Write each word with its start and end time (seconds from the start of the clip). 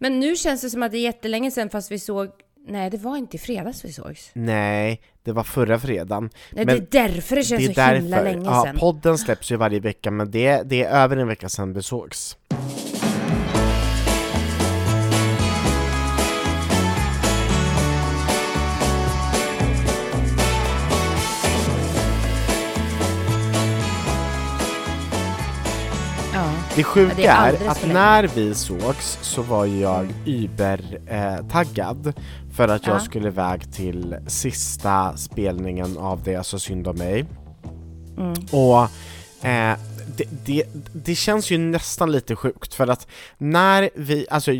Men 0.00 0.20
nu 0.20 0.36
känns 0.36 0.60
det 0.60 0.70
som 0.70 0.82
att 0.82 0.92
det 0.92 0.98
är 0.98 1.02
jättelänge 1.02 1.50
sedan 1.50 1.70
fast 1.70 1.92
vi 1.92 1.98
såg... 1.98 2.28
Nej, 2.68 2.90
det 2.90 2.98
var 2.98 3.16
inte 3.16 3.36
i 3.36 3.38
fredags 3.40 3.84
vi 3.84 3.92
sågs. 3.92 4.30
Nej, 4.32 5.00
det 5.22 5.32
var 5.32 5.44
förra 5.44 5.78
fredagen. 5.78 6.30
Nej, 6.52 6.66
Men 6.66 6.66
det 6.66 6.96
är 6.96 7.08
därför 7.08 7.36
det 7.36 7.42
känns 7.42 7.66
det 7.66 7.80
är 7.82 7.88
så 7.88 7.94
himla 7.94 8.22
länge 8.22 8.44
ja, 8.44 8.62
sedan. 8.66 8.76
podden 8.78 9.18
släpps 9.18 9.52
ju 9.52 9.56
varje 9.56 9.80
vecka, 9.80 10.10
men 10.10 10.30
det, 10.30 10.62
det 10.62 10.84
är 10.84 11.02
över 11.02 11.16
en 11.16 11.28
vecka 11.28 11.48
sedan 11.48 11.72
vi 11.72 11.82
sågs. 11.82 12.36
Det 26.78 26.84
sjuka 26.84 27.22
Ja, 27.22 27.52
det 27.52 27.58
är 27.58 27.64
är, 27.64 27.68
att 27.68 27.86
när 27.86 28.24
vi 28.24 28.54
sågs 28.54 29.18
så 29.22 29.42
var 29.42 29.66
jag 29.66 30.14
über-taggad 30.26 32.12
för 32.56 32.68
att 32.68 32.86
jag 32.86 32.96
Ja. 32.96 33.00
skulle 33.00 33.28
iväg 33.28 33.72
till 33.72 34.16
sista 34.26 35.16
spelningen 35.16 35.98
av 35.98 36.22
Det 36.22 36.34
är 36.34 36.42
så 36.42 36.58
synd 36.58 36.88
om 36.88 36.96
mig. 36.96 37.24
Mm. 38.18 38.34
Och 38.52 38.82
eh, 39.48 39.78
det, 40.16 40.24
det, 40.44 40.64
det 40.92 41.14
känns 41.14 41.50
ju 41.50 41.58
nästan 41.58 42.12
lite 42.12 42.36
sjukt 42.36 42.74
för 42.74 42.86
att 42.86 43.06
när 43.38 43.90
vi, 43.94 44.26
alltså 44.30 44.52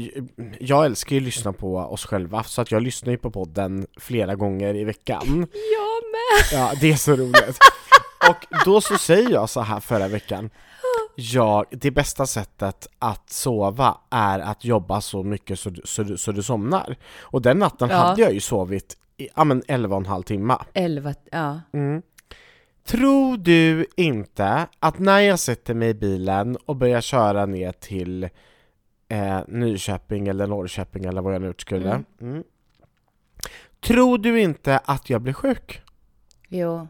jag 0.60 0.84
älskar 0.86 1.16
ju 1.16 1.20
att 1.20 1.24
lyssna 1.24 1.52
på 1.52 1.76
oss 1.76 2.06
själva 2.06 2.42
så 2.42 2.62
att 2.62 2.70
jag 2.70 2.82
lyssnar 2.82 3.10
ju 3.10 3.18
på 3.18 3.30
podden 3.30 3.86
flera 3.96 4.34
gånger 4.34 4.74
i 4.74 4.84
veckan. 4.84 5.46
Jag 5.52 6.02
med! 6.12 6.60
Ja, 6.60 6.72
det 6.80 6.92
är 6.92 6.96
så 6.96 7.12
roligt. 7.16 7.58
Och 8.28 8.46
då 8.64 8.80
så 8.80 8.98
säger 8.98 9.30
jag 9.30 9.50
så 9.50 9.60
här 9.60 9.80
förra 9.80 10.08
veckan. 10.08 10.50
Jag, 11.20 11.64
det 11.70 11.90
bästa 11.90 12.26
sättet 12.26 12.86
att 12.98 13.30
sova 13.30 13.98
är 14.10 14.38
att 14.38 14.64
jobba 14.64 15.00
så 15.00 15.22
mycket 15.22 15.58
så, 15.58 15.70
du- 15.70 15.82
så, 15.84 16.02
du- 16.02 16.16
så 16.18 16.32
du 16.32 16.42
somnar. 16.42 16.96
Och 17.20 17.42
den 17.42 17.58
natten 17.58 17.88
Ja. 17.90 17.96
hade 17.96 18.22
jag 18.22 18.32
ju 18.32 18.40
sovit 18.40 18.96
i 19.16 19.28
ja, 19.36 19.44
men 19.44 19.62
11 19.68 19.96
och 19.96 20.02
en 20.02 20.06
halv 20.06 20.22
timme. 20.22 20.56
Elva, 20.74 21.14
ja. 21.32 21.60
Mm. 21.72 22.02
Tror 22.84 23.36
du 23.36 23.86
inte 23.96 24.66
att 24.80 24.98
när 24.98 25.20
jag 25.20 25.38
sätter 25.38 25.74
mig 25.74 25.88
i 25.88 25.94
bilen 25.94 26.56
och 26.66 26.76
börjar 26.76 27.00
köra 27.00 27.46
ner 27.46 27.72
till 27.72 28.28
eh, 29.08 29.40
Nyköping 29.48 30.28
eller 30.28 30.46
Norrköping 30.46 31.04
eller 31.04 31.22
vad 31.22 31.34
jag 31.34 31.42
nu 31.42 31.54
skulle 31.58 31.90
Mm. 31.90 32.04
mm. 32.20 32.42
Tror 33.80 34.18
du 34.18 34.40
inte 34.40 34.78
att 34.84 35.10
jag 35.10 35.20
blir 35.22 35.32
sjuk? 35.32 35.80
Jo. 36.48 36.88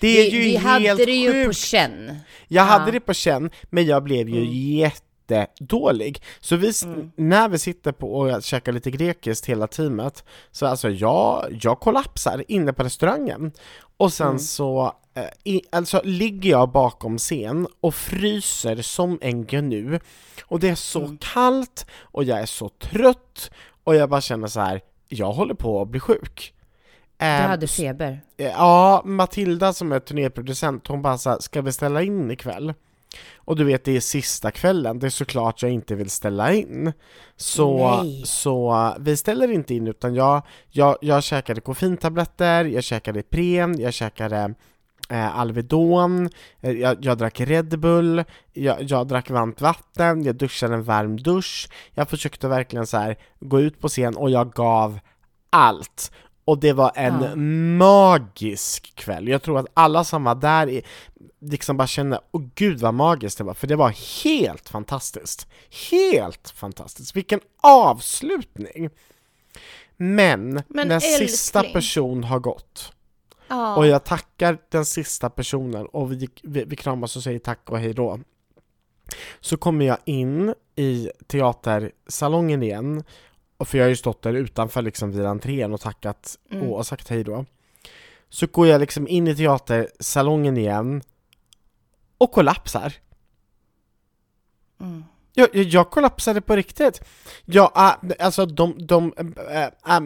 Det 0.00 0.08
är 0.26 0.30
vi 0.30 0.36
ju 0.36 0.42
vi 0.42 0.56
helt 0.56 0.88
hade 0.88 1.04
det 1.04 1.12
ju 1.12 1.46
på 1.46 1.52
känn. 1.52 2.18
Jag 2.48 2.62
Ja. 2.62 2.66
hade 2.68 2.90
det 2.90 3.00
på 3.00 3.14
känn, 3.14 3.50
men 3.70 3.86
jag 3.86 4.02
blev 4.02 4.28
ju 4.28 4.38
Mm. 4.42 4.52
jättedålig. 4.52 6.22
Så 6.40 6.56
vi, 6.56 6.72
Mm. 6.84 7.10
när 7.16 7.48
vi 7.48 7.58
sitter 7.58 7.92
på 7.92 8.14
och 8.18 8.42
käkar 8.42 8.72
lite 8.72 8.90
grekiskt 8.90 9.46
hela 9.46 9.66
teamet, 9.66 10.24
så 10.52 10.66
alltså 10.66 10.90
jag, 10.90 11.58
jag 11.62 11.80
kollapsar 11.80 12.44
inne 12.48 12.72
på 12.72 12.82
restaurangen. 12.82 13.52
Och 13.96 14.12
sen 14.12 14.26
Mm. 14.26 14.38
så 14.38 14.92
eh, 15.14 15.24
i, 15.44 15.62
alltså 15.72 16.00
ligger 16.04 16.50
jag 16.50 16.70
bakom 16.70 17.18
scen 17.18 17.66
och 17.80 17.94
fryser 17.94 18.82
som 18.82 19.18
en 19.22 19.44
gnu. 19.44 20.00
Och 20.44 20.60
det 20.60 20.68
är 20.68 20.74
så 20.74 21.04
Mm. 21.04 21.18
kallt 21.18 21.86
och 22.00 22.24
jag 22.24 22.40
är 22.40 22.46
så 22.46 22.68
trött 22.68 23.50
och 23.84 23.94
jag 23.96 24.08
bara 24.10 24.20
känner 24.20 24.46
så 24.48 24.60
här. 24.60 24.80
jag 25.08 25.32
håller 25.32 25.54
på 25.54 25.82
att 25.82 25.88
bli 25.88 26.00
sjuk. 26.00 26.52
Du 27.18 27.24
hade 27.26 27.66
feber. 27.66 28.20
Eh, 28.36 28.46
Ja, 28.46 29.02
Matilda 29.04 29.72
som 29.72 29.92
är 29.92 30.00
turnéproducent, 30.00 30.86
hon 30.86 31.02
bara 31.02 31.18
såhär, 31.18 31.38
ska 31.40 31.62
vi 31.62 31.72
ställa 31.72 32.02
in 32.02 32.30
ikväll? 32.30 32.74
Och 33.36 33.56
du 33.56 33.64
vet, 33.64 33.84
det 33.84 33.96
är 33.96 34.00
sista 34.00 34.50
kvällen, 34.50 34.98
det 34.98 35.06
är 35.06 35.10
såklart 35.10 35.62
jag 35.62 35.70
inte 35.70 35.94
vill 35.94 36.10
ställa 36.10 36.52
in. 36.52 36.92
Så, 37.36 37.96
Nej. 38.02 38.22
så 38.26 38.94
vi 39.00 39.16
ställer 39.16 39.50
inte 39.50 39.74
in 39.74 39.86
utan 39.86 40.14
jag, 40.14 40.42
jag, 40.70 40.96
jag 41.00 41.22
käkade 41.22 41.60
koffeintabletter, 41.60 42.64
jag 42.64 42.84
käkade 42.84 43.20
Ipren, 43.20 43.80
jag 43.80 43.94
käkade 43.94 44.54
eh, 45.10 45.38
Alvedon, 45.38 46.30
eh, 46.60 46.70
jag, 46.70 47.04
jag 47.04 47.18
drack 47.18 47.40
Red 47.40 47.78
Bull, 47.78 48.24
jag, 48.52 48.82
jag 48.82 49.06
drack 49.06 49.30
varmt 49.30 49.60
vatten, 49.60 50.22
jag 50.22 50.36
duschade 50.36 50.74
en 50.74 50.82
varm 50.82 51.16
dusch, 51.16 51.68
jag 51.94 52.08
försökte 52.08 52.48
verkligen 52.48 52.86
så 52.86 52.96
här 52.96 53.16
gå 53.40 53.60
ut 53.60 53.80
på 53.80 53.88
scen 53.88 54.16
och 54.16 54.30
jag 54.30 54.52
gav 54.52 54.98
allt. 55.50 56.12
Och 56.46 56.58
det 56.58 56.72
var 56.72 56.92
en 56.94 57.22
Ja. 57.22 57.36
magisk 57.86 58.94
kväll. 58.94 59.28
Jag 59.28 59.42
tror 59.42 59.58
att 59.58 59.66
alla 59.74 60.04
som 60.04 60.24
var 60.24 60.34
där 60.34 60.68
i- 60.68 60.82
liksom 61.40 61.76
bara 61.76 61.86
kände, 61.86 62.20
åh 62.32 62.42
gud 62.54 62.80
vad 62.80 62.94
magiskt 62.94 63.38
det 63.38 63.44
var, 63.44 63.54
för 63.54 63.66
det 63.66 63.76
var 63.76 64.22
helt 64.24 64.68
fantastiskt. 64.68 65.46
Helt 65.90 66.50
fantastiskt. 66.50 67.16
Vilken 67.16 67.40
avslutning! 67.62 68.90
Men, 69.96 70.62
Men 70.68 70.88
när 70.88 71.00
sista 71.00 71.58
älskling. 71.58 71.72
person 71.72 72.24
har 72.24 72.38
gått, 72.38 72.92
Ja. 73.48 73.76
och 73.76 73.86
jag 73.86 74.04
tackar 74.04 74.58
den 74.70 74.84
sista 74.84 75.30
personen 75.30 75.86
och 75.86 76.12
vi, 76.12 76.28
vi, 76.42 76.64
vi 76.64 76.76
kramas 76.76 77.16
och 77.16 77.22
säger 77.22 77.38
tack 77.38 77.70
och 77.70 77.78
hej 77.78 77.94
då. 77.94 78.20
Så 79.40 79.56
kommer 79.56 79.84
jag 79.86 79.98
in 80.04 80.54
i 80.76 81.10
teatersalongen 81.26 82.62
igen, 82.62 83.04
och 83.56 83.68
för 83.68 83.78
jag 83.78 83.84
har 83.84 83.88
ju 83.88 83.96
stått 83.96 84.22
där 84.22 84.32
utanför 84.34 84.82
liksom 84.82 85.10
vid 85.12 85.26
entrén 85.26 85.72
och 85.74 85.80
tackat 85.80 86.38
Mm. 86.50 86.68
och 86.68 86.86
sagt 86.86 87.08
hej 87.08 87.24
då. 87.24 87.44
Så 88.28 88.46
går 88.46 88.66
jag 88.66 88.80
liksom 88.80 89.08
in 89.08 89.28
i 89.28 89.36
teatersalongen 89.36 90.56
igen 90.56 91.02
och 92.18 92.32
kollapsar. 92.32 92.92
Mm. 94.80 95.04
Jag, 95.34 95.48
jag, 95.52 95.64
jag 95.64 95.90
kollapsade 95.90 96.40
på 96.40 96.56
riktigt. 96.56 97.00
Jag, 97.44 97.72
äh, 97.76 98.12
alltså 98.26 98.46
de, 98.46 98.74
de 98.78 99.12
äh, 99.50 99.96
äh, 99.96 100.00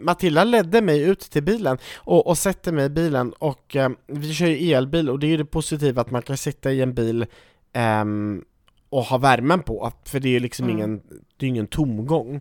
Matilda 0.00 0.44
ledde 0.44 0.80
mig 0.82 1.02
ut 1.02 1.20
till 1.20 1.42
bilen 1.42 1.78
och, 1.96 2.26
och 2.26 2.38
sätter 2.38 2.72
mig 2.72 2.84
i 2.86 2.88
bilen 2.88 3.32
och 3.32 3.76
äh, 3.76 3.90
vi 4.06 4.34
kör 4.34 4.46
ju 4.46 4.72
elbil 4.72 5.10
och 5.10 5.18
det 5.18 5.26
är 5.26 5.28
ju 5.28 5.36
det 5.36 5.44
positiva 5.44 6.00
att 6.00 6.10
man 6.10 6.22
kan 6.22 6.36
sitta 6.36 6.72
i 6.72 6.82
en 6.82 6.94
bil 6.94 7.26
ehm, 7.72 8.44
och 8.88 9.04
ha 9.04 9.18
värmen 9.18 9.62
på, 9.62 9.92
för 10.04 10.20
det 10.20 10.28
är 10.28 10.32
ju 10.32 10.40
liksom 10.40 10.64
Mm. 10.64 10.76
ingen, 10.78 11.02
det 11.36 11.46
är 11.46 11.48
ingen 11.48 11.66
tomgång. 11.66 12.40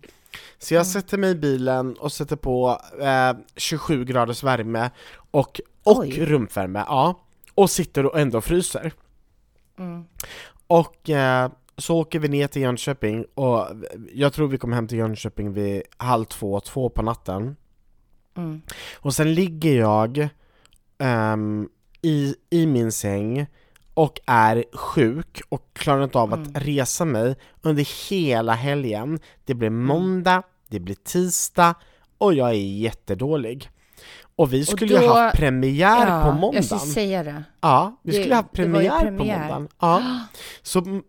Så 0.58 0.74
jag 0.74 0.82
Mm. 0.82 0.86
sätter 0.86 1.18
mig 1.18 1.32
i 1.32 1.36
bilen 1.36 1.94
och 1.94 2.12
sätter 2.12 2.36
på 2.36 2.82
eh, 3.02 3.34
27 3.56 4.06
graders 4.06 4.44
värme 4.44 4.90
och, 5.32 5.62
och 5.84 6.00
Oj. 6.00 6.26
rumsvärme, 6.26 6.84
ja, 6.88 7.20
och 7.56 7.70
sitter 7.70 8.06
och 8.06 8.20
ändå 8.20 8.42
fryser. 8.42 8.92
Mm. 9.80 10.06
Och 10.68 11.10
eh, 11.10 11.52
så 11.78 11.98
åker 11.98 12.20
vi 12.20 12.28
ner 12.28 12.48
till 12.48 12.62
Jönköping 12.62 13.26
och 13.34 13.68
jag 14.14 14.34
tror 14.34 14.48
vi 14.48 14.58
kommer 14.58 14.76
hem 14.76 14.88
till 14.88 14.98
Jönköping 14.98 15.54
vid 15.54 15.82
halv 15.98 16.26
två, 16.26 16.60
två 16.60 16.90
på 16.90 17.02
natten. 17.02 17.56
Mm. 18.38 18.62
Och 18.96 19.14
sen 19.14 19.34
ligger 19.34 19.80
jag 19.80 20.30
ehm, 20.98 21.70
i, 22.02 22.36
i 22.50 22.66
min 22.66 22.92
säng 22.92 23.46
och 24.00 24.20
är 24.26 24.64
sjuk 24.74 25.42
och 25.50 25.70
klarar 25.74 26.04
inte 26.04 26.18
av 26.20 26.34
att 26.34 26.48
Mm. 26.48 26.54
resa 26.54 27.06
mig 27.06 27.36
under 27.62 28.10
hela 28.10 28.54
helgen. 28.54 29.20
Det 29.46 29.54
blir 29.54 29.70
måndag, 29.70 30.44
det 30.68 30.80
blir 30.80 30.96
tisdag 30.96 31.76
och 32.18 32.34
jag 32.34 32.50
är 32.50 32.54
jättedålig. 32.78 33.70
Och 34.36 34.54
vi 34.54 34.66
skulle 34.66 34.94
ju 34.96 35.00
då- 35.02 35.08
ha 35.08 35.22
haft 35.24 35.36
premiär 35.38 36.06
på 36.06 36.12
Ja, 36.12 36.26
jag 36.26 36.36
måndagen. 36.36 36.64
skulle 36.64 36.80
säga 36.80 37.24
det. 37.24 37.44
Ja, 37.62 38.00
vi 38.04 38.12
Det- 38.12 38.22
skulle 38.22 38.36
ha 38.36 38.42
ju 38.42 38.48
premiär, 38.48 38.90
på 39.00 39.06
premiär. 39.06 39.40
måndagen. 39.40 39.68
Ja. 39.80 40.20
Så 40.62 41.02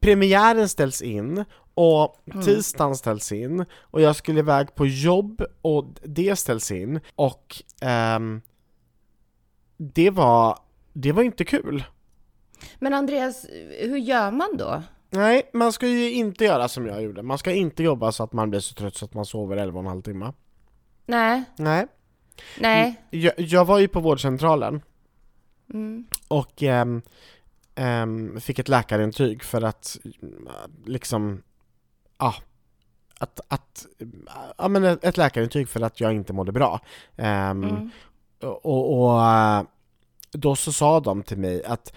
premiären 0.00 0.68
ställs 0.68 1.02
in 1.02 1.44
och 1.74 2.16
Mm. 2.32 2.44
tisdagen 2.44 2.96
ställs 2.96 3.32
in 3.32 3.64
och 3.80 4.00
jag 4.00 4.16
skulle 4.16 4.38
iväg 4.38 4.74
på 4.74 4.86
jobb 4.86 5.42
och 5.62 5.86
det 6.04 6.36
ställs 6.36 6.70
in 6.70 7.00
och 7.14 7.62
ehm, 7.80 8.40
det 9.76 10.10
var 10.10 10.58
det 10.92 11.12
var 11.12 11.22
inte 11.22 11.44
kul. 11.44 11.84
Men 12.78 12.94
Andreas, 12.94 13.46
hur 13.80 13.96
gör 13.96 14.30
man 14.30 14.56
då? 14.56 14.82
Nej, 15.10 15.50
man 15.52 15.72
ska 15.72 15.86
ju 15.86 16.12
inte 16.12 16.44
göra 16.44 16.68
som 16.68 16.86
jag 16.86 17.02
gjorde. 17.02 17.22
Man 17.22 17.38
ska 17.38 17.52
inte 17.52 17.82
jobba 17.82 18.12
så 18.12 18.22
att 18.22 18.32
man 18.32 18.50
blir 18.50 18.60
så 18.60 18.74
trött 18.74 18.94
så 18.96 19.04
att 19.04 19.14
man 19.14 19.26
sover 19.26 19.56
11 19.56 19.78
och 19.78 19.84
en 19.84 19.88
halv 19.88 20.02
timme. 20.02 20.32
Nej, 21.06 21.42
Nej. 21.56 21.86
nej. 22.60 22.96
Jag, 23.10 23.32
jag 23.36 23.64
var 23.64 23.78
ju 23.78 23.88
på 23.88 24.00
vårdcentralen 24.00 24.82
Mm. 25.72 26.06
och 26.28 26.62
ehm, 26.62 27.02
ehm, 27.74 28.40
fick 28.40 28.58
ett 28.58 28.68
läkarintyg 28.68 29.42
för 29.44 29.62
att 29.62 29.96
liksom, 30.86 31.42
ja, 32.18 32.34
att, 33.18 33.40
att, 33.48 33.86
ja 34.58 34.68
men 34.68 34.84
ett 34.84 35.16
läkarintyg 35.16 35.68
för 35.68 35.80
att 35.80 36.00
jag 36.00 36.12
inte 36.12 36.32
mådde 36.32 36.52
bra. 36.52 36.80
Ehm, 37.16 37.64
Mm. 37.64 37.90
och, 38.40 39.02
och 39.02 39.20
då 40.32 40.56
så 40.56 40.72
sa 40.72 41.00
de 41.00 41.22
till 41.22 41.38
mig 41.38 41.64
att 41.64 41.92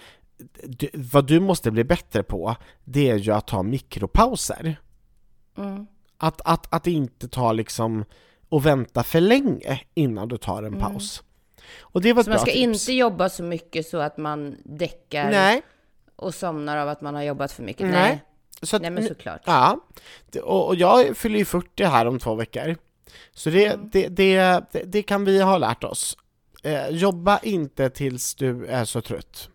du, 0.64 0.88
vad 0.94 1.26
du 1.26 1.40
måste 1.40 1.70
bli 1.70 1.84
bättre 1.84 2.22
på, 2.22 2.56
det 2.84 3.10
är 3.10 3.16
ju 3.16 3.32
att 3.32 3.46
ta 3.46 3.62
mikropauser. 3.62 4.76
Mm. 5.58 5.86
Att, 6.18 6.40
att, 6.44 6.74
att 6.74 6.86
inte 6.86 7.28
ta 7.28 7.52
liksom 7.52 8.04
och 8.48 8.66
vänta 8.66 9.02
för 9.02 9.20
länge 9.20 9.80
innan 9.94 10.28
du 10.28 10.36
tar 10.36 10.58
en 10.62 10.66
Mm. 10.74 10.80
paus. 10.80 11.22
Och 11.80 12.00
det 12.02 12.12
var 12.12 12.22
Så 12.22 12.30
man 12.30 12.38
ska 12.38 12.46
tips. 12.50 12.58
inte 12.88 12.92
jobba 12.92 13.28
så 13.28 13.42
mycket 13.42 13.86
så 13.86 13.98
att 13.98 14.16
man 14.16 14.56
däckar 14.64 15.30
Nej, 15.30 15.62
och 16.16 16.34
somnar 16.34 16.76
av 16.76 16.88
att 16.88 17.00
man 17.00 17.14
har 17.14 17.22
jobbat 17.22 17.52
för 17.52 17.62
mycket? 17.62 17.82
Nej. 17.86 17.92
Nej. 17.92 18.22
Så 18.62 18.76
att, 18.76 18.82
Nej 18.82 18.90
men 18.90 19.08
såklart. 19.08 19.40
Ja, 19.44 19.80
och, 20.42 20.66
och 20.66 20.76
jag 20.76 21.16
fyller 21.16 21.38
ju 21.38 21.44
40 21.44 21.84
här 21.84 22.06
om 22.06 22.18
två 22.18 22.34
veckor. 22.34 22.76
Så 23.34 23.50
det, 23.50 23.66
Mm. 23.66 23.88
det, 23.92 24.08
det, 24.08 24.64
det, 24.72 24.82
det 24.84 25.02
kan 25.02 25.24
vi 25.24 25.42
ha 25.42 25.58
lärt 25.58 25.84
oss. 25.84 26.16
Eh, 26.62 26.88
jobba 26.88 27.38
inte 27.38 27.90
tills 27.90 28.34
du 28.34 28.66
är 28.66 28.84
så 28.84 29.00
trött. 29.00 29.48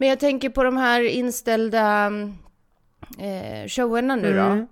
Men 0.00 0.08
jag 0.08 0.20
tänker 0.20 0.50
på 0.50 0.62
de 0.64 0.76
här 0.76 1.02
inställda 1.08 2.06
eh, 3.18 3.68
showerna 3.68 4.16
nu 4.16 4.32
då. 4.34 4.40
Mm. 4.42 4.66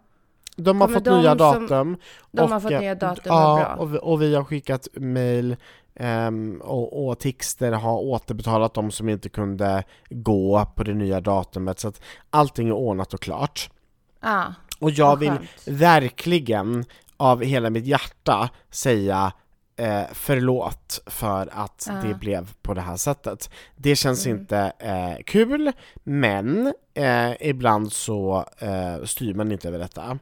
De 0.56 0.80
har 0.80 0.88
fått 0.88 1.04
de 1.04 1.20
nya 1.20 1.30
som- 1.30 1.38
datum. 1.38 1.96
De 2.30 2.52
har 2.52 2.60
fått 2.60 2.72
eh, 2.72 2.80
nya 2.80 2.94
datum, 2.94 3.22
Ja, 3.26 3.74
och, 3.76 3.94
vi- 3.94 3.98
och 4.02 4.22
vi 4.22 4.34
har 4.34 4.44
skickat 4.44 4.88
mail 4.94 5.56
ehm, 5.94 6.60
och, 6.64 7.08
och 7.08 7.18
Tixter 7.18 7.72
har 7.72 7.98
återbetalat 7.98 8.74
de 8.74 8.90
som 8.90 9.08
inte 9.08 9.28
kunde 9.28 9.84
gå 10.10 10.66
på 10.76 10.82
det 10.82 10.94
nya 10.94 11.20
datumet. 11.20 11.80
Så 11.80 11.88
att 11.88 12.00
allting 12.30 12.68
är 12.68 12.72
ordnat 12.72 13.14
och 13.14 13.20
klart. 13.20 13.70
Ja, 14.20 14.54
Och 14.80 14.90
jag 14.90 15.16
vill 15.16 15.32
verkligen 15.66 16.84
av 17.16 17.42
hela 17.42 17.70
mitt 17.70 17.86
hjärta 17.86 18.48
säga 18.70 19.32
eh, 19.78 20.02
förlåt 20.12 21.00
för 21.06 21.48
att 21.52 21.86
Ja. 21.88 21.94
det 22.08 22.14
blev 22.14 22.52
på 22.62 22.74
det 22.74 22.80
här 22.80 22.96
sättet. 22.96 23.50
Det 23.76 23.96
känns 23.96 24.26
Mm. 24.26 24.38
inte 24.40 24.72
eh, 24.78 25.22
kul, 25.26 25.72
men 26.04 26.72
eh, 26.94 27.32
ibland 27.48 27.92
så 27.92 28.44
eh, 28.58 29.04
styr 29.04 29.34
man 29.34 29.52
inte 29.52 29.68
över 29.68 29.78
detta. 29.78 30.18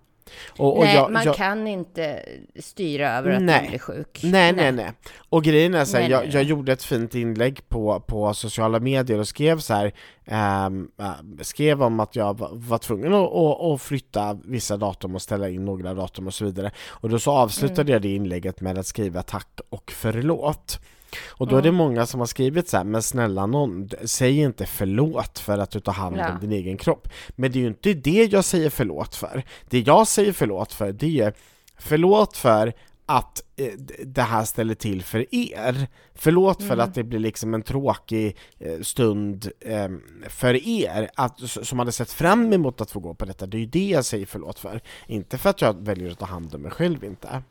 Och, 0.59 0.79
och 0.79 0.85
Nej, 0.85 0.95
jag- 0.95 1.13
man 1.13 1.25
jag- 1.25 1.37
kan 1.37 1.67
inte 1.67 2.23
styra 2.61 3.11
över 3.19 3.31
att 3.31 3.43
Nej. 3.43 3.61
man 3.61 3.69
blir 3.69 3.79
sjuk. 3.79 4.21
Nej, 4.23 4.53
nej, 4.53 4.73
nej. 4.73 4.93
Och 5.29 5.45
grejen 5.45 5.75
är 5.75 5.85
så 5.85 5.97
här, 5.97 6.09
jag, 6.09 6.27
jag 6.27 6.43
gjorde 6.43 6.73
ett 6.73 6.83
fint 6.83 7.15
inlägg 7.15 7.69
på, 7.69 8.01
på 8.01 8.35
sociala 8.35 8.81
medier 8.81 9.19
och 9.19 9.29
skrev 9.29 9.59
så 9.59 9.75
här, 9.75 9.93
ehm, 10.25 10.89
äh, 11.01 11.11
skrev 11.43 11.83
om 11.83 12.01
att 12.01 12.17
jag 12.17 12.39
var, 12.39 12.51
var 12.53 12.79
tvungen 12.79 13.15
att, 13.15 13.33
att, 13.33 13.61
att 13.61 13.83
flytta 13.83 14.39
vissa 14.45 14.77
datum 14.77 15.15
och 15.15 15.23
ställa 15.23 15.49
in 15.49 15.65
några 15.65 15.95
datum 15.95 16.27
och 16.27 16.35
så 16.35 16.45
vidare. 16.45 16.71
Och 16.89 17.09
då 17.11 17.19
så 17.19 17.31
avslutade 17.33 17.81
Mm. 17.83 17.93
jag 17.93 18.03
det 18.03 18.15
inlägget 18.15 18.61
med 18.61 18.79
att 18.79 18.87
skriva 18.87 19.23
tack 19.23 19.61
och 19.69 19.93
förlåt. 19.97 20.81
Och 21.29 21.47
då 21.47 21.57
är 21.57 21.63
det 21.63 21.69
Mm. 21.69 21.79
många 21.79 22.07
som 22.07 22.21
har 22.21 22.27
skrivit 22.27 22.69
så 22.69 22.77
här, 22.77 22.85
men 22.85 23.03
snälla 23.03 23.47
någon, 23.47 23.89
säg 24.05 24.39
inte 24.39 24.67
förlåt 24.67 25.39
för 25.39 25.59
att 25.59 25.71
du 25.71 25.81
tar 25.81 25.93
hand 25.93 26.15
om 26.17 26.21
Ja. 26.23 26.39
din 26.41 26.53
egen 26.53 26.77
kropp. 26.77 27.09
Men 27.31 27.53
det 27.53 27.59
är 27.59 27.61
ju 27.61 27.67
inte 27.67 27.95
det 27.95 28.33
jag 28.33 28.45
säger 28.45 28.71
förlåt 28.71 29.15
för. 29.15 29.43
Det 29.69 29.81
jag 29.81 30.09
säger 30.09 30.33
förlåt 30.33 30.73
för, 30.73 30.93
det 30.93 31.21
är 31.21 31.33
förlåt 31.79 32.37
för 32.37 32.73
att 33.09 33.43
eh, 33.57 33.73
det 34.05 34.23
här 34.23 34.45
ställer 34.45 34.75
till 34.75 35.03
för 35.03 35.35
er. 35.35 35.89
Förlåt 36.15 36.59
för 36.63 36.73
Mm. 36.75 36.81
att 36.81 36.95
det 36.95 37.05
blir 37.05 37.19
liksom 37.19 37.55
en 37.55 37.63
tråkig 37.63 38.37
eh, 38.59 38.81
stund 38.81 39.51
eh, 39.61 39.89
för 40.29 40.69
er, 40.69 41.11
att, 41.15 41.41
som 41.41 41.79
hade 41.79 41.93
sett 41.93 42.11
fram 42.13 42.53
emot 42.53 42.81
att 42.81 42.91
få 42.91 43.01
gå 43.01 43.15
på 43.15 43.25
detta. 43.25 43.47
Det 43.47 43.57
är 43.57 43.61
ju 43.61 43.67
det 43.67 43.89
jag 43.89 44.05
säger 44.05 44.27
förlåt 44.27 44.59
för. 44.59 44.81
Inte 45.07 45.39
för 45.39 45.51
att 45.51 45.61
jag 45.61 45.85
väljer 45.85 46.11
att 46.11 46.19
ta 46.19 46.27
hand 46.27 46.55
om 46.55 46.61
mig 46.63 46.71
själv 46.71 47.05
inte. 47.05 47.43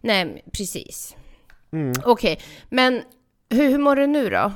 Nej, 0.00 0.42
precis. 0.52 1.16
Mm. 1.72 1.92
Okej, 2.04 2.40
men 2.68 3.02
hur, 3.50 3.68
hur 3.70 3.78
mår 3.78 3.96
du 3.96 4.06
nu 4.06 4.30
då? 4.30 4.52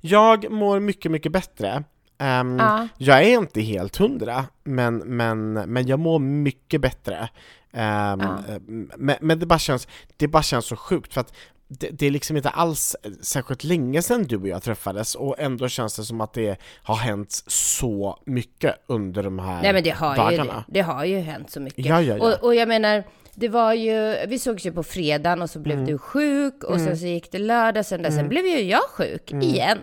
Jag 0.00 0.50
mår 0.50 0.80
mycket, 0.80 1.10
mycket 1.10 1.32
bättre. 1.32 1.84
Ehm, 2.18 2.56
Ja. 2.58 2.88
Jag 2.98 3.22
är 3.22 3.38
inte 3.38 3.60
helt 3.60 3.96
hundra, 3.96 4.44
men, 4.64 4.96
men, 4.96 5.52
men 5.52 5.86
jag 5.86 5.98
mår 5.98 6.18
mycket 6.18 6.80
bättre. 6.80 7.28
Ja. 7.70 8.12
eh, 8.12 8.58
Men, 8.96 9.16
men 9.20 9.38
det, 9.38 9.46
bara 9.46 9.58
känns, 9.58 9.88
det 10.16 10.28
bara 10.28 10.42
känns 10.42 10.66
så 10.66 10.76
sjukt, 10.76 11.14
för 11.14 11.20
att 11.20 11.34
det, 11.68 11.90
det 11.90 12.06
är 12.06 12.10
liksom 12.10 12.36
inte 12.36 12.48
alls 12.50 12.96
särskilt 13.20 13.64
länge 13.64 14.02
sedan 14.02 14.22
du 14.22 14.36
och 14.36 14.48
jag 14.48 14.62
träffades 14.62 15.14
och 15.14 15.38
ändå 15.38 15.68
känns 15.68 15.96
det 15.96 16.04
som 16.04 16.20
att 16.20 16.32
det 16.32 16.56
har 16.82 16.96
hänt 16.96 17.42
så 17.46 18.18
mycket 18.26 18.74
under 18.86 19.22
de 19.22 19.38
här 19.38 19.62
Nej 19.62 19.72
men 19.72 19.82
det 19.84 19.90
har, 19.90 20.10
ju, 20.16 20.22
det, 20.30 20.36
dagarna. 20.36 20.64
det 20.68 20.80
har 20.80 21.04
ju 21.04 21.18
hänt 21.18 21.50
så 21.50 21.60
mycket. 21.60 21.86
Ja, 21.86 22.02
ja, 22.02 22.16
ja. 22.16 22.24
Och, 22.24 22.44
och 22.44 22.54
jag 22.54 22.68
menar, 22.68 23.04
det 23.34 23.48
var 23.48 23.72
ju, 23.72 24.26
vi 24.28 24.38
sågs 24.38 24.66
ju 24.66 24.72
på 24.72 24.82
fredagen 24.82 25.42
och 25.42 25.50
så 25.50 25.58
blev 25.58 25.74
Mm. 25.78 25.86
du 25.90 25.98
sjuk 25.98 26.64
och 26.64 26.80
sen 26.80 26.96
så 26.98 27.06
gick 27.06 27.32
det 27.32 27.38
lördag, 27.38 27.86
sen, 27.86 28.12
sen 28.12 28.28
blev 28.28 28.46
ju 28.46 28.60
jag 28.60 28.82
sjuk 28.82 29.32
igen 29.32 29.78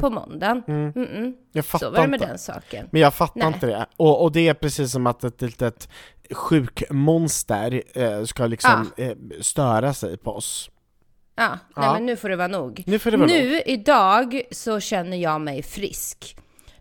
på 0.00 0.10
måndagen. 0.10 0.62
Mm-mm. 0.66 1.32
Jag 1.52 1.64
Så 1.64 1.68
fattar 1.70 1.90
var 1.90 2.00
det 2.02 2.08
med 2.08 2.16
inte. 2.16 2.26
den 2.26 2.38
saken. 2.38 2.88
Men 2.90 3.00
jag 3.00 3.14
fattar 3.14 3.40
Nej. 3.40 3.52
inte 3.54 3.66
det. 3.66 3.86
Och, 3.96 4.22
och 4.22 4.32
det 4.32 4.48
är 4.48 4.54
precis 4.54 4.92
som 4.92 5.06
att 5.06 5.24
ett 5.24 5.42
litet 5.42 5.88
sjukmonster 6.30 7.82
eh, 7.94 8.24
ska 8.24 8.46
liksom 8.46 8.90
eh, 8.96 9.12
störa 9.40 9.94
sig 9.94 10.16
på 10.16 10.30
oss. 10.32 10.70
Ja, 11.38 11.48
nej 11.48 11.58
Ja. 11.86 11.92
men 11.92 12.06
nu 12.06 12.16
får 12.16 12.28
det 12.28 12.36
vara 12.36 12.48
nog. 12.48 12.82
Nu 12.86 12.98
får 12.98 13.10
det 13.10 13.16
vara 13.16 13.28
nu, 13.28 13.60
idag, 13.66 14.42
så 14.50 14.80
känner 14.80 15.16
jag 15.16 15.40
mig 15.40 15.62
frisk. 15.62 16.36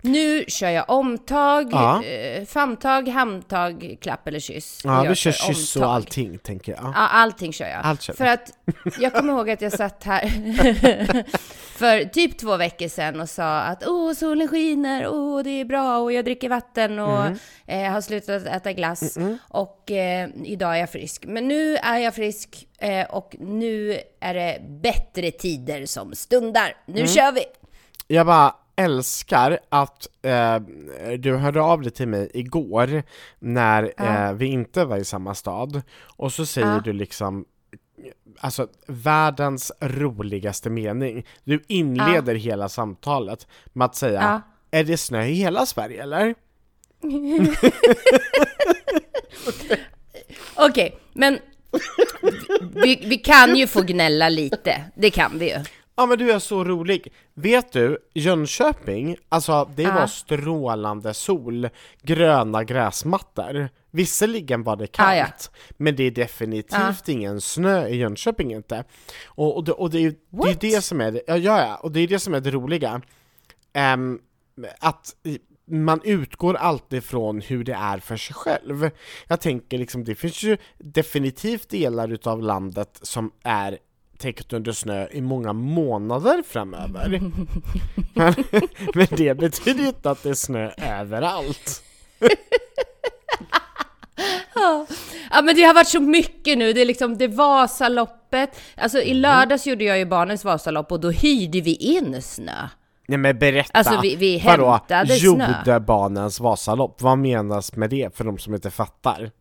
Nu 0.07 0.45
kör 0.47 0.69
jag 0.69 0.89
omtag, 0.89 1.67
Ja. 1.71 2.03
eh, 2.03 2.45
famntag, 2.45 3.07
hamntag, 3.07 3.97
klapp 4.01 4.27
eller 4.27 4.39
kyss. 4.39 4.81
Ja, 4.83 5.03
jag 5.03 5.09
vi 5.09 5.15
kör 5.15 5.31
kör 5.31 5.53
kyss 5.53 5.75
och 5.75 5.81
omtag. 5.81 5.95
allting, 5.95 6.37
tänker 6.37 6.71
jag. 6.71 6.81
Ja, 6.83 7.07
allting 7.07 7.53
kör 7.53 7.67
jag. 7.67 7.79
Allt 7.83 8.01
kör. 8.01 8.13
För 8.13 8.25
att 8.25 8.51
jag 8.99 9.13
kommer 9.13 9.33
ihåg 9.33 9.49
att 9.49 9.61
jag 9.61 9.71
satt 9.71 10.03
här 10.03 10.21
för 11.77 12.03
typ 12.05 12.37
två 12.37 12.57
veckor 12.57 12.87
sedan 12.87 13.21
och 13.21 13.29
sa 13.29 13.57
att 13.59 13.87
åh, 13.87 14.13
solen 14.13 14.47
skiner, 14.47 15.07
åh, 15.07 15.43
det 15.43 15.49
är 15.49 15.65
bra 15.65 15.97
och 15.97 16.13
jag 16.13 16.25
dricker 16.25 16.49
vatten 16.49 16.99
och 16.99 17.17
Mm. 17.25 17.37
eh, 17.67 17.91
har 17.91 18.01
slutat 18.01 18.45
äta 18.45 18.73
glass 18.73 19.17
och 19.49 19.91
eh, 19.91 20.29
idag 20.43 20.75
är 20.75 20.79
jag 20.79 20.89
frisk. 20.89 21.25
Men 21.27 21.47
nu 21.47 21.75
är 21.77 21.97
jag 21.97 22.15
frisk 22.15 22.67
eh, 22.79 23.05
och 23.05 23.35
nu 23.39 23.99
är 24.19 24.33
det 24.33 24.57
bättre 24.69 25.31
tider 25.31 25.85
som 25.85 26.15
stundar. 26.15 26.75
Nu 26.85 26.95
Mm. 26.99 27.07
kör 27.07 27.31
vi! 27.31 27.43
Jag 28.07 28.25
bara 28.25 28.55
älskar 28.77 29.59
att 29.69 30.07
eh, 30.21 30.55
du 31.19 31.35
hörde 31.35 31.61
av 31.61 31.81
dig 31.81 31.91
till 31.91 32.07
mig 32.07 32.31
igår 32.33 33.03
när 33.39 33.93
Ja. 33.97 34.27
eh, 34.29 34.33
vi 34.33 34.45
inte 34.45 34.85
var 34.85 34.97
i 34.97 35.05
samma 35.05 35.35
stad 35.35 35.81
och 36.01 36.33
så 36.33 36.45
säger 36.45 36.67
Ja. 36.67 36.81
du 36.83 36.93
liksom 36.93 37.45
Alltså 38.39 38.67
världens 38.87 39.71
roligaste 39.81 40.69
mening. 40.69 41.25
Du 41.43 41.63
inleder 41.67 42.35
hela 42.35 42.69
samtalet 42.69 43.47
med 43.73 43.85
att 43.85 43.95
säga 43.95 44.21
Ja. 44.21 44.41
Är 44.79 44.83
det 44.83 44.97
snö 44.97 45.23
i 45.25 45.33
hela 45.33 45.65
Sverige 45.65 46.03
eller? 46.03 46.35
Okej, 50.55 50.97
men 51.13 51.39
vi, 52.83 53.01
vi 53.05 53.17
kan 53.17 53.55
ju 53.55 53.67
få 53.67 53.81
gnälla 53.81 54.29
lite. 54.29 54.81
Det 54.95 55.09
kan 55.11 55.39
vi 55.39 55.49
ju. 55.51 55.59
Ja 55.99 56.05
men 56.05 56.17
du 56.17 56.31
är 56.31 56.39
så 56.39 56.63
rolig! 56.63 57.13
Vet 57.33 57.71
du, 57.71 57.97
Jönköping, 58.13 59.17
alltså 59.29 59.69
det 59.75 59.83
Ja. 59.83 59.93
var 59.95 60.07
strålande 60.07 61.13
sol, 61.13 61.69
gröna 62.01 62.63
gräsmattor. 62.63 63.69
Visserligen 63.91 64.63
var 64.63 64.75
det 64.75 64.87
kallt, 64.87 65.09
Ja, 65.17 65.27
ja. 65.39 65.73
men 65.77 65.95
det 65.95 66.03
är 66.03 66.11
definitivt 66.11 67.09
ingen 67.09 67.41
snö 67.41 67.87
i 67.87 67.95
Jönköping 67.95 68.53
inte. 68.53 68.83
Och, 69.25 69.55
och, 69.57 69.63
det, 69.63 69.71
och 69.71 69.89
det 69.89 69.97
är 69.97 70.01
ju 70.01 70.15
det, 70.29 70.59
det 70.61 70.81
som 70.83 71.01
är 71.01 71.11
det, 71.11 71.21
ja, 71.27 71.37
ja, 71.37 71.75
och 71.75 71.91
det 71.91 71.99
är 71.99 72.07
det 72.07 72.19
som 72.19 72.33
är 72.33 72.39
det 72.39 72.51
roliga. 72.51 73.01
Ehm, 73.73 74.19
att 74.79 75.15
man 75.69 76.01
utgår 76.03 76.53
alltid 76.55 77.03
från 77.03 77.41
hur 77.41 77.63
det 77.63 77.73
är 77.73 77.99
för 77.99 78.17
sig 78.17 78.33
själv. 78.35 78.89
Jag 79.27 79.41
tänker 79.41 79.77
liksom, 79.77 80.03
det 80.03 80.15
finns 80.15 80.43
ju 80.43 80.57
definitivt 80.77 81.69
delar 81.69 82.11
utav 82.13 82.41
landet 82.41 82.99
som 83.01 83.31
är 83.43 83.77
täckt 84.17 84.53
under 84.53 84.71
snö 84.71 85.07
i 85.11 85.21
många 85.21 85.53
månader 85.53 86.43
framöver. 86.47 87.09
men, 88.13 88.33
men 88.93 89.07
det 89.17 89.33
betyder 89.37 89.81
ju 89.81 89.87
inte 89.87 90.11
att 90.11 90.23
det 90.23 90.29
är 90.29 90.33
snö 90.33 90.71
överallt. 90.77 91.83
Ja 95.31 95.41
men 95.41 95.55
det 95.55 95.63
har 95.63 95.73
varit 95.73 95.87
så 95.87 95.99
mycket 95.99 96.57
nu, 96.57 96.73
det 96.73 96.81
är 96.81 96.85
liksom 96.85 97.17
det 97.17 97.27
Vasaloppet. 97.27 98.59
Alltså 98.75 98.99
i 99.01 99.13
lördags 99.13 99.67
gjorde 99.67 99.83
jag 99.83 99.97
ju 99.97 100.05
barnens 100.05 100.45
Vasalopp 100.45 100.91
och 100.91 100.99
då 100.99 101.09
hyrde 101.11 101.61
vi 101.61 101.75
in 101.75 102.21
snö. 102.21 102.67
Nej 103.07 103.17
men 103.17 103.39
berätta! 103.39 103.77
Alltså, 103.77 103.99
vi- 104.01 104.15
vi 104.15 104.37
hämtade 104.37 105.07
snö. 105.07 105.25
Jordebanens 105.25 106.39
Vasalopp, 106.39 107.01
vad 107.01 107.17
menas 107.17 107.75
med 107.75 107.89
det 107.89 108.17
för 108.17 108.23
de 108.23 108.37
som 108.37 108.53
inte 108.53 108.71
fattar? 108.71 109.31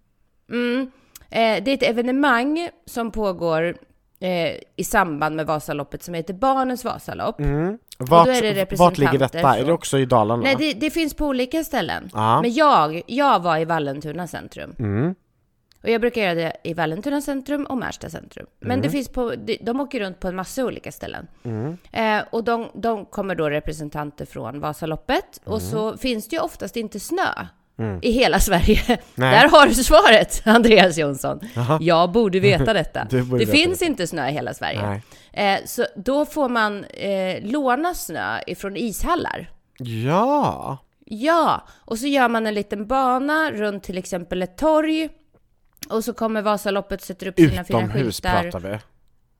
Mm. 0.50 0.90
Eh, 1.30 1.64
det 1.64 1.70
är 1.70 1.74
ett 1.74 1.82
evenemang 1.82 2.68
som 2.86 3.10
pågår 3.10 3.76
eh, 4.20 4.52
i 4.76 4.84
samband 4.84 5.36
med 5.36 5.46
Vasaloppet 5.46 6.02
som 6.02 6.14
heter 6.14 6.34
Barnens 6.34 6.84
Vasalopp. 6.84 7.40
Mm. 7.40 7.78
Vart, 7.98 8.26
det 8.26 8.78
vart 8.78 8.98
ligger 8.98 9.18
detta? 9.18 9.56
Är 9.56 9.64
det 9.64 9.72
också 9.72 9.98
i 9.98 10.04
Dalarna? 10.06 10.42
Nej, 10.42 10.56
det, 10.58 10.72
det 10.72 10.90
finns 10.90 11.14
på 11.14 11.26
olika 11.26 11.64
ställen. 11.64 12.10
Ja. 12.14 12.42
Men 12.42 12.52
jag, 12.54 13.02
jag 13.06 13.40
var 13.42 13.58
i 13.58 13.64
Vallentuna 13.64 14.26
centrum. 14.26 14.74
Mm. 14.78 15.14
Och 15.82 15.90
jag 15.92 16.00
brukar 16.00 16.22
göra 16.22 16.34
det 16.34 16.52
i 16.64 16.74
Vallentuna 16.74 17.20
centrum 17.20 17.64
och 17.64 17.76
Märsta 17.78 18.10
centrum. 18.10 18.46
Men 18.60 18.70
Mm. 18.70 18.82
det 18.82 18.90
finns 18.90 19.08
på, 19.08 19.34
de, 19.36 19.58
de 19.62 19.80
åker 19.80 20.00
runt 20.00 20.20
på 20.20 20.28
en 20.28 20.36
massa 20.36 20.64
olika 20.64 20.92
ställen. 20.92 21.26
Eh, 21.92 22.18
och 22.30 22.44
de, 22.44 22.66
de 22.74 23.04
kommer 23.06 23.34
då 23.34 23.50
representanter 23.50 24.26
från 24.26 24.60
Vasaloppet. 24.60 25.40
Och 25.44 25.58
Mm. 25.58 25.70
så 25.70 25.96
finns 25.96 26.28
det 26.28 26.36
ju 26.36 26.42
oftast 26.42 26.76
inte 26.76 27.00
snö 27.00 27.46
i 28.02 28.10
hela 28.10 28.40
Sverige. 28.40 28.80
Nej. 29.14 29.34
Där 29.34 29.48
har 29.48 29.66
du 29.66 29.74
svaret, 29.74 30.42
Andreas 30.46 30.98
Jonsson. 30.98 31.40
Jaha. 31.54 31.78
Jag 31.80 32.12
borde 32.12 32.40
veta 32.40 32.72
detta. 32.72 33.04
Borde 33.10 33.22
det 33.22 33.34
veta 33.44 33.52
finns 33.52 33.78
detta. 33.78 33.90
inte 33.90 34.06
snö 34.06 34.28
i 34.28 34.32
hela 34.32 34.54
Sverige. 34.54 35.00
Eh, 35.32 35.58
så 35.64 35.86
då 35.96 36.26
får 36.26 36.48
man 36.48 36.84
eh, 36.84 37.42
låna 37.42 37.94
snö 37.94 38.40
ifrån 38.46 38.76
ishallar. 38.76 39.50
Ja! 39.78 40.78
Ja, 41.08 41.66
och 41.84 41.98
så 41.98 42.06
gör 42.06 42.28
man 42.28 42.46
en 42.46 42.54
liten 42.54 42.86
bana 42.86 43.50
runt 43.50 43.82
till 43.82 43.98
exempel 43.98 44.42
ett 44.42 44.58
torg. 44.58 45.08
Och 45.88 46.04
så 46.04 46.12
kommer 46.12 46.42
Vasaloppet, 46.42 47.02
sätter 47.02 47.26
upp 47.26 47.36
sina 47.36 47.64
fina 47.64 47.78
Utomhus 47.78 48.16
skyltar. 48.20 48.42
pratar 48.42 48.60
vi. 48.68 48.78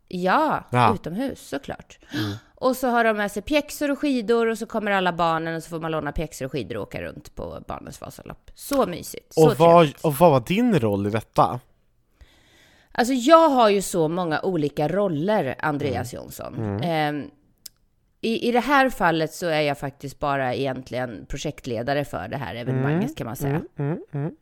Ja, 0.09 0.65
Ja. 0.73 0.95
utomhus 0.95 1.49
såklart. 1.49 1.99
Och 2.59 2.77
så 2.77 2.89
har 2.89 3.05
de 3.05 3.17
med 3.17 3.33
sig 3.33 3.43
pjäxor 3.43 3.91
och 3.91 3.99
skidor 3.99 4.47
och 4.47 4.59
så 4.59 4.67
kommer 4.67 4.91
alla 4.91 5.13
barnen 5.13 5.57
och 5.57 5.63
så 5.63 5.69
får 5.69 5.81
man 5.81 5.91
låna 5.93 6.13
pjäxor 6.13 6.45
och 6.47 6.53
skidor 6.53 6.77
och 6.77 6.83
åka 6.83 7.03
runt 7.03 7.35
på 7.35 7.59
barnens 7.69 8.01
Vasalopp. 8.01 8.51
Så 8.55 8.87
mysigt. 8.87 9.35
Så 9.35 9.47
Och 9.51 9.57
vad, 9.59 9.81
trevligt. 9.85 10.05
och 10.05 10.15
vad 10.15 10.31
var 10.31 10.41
din 10.41 10.81
roll 10.81 11.07
i 11.07 11.11
detta? 11.11 11.61
Alltså 12.93 13.15
jag 13.15 13.49
har 13.49 13.69
ju 13.69 13.83
så 13.83 14.09
många 14.09 14.41
olika 14.41 14.89
roller, 14.89 15.55
Andreas 15.59 16.13
Mm. 16.13 16.23
Jonsson. 16.25 16.81
Ehm, 16.83 17.31
i, 18.21 18.49
I 18.49 18.53
det 18.53 18.61
här 18.61 18.91
fallet 18.91 19.33
så 19.35 19.47
är 19.47 19.61
jag 19.61 19.79
faktiskt 19.79 20.19
bara 20.19 20.55
egentligen 20.55 21.27
projektledare 21.29 22.05
för 22.05 22.29
det 22.29 22.37
här 22.37 22.55
evenemanget 22.55 23.17
kan 23.17 23.27
man 23.27 23.37
säga. 23.37 23.63
Mm, 23.79 23.99
mm. 24.13 24.27
Eh, 24.27 24.33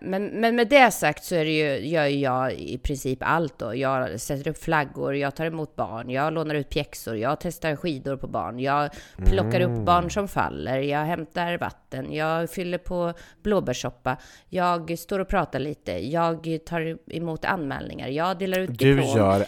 Men, 0.00 0.26
men 0.26 0.56
med 0.56 0.68
det 0.68 0.90
sagt 0.90 1.24
så 1.24 1.34
är 1.34 1.44
det 1.44 1.50
ju, 1.50 1.88
gör 1.88 2.04
jag 2.04 2.52
i 2.52 2.78
princip 2.78 3.18
allt 3.20 3.58
då. 3.58 3.74
Jag 3.74 4.20
sätter 4.20 4.50
upp 4.50 4.58
flaggor, 4.58 5.16
jag 5.16 5.34
tar 5.34 5.46
emot 5.46 5.76
barn, 5.76 6.10
jag 6.10 6.32
lånar 6.32 6.54
ut 6.54 6.68
pjäxor, 6.68 7.16
jag 7.16 7.40
testar 7.40 7.76
skidor 7.76 8.16
på 8.16 8.26
barn, 8.26 8.60
jag 8.60 8.90
plockar 9.16 9.60
upp 9.60 9.86
barn 9.86 10.10
som 10.10 10.28
faller, 10.28 10.78
jag 10.78 10.98
hämtar 11.04 11.58
vatten, 11.58 12.12
jag 12.12 12.50
fyller 12.50 12.78
på 12.78 13.12
blåbärssoppa, 13.42 14.16
jag 14.48 14.98
står 14.98 15.18
och 15.18 15.28
pratar 15.28 15.58
lite, 15.58 15.92
jag 15.92 16.58
tar 16.66 16.98
emot 17.14 17.44
anmälningar, 17.44 18.08
jag 18.08 18.38
delar 18.38 18.60
ut 18.60 18.78
diplom, 18.78 19.06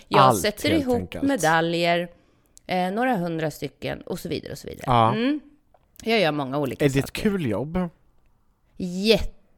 jag 0.08 0.20
allt, 0.20 0.40
sätter 0.40 0.70
ihop 0.70 0.96
enkelt. 0.96 1.24
medaljer, 1.24 2.08
eh, 2.66 2.90
några 2.90 3.16
hundra 3.16 3.50
stycken 3.50 4.00
och 4.00 4.18
så 4.18 4.28
vidare 4.28 4.52
och 4.52 4.58
så 4.58 4.68
vidare. 4.68 4.84
Ja. 4.86 5.14
Mm. 5.14 5.40
Jag 6.02 6.20
gör 6.20 6.32
många 6.32 6.58
olika 6.58 6.84
Är 6.84 6.88
det 6.88 6.98
ett 6.98 7.06
saker. 7.06 7.22
kul 7.22 7.46
jobb? 7.46 7.88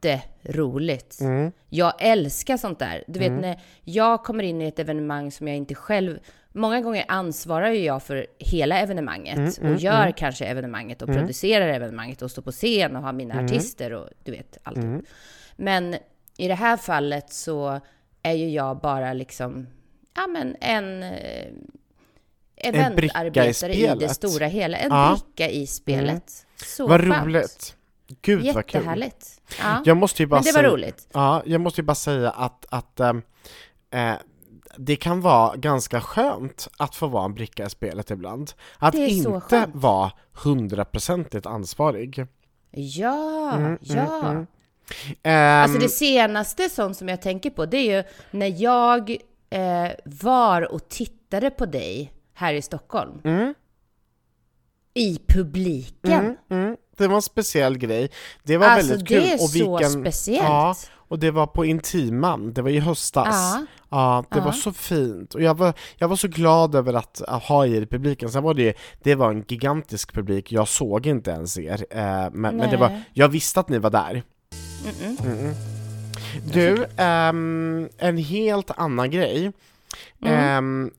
Jätteroligt. 0.09 1.21
Mm. 1.21 1.51
Jag 1.69 1.93
älskar 1.99 2.57
sånt 2.57 2.79
där. 2.79 3.03
Du 3.07 3.19
vet 3.19 3.31
när 3.31 3.59
jag 3.83 4.23
kommer 4.23 4.43
in 4.43 4.61
i 4.61 4.65
ett 4.67 4.79
evenemang 4.79 5.31
som 5.31 5.47
jag 5.47 5.57
inte 5.57 5.75
själv... 5.75 6.19
Många 6.53 6.81
gånger 6.81 7.05
ansvarar 7.07 7.69
ju 7.69 7.83
jag 7.83 8.03
för 8.03 8.27
hela 8.39 8.79
evenemanget 8.79 9.57
Mm, 9.59 9.73
och 9.73 9.79
gör 9.79 10.11
kanske 10.11 10.45
evenemanget 10.45 11.01
och 11.01 11.07
producerar 11.07 11.67
evenemanget 11.67 12.21
och 12.21 12.31
står 12.31 12.41
på 12.41 12.51
scen 12.51 12.95
och 12.95 13.01
har 13.03 13.13
mina 13.13 13.33
Mm. 13.33 13.45
artister 13.45 13.93
och 13.93 14.09
du 14.23 14.31
vet 14.31 14.57
allt. 14.63 15.05
Men 15.55 15.95
i 16.37 16.47
det 16.47 16.55
här 16.55 16.77
fallet 16.77 17.33
så 17.33 17.79
är 18.23 18.33
ju 18.33 18.49
jag 18.49 18.77
bara 18.79 19.13
liksom, 19.13 19.67
ja 20.15 20.27
men 20.27 20.55
en 20.61 21.03
eh, 21.03 21.47
eventarbetare 22.55 23.49
i, 23.49 23.53
spelet. 23.53 23.99
det 23.99 24.09
stora 24.09 24.45
hela. 24.47 24.77
En 24.77 24.91
Ja. 24.91 25.17
bricka 25.35 25.51
i 25.51 25.67
spelet. 25.67 26.45
Så 26.65 26.87
Vad 26.87 27.01
skönt. 27.01 27.25
roligt! 27.25 27.75
Gud 28.21 28.53
vad 28.55 28.65
kul! 28.65 28.81
Jättehärligt. 28.81 29.41
Ja. 29.59 29.81
Jag 29.85 29.97
måste 29.97 30.23
ju 30.23 30.27
bara 30.27 30.35
Men 30.35 30.43
det 30.43 30.51
var 30.51 30.59
säga, 30.59 30.73
roligt. 30.73 31.07
Ja, 31.13 31.41
jag 31.45 31.61
måste 31.61 31.81
ju 31.81 31.85
bara 31.85 31.95
säga 31.95 32.29
att, 32.31 32.65
att 32.69 32.99
eh, 32.99 33.13
det 34.77 34.95
kan 34.95 35.21
vara 35.21 35.55
ganska 35.55 36.01
skönt 36.01 36.67
att 36.77 36.95
få 36.95 37.07
vara 37.07 37.25
en 37.25 37.33
bricka 37.33 37.65
i 37.65 37.69
spelet 37.69 38.11
ibland. 38.11 38.51
Att 38.77 38.95
inte 38.95 39.69
vara 39.73 40.11
hundraprocentigt 40.43 41.45
ansvarig. 41.45 42.25
Ja, 42.71 43.51
Mm, 43.55 43.77
ja. 43.81 44.45
Ehm, 45.23 45.63
Alltså 45.63 45.79
det 45.79 45.89
senaste 45.89 46.69
sånt 46.69 46.97
som 46.97 47.07
jag 47.09 47.21
tänker 47.21 47.49
på, 47.49 47.65
det 47.65 47.77
är 47.77 47.97
ju 47.97 48.03
när 48.31 48.61
jag 48.61 49.09
eh, 49.49 49.91
var 50.05 50.71
och 50.73 50.89
tittade 50.89 51.49
på 51.49 51.65
dig 51.65 52.13
här 52.33 52.53
i 52.53 52.61
Stockholm. 52.61 53.21
Mm. 53.23 53.53
I 54.93 55.19
publiken. 55.27 56.37
Mm, 57.05 57.05
mm, 57.05 57.07
det 57.07 57.07
var 57.07 57.15
en 57.15 57.21
speciell 57.21 57.77
grej. 57.77 58.09
Det 58.43 58.57
var 58.57 58.67
Alltså, 58.67 58.89
väldigt 58.89 59.07
kul. 59.07 59.21
det 59.21 59.31
är 59.31 59.33
och 59.33 59.49
så 59.49 59.77
vilken, 59.77 59.91
speciellt. 60.01 60.43
Ja, 60.43 60.75
och 61.07 61.19
det 61.19 61.31
var 61.31 61.47
på 61.47 61.65
Intiman, 61.65 62.53
det 62.53 62.61
var 62.61 62.69
i 62.69 62.79
höstas. 62.79 63.27
Ja. 63.31 63.65
Ja, 63.89 64.23
det 64.31 64.37
Ja. 64.37 64.43
var 64.45 64.51
så 64.51 64.73
fint. 64.73 65.33
Och 65.35 65.41
jag 65.41 65.57
var, 65.57 65.73
jag 65.97 66.07
var 66.07 66.15
så 66.15 66.27
glad 66.27 66.75
över 66.75 66.93
att 66.93 67.21
ha 67.27 67.65
er 67.65 67.81
i 67.81 67.85
publiken. 67.85 68.29
Sen 68.29 68.43
var 68.43 68.53
det 68.53 68.73
det 69.03 69.15
var 69.15 69.31
en 69.31 69.43
gigantisk 69.47 70.13
publik, 70.13 70.51
jag 70.51 70.67
såg 70.67 71.05
inte 71.07 71.31
ens 71.31 71.57
er. 71.57 71.85
Eh, 71.89 71.99
men, 72.31 72.57
men 72.57 72.69
det 72.69 72.77
var, 72.77 73.01
jag 73.13 73.27
visste 73.29 73.59
att 73.59 73.69
ni 73.69 73.77
var 73.77 73.89
där. 73.89 74.23
Mm-mm. 74.85 75.25
Mm. 75.25 75.53
Du, 76.53 76.85
ehm, 76.97 77.89
en 77.97 78.17
helt 78.17 78.71
annan 78.77 79.11
grej. 79.11 79.51
Mm. 80.25 80.91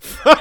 för, 0.00 0.36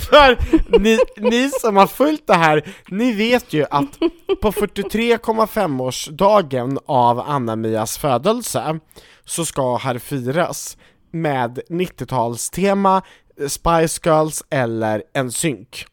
för 0.00 0.38
ni, 0.78 0.98
ni 1.16 1.50
som 1.50 1.76
har 1.76 1.86
följt 1.86 2.26
det 2.26 2.34
här, 2.34 2.68
ni 2.88 3.12
vet 3.12 3.52
ju 3.52 3.66
att 3.70 3.98
på 4.42 4.52
43,5-årsdagen 4.52 6.78
av 6.86 7.20
Anna-Mias 7.20 7.98
födelse 7.98 8.78
så 9.24 9.44
ska 9.44 9.76
här 9.76 9.98
firas 9.98 10.76
med 11.10 11.60
90-talstema, 11.70 13.02
Spice 13.48 14.00
Girls 14.04 14.42
eller 14.50 15.02
en 15.14 15.32
synk. 15.32 15.86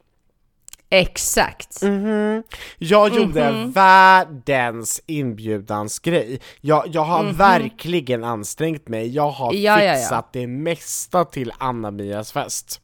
Exakt. 0.93 1.81
Mhm. 1.81 2.43
Jag 2.77 3.13
gjorde 3.15 3.51
Mhm. 3.51 3.71
världens 3.71 5.01
inbjudansgrej. 5.05 6.39
Jag, 6.61 6.83
jag 6.87 7.01
har 7.01 7.23
verkligen 7.33 8.23
ansträngt 8.23 8.87
mig, 8.87 9.07
jag 9.15 9.29
har 9.29 9.53
Ja, 9.53 9.59
ja, 9.79 9.83
ja. 9.83 9.95
fixat 9.95 10.33
det 10.33 10.47
mesta 10.47 11.25
till 11.25 11.51
Anna-Mias 11.57 12.31
fest. 12.31 12.81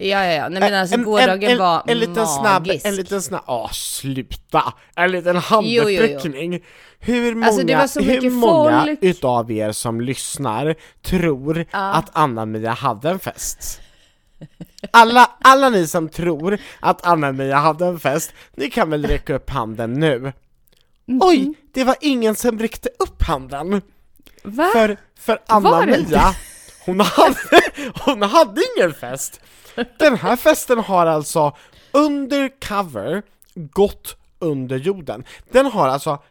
Ja, 0.00 0.24
ja, 0.24 0.32
ja. 0.32 0.48
Nej, 0.48 0.60
men 0.60 0.74
alltså 0.74 0.94
En- 0.94 1.00
en- 1.00 1.06
gårdagen 1.06 1.50
en, 1.50 1.58
var 1.58 1.82
en 1.86 1.98
liten 1.98 2.26
snabb, 2.26 2.68
en 2.84 2.96
liten 2.96 3.22
snabb, 3.22 3.42
åh 3.46 3.70
sluta! 3.72 4.74
En 4.96 5.10
liten 5.10 5.36
handuppräckning. 5.36 6.60
Hur 7.00 7.34
många, 7.34 7.46
Alltså, 7.46 7.62
det 7.66 7.76
var 7.76 7.86
så 7.86 8.00
hur 8.00 8.30
många 8.30 8.80
folk. 8.86 8.98
utav 9.02 9.50
er 9.52 9.72
som 9.72 10.00
lyssnar 10.00 10.74
tror 11.02 11.64
att 11.70 12.10
Anna-Mia 12.12 12.70
hade 12.72 13.10
en 13.10 13.18
fest? 13.18 13.80
Alla, 14.90 15.30
alla 15.40 15.68
ni 15.68 15.86
som 15.86 16.08
tror 16.08 16.58
att 16.80 17.06
Anna-Mia 17.06 17.56
hade 17.56 17.86
en 17.86 18.00
fest, 18.00 18.32
ni 18.54 18.70
kan 18.70 18.90
väl 18.90 19.06
räcka 19.06 19.34
upp 19.34 19.50
handen 19.50 19.92
nu? 19.92 20.18
Mhm. 21.06 21.20
Oj, 21.22 21.54
det 21.72 21.84
var 21.84 21.96
ingen 22.00 22.34
som 22.34 22.58
räckte 22.58 22.88
upp 22.98 23.22
handen! 23.22 23.82
Va? 24.42 24.70
För, 24.72 24.96
för 25.18 25.38
Anna-Mia, 25.46 26.34
hon 26.86 27.00
hade, 27.00 27.62
hon 28.04 28.22
hade 28.22 28.62
ingen 28.76 28.94
fest! 28.94 29.40
Den 29.98 30.16
här 30.16 30.36
festen 30.36 30.78
har 30.78 31.06
alltså 31.06 31.56
undercover 31.92 33.22
gått 33.54 34.16
under 34.38 34.76
jorden. 34.76 35.24
Den 35.50 35.66
har 35.66 35.88
alltså, 35.88 36.22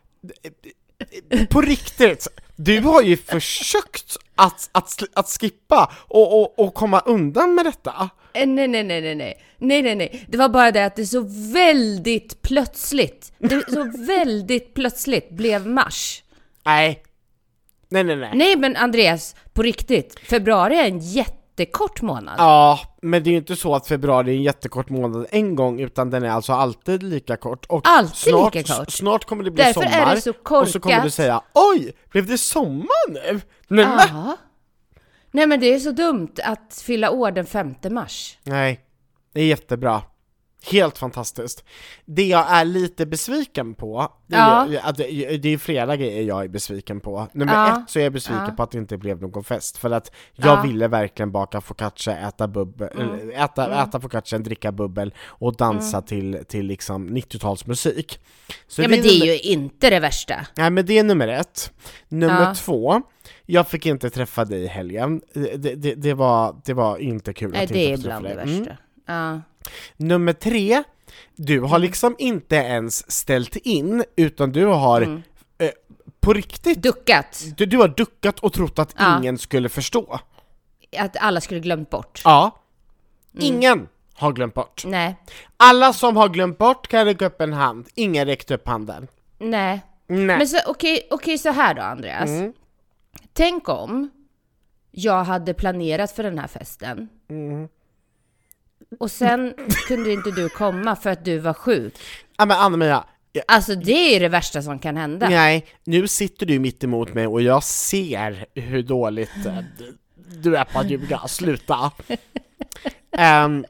på 1.49 1.61
riktigt, 1.61 2.27
du 2.55 2.79
har 2.79 3.01
ju 3.01 3.17
försökt 3.17 4.17
att, 4.37 4.69
att, 4.71 5.03
att 5.13 5.27
skippa 5.27 5.91
och, 6.07 6.41
och, 6.41 6.59
och 6.59 6.73
komma 6.73 6.99
undan 6.99 7.55
med 7.55 7.65
detta. 7.65 8.09
Eh, 8.33 8.47
Nej, 8.47 8.67
nej, 8.67 8.83
nej, 8.83 9.01
nej, 9.01 9.15
nej, 9.15 9.43
nej, 9.57 9.81
nej, 9.81 9.95
nej. 9.95 10.25
Det 10.27 10.37
var 10.37 10.49
bara 10.49 10.71
det 10.71 10.85
att 10.85 10.95
det 10.95 11.05
så 11.05 11.25
väldigt 11.53 12.41
plötsligt, 12.41 13.31
det 13.37 13.71
så 13.71 13.83
väldigt 14.07 14.73
plötsligt 14.73 15.29
blev 15.29 15.67
mars. 15.67 16.23
Nej. 16.65 17.03
Nej, 17.89 18.03
nej, 18.03 18.15
nej. 18.15 18.31
Nej, 18.33 18.55
men 18.55 18.75
Andreas, 18.75 19.35
på 19.53 19.61
riktigt, 19.61 20.19
februari 20.19 20.75
är 20.77 20.87
en 20.87 20.99
jättekort 21.57 22.01
månad. 22.01 22.35
Ja, 22.37 22.79
men 23.01 23.23
det 23.23 23.29
är 23.29 23.31
ju 23.31 23.37
inte 23.37 23.55
så 23.55 23.75
att 23.75 23.87
februari 23.87 24.31
är 24.31 24.35
en 24.35 24.43
jättekort 24.43 24.89
månad 24.89 25.25
en 25.29 25.55
gång, 25.55 25.79
utan 25.79 26.09
den 26.09 26.23
är 26.23 26.29
alltså 26.29 26.53
alltid 26.53 27.03
lika 27.03 27.37
kort. 27.37 27.65
Och 27.65 27.81
Alltid 27.83 28.15
snart, 28.15 28.55
lika 28.55 28.75
kort. 28.75 28.91
Snart 28.91 29.25
kommer 29.25 29.43
det 29.43 29.51
bli 29.51 29.63
Därför 29.63 29.81
är 29.81 29.89
sommar, 29.89 30.15
det 30.15 30.21
så 30.21 30.33
och 30.61 30.67
så 30.67 30.79
kommer 30.79 31.01
du 31.03 31.09
säga 31.09 31.41
Oj, 31.53 31.93
blev 32.11 32.27
det 32.27 32.37
sommar 32.37 33.09
nu? 33.09 33.41
Nej. 33.67 34.09
Nej, 35.31 35.47
men 35.47 35.59
det 35.59 35.73
är 35.73 35.79
så 35.79 35.91
dumt 35.91 36.33
att 36.43 36.81
fylla 36.85 37.11
år 37.11 37.31
den 37.31 37.45
5 37.45 37.75
mars. 37.89 38.37
nej, 38.43 38.79
det 39.33 39.41
är 39.41 39.45
jättebra. 39.45 40.01
Helt 40.71 40.97
fantastiskt. 40.97 41.63
Det 42.05 42.27
jag 42.27 42.45
är 42.49 42.65
lite 42.65 43.05
besviken 43.05 43.73
på, 43.73 44.13
det 44.27 44.35
är, 44.35 44.67
Ja. 44.73 44.79
att 44.83 44.97
det, 44.97 45.37
det 45.37 45.49
är 45.49 45.57
flera 45.57 45.95
grejer 45.97 46.23
jag 46.23 46.43
är 46.43 46.47
besviken 46.47 46.99
på. 46.99 47.27
Nummer 47.33 47.53
Ja. 47.53 47.81
ett 47.83 47.89
så 47.89 47.99
är 47.99 48.03
jag 48.03 48.13
besviken 48.13 48.45
Ja. 48.47 48.51
på 48.51 48.63
att 48.63 48.71
det 48.71 48.77
inte 48.77 48.97
blev 48.97 49.21
någon 49.21 49.43
fest, 49.43 49.77
för 49.77 49.91
att 49.91 50.11
jag 50.33 50.57
Ja. 50.57 50.61
ville 50.61 50.87
verkligen 50.87 51.31
baka 51.31 51.61
focaccia, 51.61 52.17
äta 52.27 52.47
bubbel, 52.47 52.89
eller 52.99 53.43
äta, 53.43 53.83
äta 53.83 53.99
focaccia, 54.01 54.39
dricka 54.39 54.71
bubbel 54.71 55.13
och 55.27 55.57
dansa 55.57 56.01
till, 56.01 56.43
till 56.47 56.65
liksom 56.65 57.09
90-talsmusik. 57.17 58.19
Så 58.67 58.81
Ja 58.81 58.87
men 58.87 59.01
det 59.01 59.07
är 59.09 59.25
ju 59.25 59.39
inte 59.39 59.89
det 59.89 59.99
värsta. 59.99 60.35
Nej 60.57 60.69
men 60.69 60.85
det 60.85 60.97
är 60.99 61.03
nummer 61.03 61.27
ett. 61.27 61.71
Nummer 62.07 62.55
två, 62.55 63.01
jag 63.45 63.67
fick 63.67 63.85
inte 63.85 64.09
träffa 64.09 64.45
dig 64.45 64.63
i 64.63 64.67
helgen. 64.67 65.21
Det, 65.33 65.75
det, 65.75 65.95
det, 65.95 66.13
var, 66.13 66.61
det 66.65 66.73
var 66.73 66.97
inte 66.97 67.33
kul 67.33 67.51
Nej 67.51 67.63
att 67.63 67.69
det 67.73 67.79
är 67.85 67.89
inte 67.89 68.01
få 68.01 68.07
träffa 68.07 68.19
bland 68.21 68.37
det 68.37 68.43
dig. 68.43 68.53
Mm. 68.53 68.63
värsta. 68.63 68.77
Ja. 69.07 69.41
Nummer 69.97 70.33
tre, 70.33 70.83
du 71.35 71.59
har 71.61 71.79
liksom 71.79 72.15
inte 72.19 72.55
ens 72.55 73.11
ställt 73.11 73.55
in, 73.55 74.03
utan 74.15 74.51
du 74.51 74.65
har 74.65 75.01
Mm. 75.01 75.21
eh, 75.57 75.69
på 76.19 76.33
riktigt, 76.33 76.81
Duckat. 76.83 77.43
du, 77.57 77.65
du 77.65 77.77
har 77.77 77.87
duckat 77.87 78.39
och 78.39 78.53
trott 78.53 78.79
att 78.79 78.95
Ja. 78.97 79.17
ingen 79.19 79.37
skulle 79.37 79.69
förstå. 79.69 80.19
Att 80.97 81.17
alla 81.17 81.41
skulle 81.41 81.59
glömt 81.59 81.89
bort. 81.89 82.21
Ja, 82.23 82.59
Mm. 83.33 83.45
ingen 83.55 83.87
har 84.13 84.31
glömt 84.33 84.53
bort. 84.53 84.83
Nej. 84.85 85.15
Alla 85.57 85.93
som 85.93 86.17
har 86.17 86.29
glömt 86.29 86.57
bort 86.57 86.87
kan 86.87 87.05
räcka 87.05 87.25
upp 87.25 87.41
en 87.41 87.53
hand, 87.53 87.87
ingen 87.95 88.25
räckte 88.25 88.55
upp 88.55 88.67
handen. 88.67 89.07
Nej. 89.37 89.81
Nej. 90.07 90.37
Men 90.37 90.47
så 90.47 90.57
okej, 90.67 91.07
okej 91.11 91.37
så 91.37 91.49
här 91.51 91.73
då 91.73 91.81
Andreas. 91.81 92.29
Mm. 92.29 92.53
Tänk 93.33 93.69
om 93.69 94.09
jag 94.91 95.23
hade 95.23 95.53
planerat 95.53 96.11
för 96.11 96.23
den 96.23 96.39
här 96.39 96.47
festen. 96.47 97.09
Mm. 97.29 97.67
Och 98.99 99.11
sen 99.11 99.53
kunde 99.87 100.11
inte 100.11 100.31
du 100.31 100.49
komma 100.49 100.95
för 100.95 101.09
att 101.09 101.25
du 101.25 101.37
var 101.39 101.53
sjuk. 101.53 101.93
Ja 102.37 102.45
men 102.45 102.57
Anna-Maria, 102.57 103.03
ja, 103.31 103.41
Alltså 103.47 103.75
det 103.75 104.15
är 104.15 104.19
det 104.19 104.29
värsta 104.29 104.61
som 104.61 104.79
kan 104.79 104.97
hända. 104.97 105.29
nej, 105.29 105.65
nu 105.83 106.07
sitter 106.07 106.45
du 106.45 106.59
mitt 106.59 106.83
emot 106.83 107.13
mig 107.13 107.27
och 107.27 107.41
jag 107.41 107.63
ser 107.63 108.45
hur 108.55 108.83
dåligt 108.83 109.45
eh, 109.45 109.57
du 110.41 110.57
är 110.57 110.63
på 110.63 110.79
att 110.79 110.89
ljuga, 110.89 111.19
sluta. 111.27 111.91
Ehm, 113.17 113.65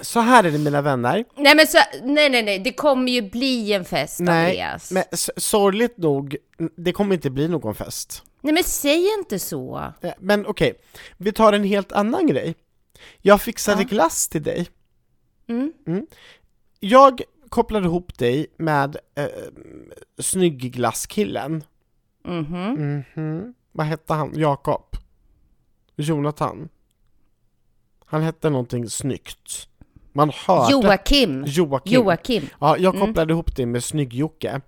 så 0.00 0.20
här 0.20 0.44
är 0.44 0.50
det 0.50 0.58
mina 0.58 0.82
vänner, 0.82 1.24
Nej 1.36 1.54
men 1.56 1.66
så, 1.66 1.78
nej 2.02 2.28
nej 2.30 2.42
nej, 2.42 2.58
det 2.58 2.72
kommer 2.72 3.12
ju 3.12 3.22
bli 3.30 3.72
en 3.72 3.84
fest 3.84 4.20
nej, 4.20 4.44
Andreas. 4.46 4.90
men 4.90 5.04
sorgligt 5.36 5.98
nog, 5.98 6.36
det 6.76 6.92
kommer 6.92 7.14
inte 7.14 7.30
bli 7.30 7.48
någon 7.48 7.74
fest. 7.74 8.22
Nej 8.40 8.54
men 8.54 8.64
säg 8.64 9.08
inte 9.18 9.38
så. 9.38 9.92
Eh, 10.02 10.10
Men 10.18 10.46
okej, 10.46 10.74
vi 11.16 11.32
tar 11.32 11.52
en 11.52 11.64
helt 11.64 11.92
annan 11.92 12.26
grej. 12.26 12.54
Jag 13.20 13.40
fixade 13.42 13.82
Ja. 13.82 13.88
glass 13.88 14.28
till 14.28 14.42
dig. 14.42 14.68
Mm. 15.48 16.06
Jag 16.80 17.22
kopplade 17.48 17.86
ihop 17.86 18.18
dig 18.18 18.46
med 18.56 18.96
eh, 19.14 19.26
snyggglasskillen. 20.18 21.64
Mhm. 22.24 23.02
Mhm. 23.14 23.54
Vad 23.72 23.86
hette 23.86 24.14
han? 24.14 24.32
Jakob? 24.34 24.84
Jonathan? 25.96 26.68
Han 28.04 28.22
hette 28.22 28.50
någonting 28.50 28.88
snyggt. 28.88 29.68
Man 30.12 30.30
hörde... 30.46 30.72
Joakim. 30.72 31.44
Joakim. 31.46 31.92
Joakim. 31.94 32.44
Ja, 32.60 32.76
jag 32.78 32.94
Mm. 32.94 33.06
kopplade 33.06 33.32
ihop 33.32 33.56
det 33.56 33.66
med 33.66 33.84
Snygg-Jocke. 33.84 34.60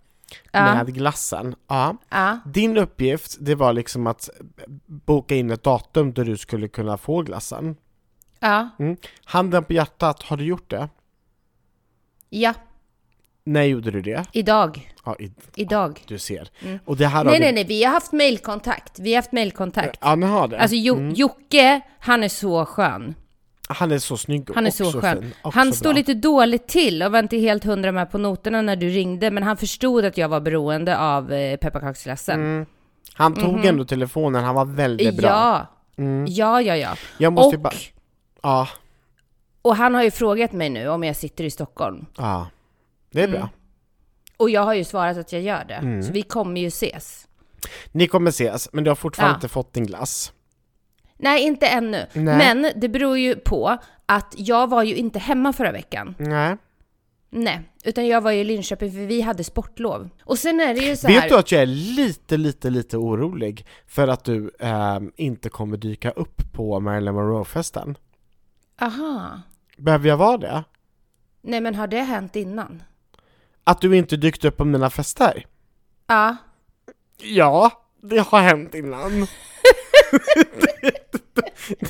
Ja. 0.52 0.74
Med 0.74 0.94
glassen. 0.94 1.54
Ja. 1.68 1.96
Ja. 2.08 2.38
Din 2.46 2.76
uppgift, 2.76 3.36
det 3.40 3.54
var 3.54 3.72
liksom 3.72 4.06
att 4.06 4.30
boka 4.86 5.34
in 5.34 5.50
ett 5.50 5.62
datum 5.62 6.12
då 6.12 6.22
du 6.24 6.36
skulle 6.36 6.68
kunna 6.68 6.96
få 6.98 7.22
glassen. 7.22 7.76
Ja. 8.40 8.68
Handen 9.24 9.64
på 9.64 9.72
hjärtat, 9.72 10.22
har 10.22 10.36
du 10.36 10.44
gjort 10.44 10.70
det? 10.70 10.88
Ja. 12.30 12.54
När 13.44 13.62
gjorde 13.62 13.90
du 13.90 14.00
det? 14.02 14.24
Idag. 14.32 14.92
Ja, 15.04 15.16
i, 15.18 15.30
Idag. 15.54 16.02
du 16.06 16.18
ser. 16.18 16.48
Mm. 16.62 16.78
Och 16.84 16.96
det 16.96 17.06
här 17.06 17.18
har 17.18 17.24
Nej 17.24 17.34
vi... 17.34 17.40
nej 17.40 17.52
nej, 17.52 17.64
vi 17.64 17.84
har 17.84 17.92
haft 17.92 18.12
mailkontakt. 18.12 18.98
Vi 18.98 19.10
har 19.14 19.16
haft 19.22 19.32
mailkontakt. 19.32 19.98
Ja, 20.02 20.14
ni 20.14 20.26
har 20.26 20.48
det? 20.48 20.58
Alltså 20.60 20.76
jo, 20.76 20.94
Mm. 20.96 21.14
Jocke, 21.14 21.80
han 21.98 22.24
är 22.24 22.28
så 22.28 22.64
skön. 22.64 23.14
Han 23.68 23.92
är 23.92 23.98
så 23.98 24.16
snygg 24.16 24.50
och 24.50 24.54
Han 24.56 24.66
är 24.66 24.70
så 24.70 25.00
skön. 25.00 25.22
fin. 25.22 25.32
Han 25.42 25.66
bra. 25.68 25.72
stod 25.72 25.94
lite 25.94 26.14
dåligt 26.14 26.68
till 26.68 27.02
och 27.02 27.12
var 27.12 27.18
inte 27.18 27.36
helt 27.36 27.64
hundra 27.64 27.92
med 27.92 28.10
på 28.10 28.18
noterna 28.18 28.62
när 28.62 28.76
du 28.76 28.88
ringde, 28.88 29.30
men 29.30 29.42
han 29.42 29.56
förstod 29.56 30.04
att 30.04 30.18
jag 30.18 30.28
var 30.28 30.40
beroende 30.40 30.98
av 30.98 31.32
eh, 31.32 31.56
pepparkaksglassen. 31.56 32.40
Mm. 32.40 32.66
Han 33.14 33.34
tog 33.34 33.64
ändå 33.64 33.84
telefonen, 33.84 34.44
han 34.44 34.54
var 34.54 34.64
väldigt 34.64 35.16
bra. 35.16 35.28
Ja. 35.28 35.66
Mm. 35.98 36.26
ja, 36.28 36.60
ja, 36.62 36.76
ja. 36.76 36.96
Jag 37.18 37.32
måste 37.32 37.56
Och, 37.56 37.62
bara... 37.62 37.74
Ja, 38.44 38.68
och 39.62 39.76
han 39.76 39.94
har 39.94 40.02
ju 40.02 40.10
frågat 40.10 40.52
mig 40.52 40.70
nu 40.70 40.88
om 40.88 41.04
jag 41.04 41.16
sitter 41.16 41.44
i 41.44 41.50
Stockholm. 41.50 42.06
ja. 42.16 42.46
Det 43.10 43.22
är 43.22 43.28
bra. 43.28 43.36
Mm. 43.38 43.48
Och 44.36 44.50
jag 44.50 44.60
har 44.60 44.74
ju 44.74 44.84
svarat 44.84 45.16
att 45.16 45.32
jag 45.32 45.42
gör 45.42 45.64
det. 45.64 45.74
Mm. 45.74 46.02
Så 46.02 46.12
vi 46.12 46.22
kommer 46.22 46.60
ju 46.60 46.66
ses. 46.66 47.28
Ni 47.92 48.06
kommer 48.08 48.30
ses, 48.30 48.68
men 48.72 48.84
du 48.84 48.90
har 48.90 48.94
fortfarande 48.94 49.32
Ja. 49.32 49.36
inte 49.36 49.48
fått 49.48 49.72
din 49.72 49.86
glass. 49.86 50.32
Nej, 51.16 51.42
inte 51.42 51.66
ännu. 51.66 52.06
Nej. 52.12 52.38
Men 52.38 52.72
det 52.76 52.88
beror 52.88 53.18
ju 53.18 53.34
på 53.36 53.76
att 54.06 54.34
jag 54.36 54.70
var 54.70 54.82
ju 54.82 54.94
inte 54.94 55.18
hemma 55.18 55.52
förra 55.52 55.72
veckan. 55.72 56.14
Nej. 56.18 56.56
Nej, 57.30 57.60
utan 57.84 58.06
jag 58.06 58.20
var 58.20 58.30
ju 58.30 58.40
i 58.40 58.44
Linköping 58.44 58.92
för 58.92 58.98
vi 58.98 59.20
hade 59.20 59.44
sportlov. 59.44 60.08
Och 60.24 60.38
sen 60.38 60.60
är 60.60 60.74
det 60.74 60.80
ju 60.80 60.96
så 60.96 61.06
Vet 61.06 61.22
här... 61.22 61.28
du 61.28 61.38
att 61.38 61.52
jag 61.52 61.62
är 61.62 61.66
lite, 61.66 62.36
lite, 62.36 62.70
lite 62.70 62.96
orolig 62.96 63.66
för 63.86 64.08
att 64.08 64.24
du 64.24 64.50
ehm, 64.60 65.12
inte 65.16 65.48
kommer 65.48 65.76
dyka 65.76 66.10
upp 66.10 66.52
på 66.52 66.80
Marilyn 66.80 67.14
Monroe-festen? 67.14 67.96
Aha. 68.80 69.40
Behöver 69.76 70.08
jag 70.08 70.16
vara 70.16 70.38
det? 70.38 70.64
Nej, 71.42 71.60
men 71.60 71.74
har 71.74 71.86
det 71.86 72.00
hänt 72.00 72.36
innan? 72.36 72.82
Att 73.64 73.80
du 73.80 73.96
inte 73.96 74.16
dykt 74.16 74.44
upp 74.44 74.56
på 74.56 74.64
mina 74.64 74.90
fester? 74.90 75.46
Ja. 76.06 76.36
Ja, 77.18 77.70
det 78.02 78.18
har 78.18 78.40
hänt 78.40 78.74
innan. 78.74 79.20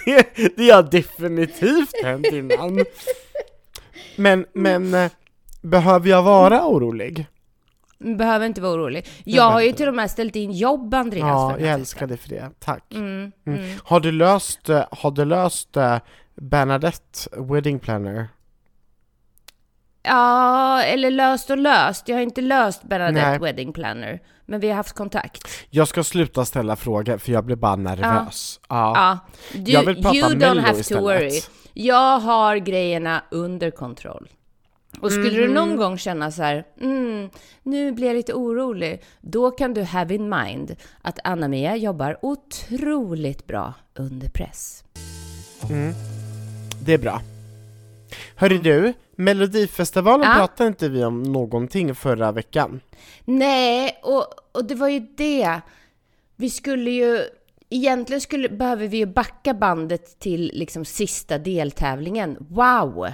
det, 0.05 0.37
det 0.57 0.71
har 0.71 0.83
definitivt 0.83 2.05
hänt 2.05 2.27
innan. 2.27 2.85
Men, 4.17 4.47
men 4.53 4.95
eh, 4.95 5.11
behöver 5.63 6.09
jag 6.11 6.23
vara 6.23 6.67
orolig? 6.67 7.27
Behöver 7.99 8.47
inte 8.47 8.61
vara 8.61 8.73
orolig. 8.73 9.07
Jag 9.25 9.51
har 9.51 9.61
ju 9.61 9.73
till 9.73 9.89
och 9.89 9.95
med 9.95 10.11
ställt 10.11 10.37
in 10.37 10.53
jobb, 10.53 10.95
Andreas, 10.95 11.27
Ja, 11.29 11.59
jag 11.59 11.69
älskar 11.69 12.07
dig 12.07 12.17
för 12.17 12.29
det. 12.29 12.51
Tack. 12.59 12.95
Mm, 12.95 13.33
Mm. 13.47 13.59
mm. 13.61 13.79
Har 13.85 14.01
du 14.01 14.13
löst, 14.13 14.69
eh, 14.69 14.85
har 14.91 15.11
du 15.11 15.25
löst 15.25 15.77
eh, 15.77 15.99
Bernadette 16.37 17.29
Wedding 17.37 17.79
Planner? 17.79 18.29
Ja, 20.03 20.83
eller 20.83 21.11
löst 21.11 21.51
och 21.51 21.59
löst. 21.59 22.09
Jag 22.09 22.17
har 22.17 22.23
inte 22.23 22.41
löst 22.41 22.83
Bernadette 22.83 23.29
Nej. 23.31 23.39
Wedding 23.39 23.73
Planner. 23.73 24.21
Men 24.47 24.61
vi 24.61 24.69
har 24.69 24.77
haft 24.77 24.93
kontakt. 24.93 25.49
Jag 25.71 25.89
ska 25.89 26.05
sluta 26.05 26.45
ställa 26.45 26.77
frågor 26.77 27.19
för 27.19 27.33
jag 27.33 27.45
blir 27.45 27.57
bara 27.57 27.77
nervös. 27.77 28.61
Ja. 28.69 28.93
Ja. 28.97 29.19
Du, 29.59 29.73
Jag 29.73 29.85
vill 29.87 30.03
prata 30.03 30.17
you 30.17 30.29
don't 30.35 30.61
have 30.61 30.81
istället. 30.81 31.01
to 31.01 31.07
worry. 31.09 31.41
Jag 31.73 32.19
har 32.21 32.57
grejerna 32.57 33.23
under 33.31 33.71
kontroll. 33.71 34.29
Och 35.01 35.13
skulle 35.13 35.31
du 35.31 35.45
Mhm. 35.45 35.55
någon 35.55 35.77
gång 35.77 35.99
känna 35.99 36.31
så 36.31 36.43
här, 36.43 36.65
mm, 36.81 37.31
nu 37.63 37.93
blir 37.93 38.07
jag 38.07 38.15
lite 38.17 38.33
orolig, 38.35 39.03
då 39.21 39.51
kan 39.51 39.75
du 39.75 39.83
have 39.83 40.15
in 40.15 40.29
mind 40.29 40.77
att 41.03 41.19
Anna-Mia 41.25 41.77
jobbar 41.77 42.19
otroligt 42.23 43.47
bra 43.47 43.75
under 43.95 44.29
press. 44.29 44.85
Det 46.85 46.93
är 46.93 46.99
bra. 46.99 47.21
Hörru 48.37 48.59
du, 48.59 48.93
Melodifestivalen 49.17 50.27
Ja. 50.31 50.35
pratade 50.37 50.69
inte 50.69 50.89
vi 50.89 51.05
om 51.05 51.23
någonting 51.23 51.95
förra 51.95 52.33
veckan. 52.33 52.81
Nej, 53.25 54.01
och, 54.03 54.27
och 54.53 54.65
det 54.65 54.75
var 54.75 54.89
ju 54.89 55.01
det. 55.17 55.61
Vi 56.37 56.51
skulle 56.51 56.91
ju... 56.91 57.21
Egentligen 57.71 58.21
skulle, 58.21 58.49
behöver 58.49 58.89
vi 58.89 58.97
ju 58.97 59.07
backa 59.07 59.55
bandet 59.55 60.19
till 60.19 60.51
liksom 60.55 60.85
sista 60.85 61.39
deltävlingen. 61.39 62.37
Wow! 62.51 63.09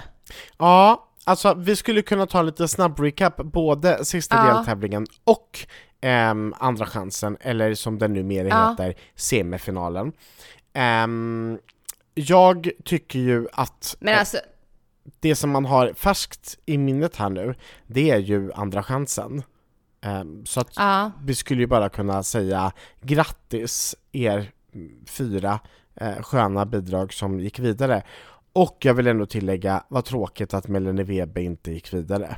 Ja, 0.57 1.07
alltså 1.23 1.53
vi 1.53 1.75
skulle 1.75 2.01
kunna 2.01 2.25
ta 2.27 2.41
lite 2.41 2.67
snabb 2.67 2.99
recap, 2.99 3.37
både 3.37 4.05
sista 4.05 4.35
Ja. 4.35 4.53
deltävlingen 4.53 5.05
och 5.23 5.59
ehm, 6.01 6.53
andra 6.59 6.85
chansen, 6.85 7.37
eller 7.41 7.73
som 7.73 7.99
den 7.99 8.13
numera 8.13 8.47
Ja. 8.47 8.69
heter, 8.69 8.95
semifinalen. 9.15 10.11
Ehm, 10.73 11.57
jag 12.13 12.69
tycker 12.83 13.19
ju 13.19 13.47
att 13.53 13.95
Men 13.99 14.13
eh, 14.13 14.19
alltså, 14.19 14.37
det 15.19 15.35
som 15.35 15.49
man 15.49 15.65
har 15.65 15.93
färskt 15.93 16.59
i 16.65 16.77
minnet 16.77 17.15
här 17.15 17.29
nu, 17.29 17.55
det 17.87 18.09
är 18.09 18.17
ju 18.17 18.51
andra 18.53 18.83
chansen. 18.83 19.43
Ehm, 20.01 20.45
så 20.45 20.59
att 20.59 20.73
ja. 20.75 21.11
vi 21.23 21.35
skulle 21.35 21.61
ju 21.61 21.67
bara 21.67 21.89
kunna 21.89 22.23
säga 22.23 22.71
grattis 23.01 23.95
er 24.11 24.51
fyra 25.07 25.59
eh, 25.95 26.21
sköna 26.21 26.65
bidrag 26.65 27.13
som 27.13 27.39
gick 27.39 27.59
vidare. 27.59 28.03
Och 28.53 28.77
jag 28.81 28.93
vill 28.93 29.07
ändå 29.07 29.25
tillägga, 29.25 29.83
vad 29.87 30.05
tråkigt 30.05 30.53
att 30.53 30.67
Melanie 30.67 31.03
Webe 31.03 31.41
inte 31.41 31.71
gick 31.71 31.93
vidare. 31.93 32.35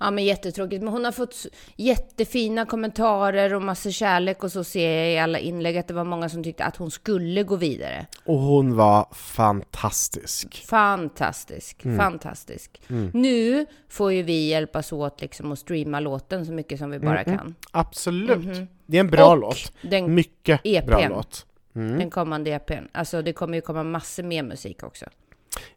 Ja 0.00 0.10
men 0.10 0.24
jättetråkigt, 0.24 0.82
men 0.82 0.92
hon 0.92 1.04
har 1.04 1.12
fått 1.12 1.46
jättefina 1.76 2.66
kommentarer 2.66 3.54
och 3.54 3.62
massor 3.62 3.90
kärlek 3.90 4.44
och 4.44 4.52
så 4.52 4.64
ser 4.64 4.92
jag 4.98 5.12
i 5.12 5.18
alla 5.18 5.38
inlägg 5.38 5.76
att 5.78 5.88
det 5.88 5.94
var 5.94 6.04
många 6.04 6.28
som 6.28 6.44
tyckte 6.44 6.64
att 6.64 6.76
hon 6.76 6.90
skulle 6.90 7.42
gå 7.42 7.56
vidare. 7.56 8.06
Och 8.24 8.38
hon 8.38 8.76
var 8.76 9.06
fantastisk. 9.14 10.64
Fantastisk, 10.66 11.84
Mm. 11.84 11.98
fantastisk. 11.98 12.80
Nu 13.12 13.66
får 13.88 14.12
ju 14.12 14.22
vi 14.22 14.48
hjälpas 14.48 14.92
åt 14.92 15.20
liksom 15.20 15.52
att 15.52 15.58
streama 15.58 16.00
låten 16.00 16.46
så 16.46 16.52
mycket 16.52 16.78
som 16.78 16.90
vi 16.90 16.98
bara 16.98 17.24
kan. 17.24 17.54
Absolut. 17.70 18.68
Det 18.86 18.96
är 18.96 19.00
en 19.00 19.10
bra 19.10 19.30
Och 19.30 19.38
låt. 19.38 19.72
Den, 19.82 20.14
Mycket 20.14 20.60
EPn. 20.64 20.86
bra 20.86 21.08
låt. 21.08 21.46
den 21.72 22.10
kommande 22.10 22.50
EPn. 22.50 22.84
Alltså 22.92 23.22
det 23.22 23.32
kommer 23.32 23.54
ju 23.54 23.60
komma 23.60 23.82
massor 23.82 24.22
mer 24.22 24.42
musik 24.42 24.82
också. 24.82 25.04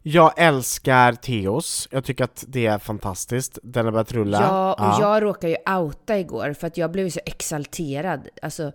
Jag 0.02 0.32
älskar 0.36 1.12
Teos. 1.12 1.88
Jag 1.90 2.04
tycker 2.04 2.24
att 2.24 2.44
det 2.48 2.66
är 2.66 2.78
fantastiskt. 2.78 3.58
Den 3.62 3.84
har 3.84 3.92
börjat 3.92 4.12
rulla. 4.12 4.40
Ja, 4.42 4.72
och 4.74 5.02
jag 5.02 5.22
råkade 5.22 5.50
ju 5.50 5.74
outa 5.76 6.18
igår 6.18 6.52
för 6.52 6.66
att 6.66 6.76
jag 6.76 6.90
blev 6.90 7.10
så 7.10 7.20
exalterad. 7.26 8.28
Alltså, 8.42 8.72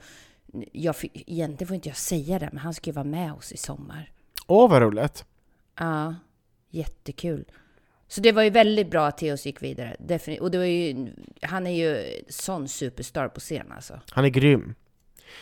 jag, 0.71 0.95
egentligen 1.13 1.67
får 1.67 1.75
inte 1.75 1.89
jag 1.89 1.97
säga 1.97 2.39
det, 2.39 2.49
men 2.51 2.57
han 2.57 2.73
ska 2.73 2.89
ju 2.89 2.93
vara 2.93 3.05
med 3.05 3.33
oss 3.33 3.51
i 3.51 3.57
sommar. 3.57 4.11
Åh, 4.47 4.69
vad 4.69 4.81
roligt. 4.81 5.25
Ja, 5.79 6.15
jättekul. 6.69 7.45
Så 8.07 8.21
det 8.21 8.31
var 8.31 8.43
ju 8.43 8.49
väldigt 8.49 8.91
bra 8.91 9.07
att 9.07 9.17
Theoz 9.17 9.45
gick 9.45 9.63
vidare. 9.63 9.95
Definitivt. 9.99 10.41
Och 10.41 10.51
det 10.51 10.57
var 10.57 10.65
ju, 10.65 11.07
han 11.41 11.67
är 11.67 11.71
ju 11.71 12.21
sån 12.29 12.67
superstar 12.67 13.27
på 13.27 13.39
scen 13.39 13.71
alltså. 13.71 13.99
Han 14.09 14.25
är 14.25 14.29
grym. 14.29 14.75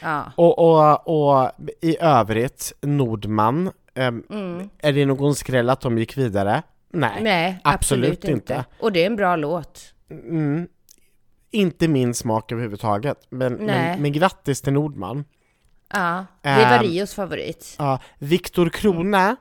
Ja. 0.01 0.31
Och, 0.35 0.59
och, 0.59 1.07
och 1.07 1.51
i 1.81 1.97
övrigt, 1.99 2.73
Nordman. 2.81 3.71
Ehm, 3.99 4.69
Är 4.79 4.93
det 4.93 5.05
någon 5.05 5.35
skräll 5.35 5.69
att 5.69 5.81
de 5.81 5.97
gick 5.97 6.17
vidare? 6.17 6.63
Nej. 6.93 7.11
Mm. 7.11 7.23
Nej, 7.23 7.59
absolut 7.63 8.09
absolut, 8.11 8.23
inte. 8.23 8.53
inte. 8.53 8.65
Och 8.79 8.91
det 8.91 9.01
är 9.01 9.05
en 9.07 9.15
bra 9.15 9.35
låt. 9.35 9.93
Mm. 10.09 10.67
Inte 11.51 11.87
min 11.87 12.13
smak 12.13 12.51
överhuvudtaget. 12.51 13.27
Men, 13.29 13.53
men, 13.53 14.01
men 14.01 14.11
grattis 14.11 14.61
till 14.61 14.73
Nordman. 14.73 15.25
Ja, 15.93 16.25
det 16.41 16.49
var 16.49 16.77
Ehm. 16.77 16.83
Rios 16.83 17.13
favorit. 17.13 17.75
Ja, 17.77 17.99
Viktor 18.19 18.69
Krone, 18.69 19.35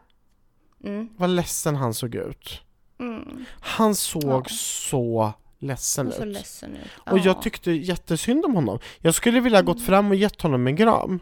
Mm. 0.85 1.09
vad 1.17 1.31
ledsen 1.31 1.77
han 1.77 1.95
såg 1.95 2.15
ut. 2.15 2.61
Mm. 3.01 3.45
Han 3.61 3.95
såg 3.95 4.25
Ja. 4.25 4.45
så 4.51 5.33
ledsen 5.59 6.13
så 6.13 6.23
ut. 6.25 6.33
ledsen 6.35 6.71
ut. 6.77 6.91
Och 7.13 7.19
Ja. 7.19 7.23
jag 7.25 7.43
tyckte 7.43 7.73
jättesynd 7.73 8.45
om 8.45 8.55
honom. 8.55 8.79
Jag 8.99 9.15
skulle 9.15 9.41
vilja 9.41 9.63
gått 9.63 9.83
fram 9.83 10.09
och 10.09 10.15
gett 10.17 10.43
honom 10.43 10.67
en 10.67 10.77
kram. 10.77 11.21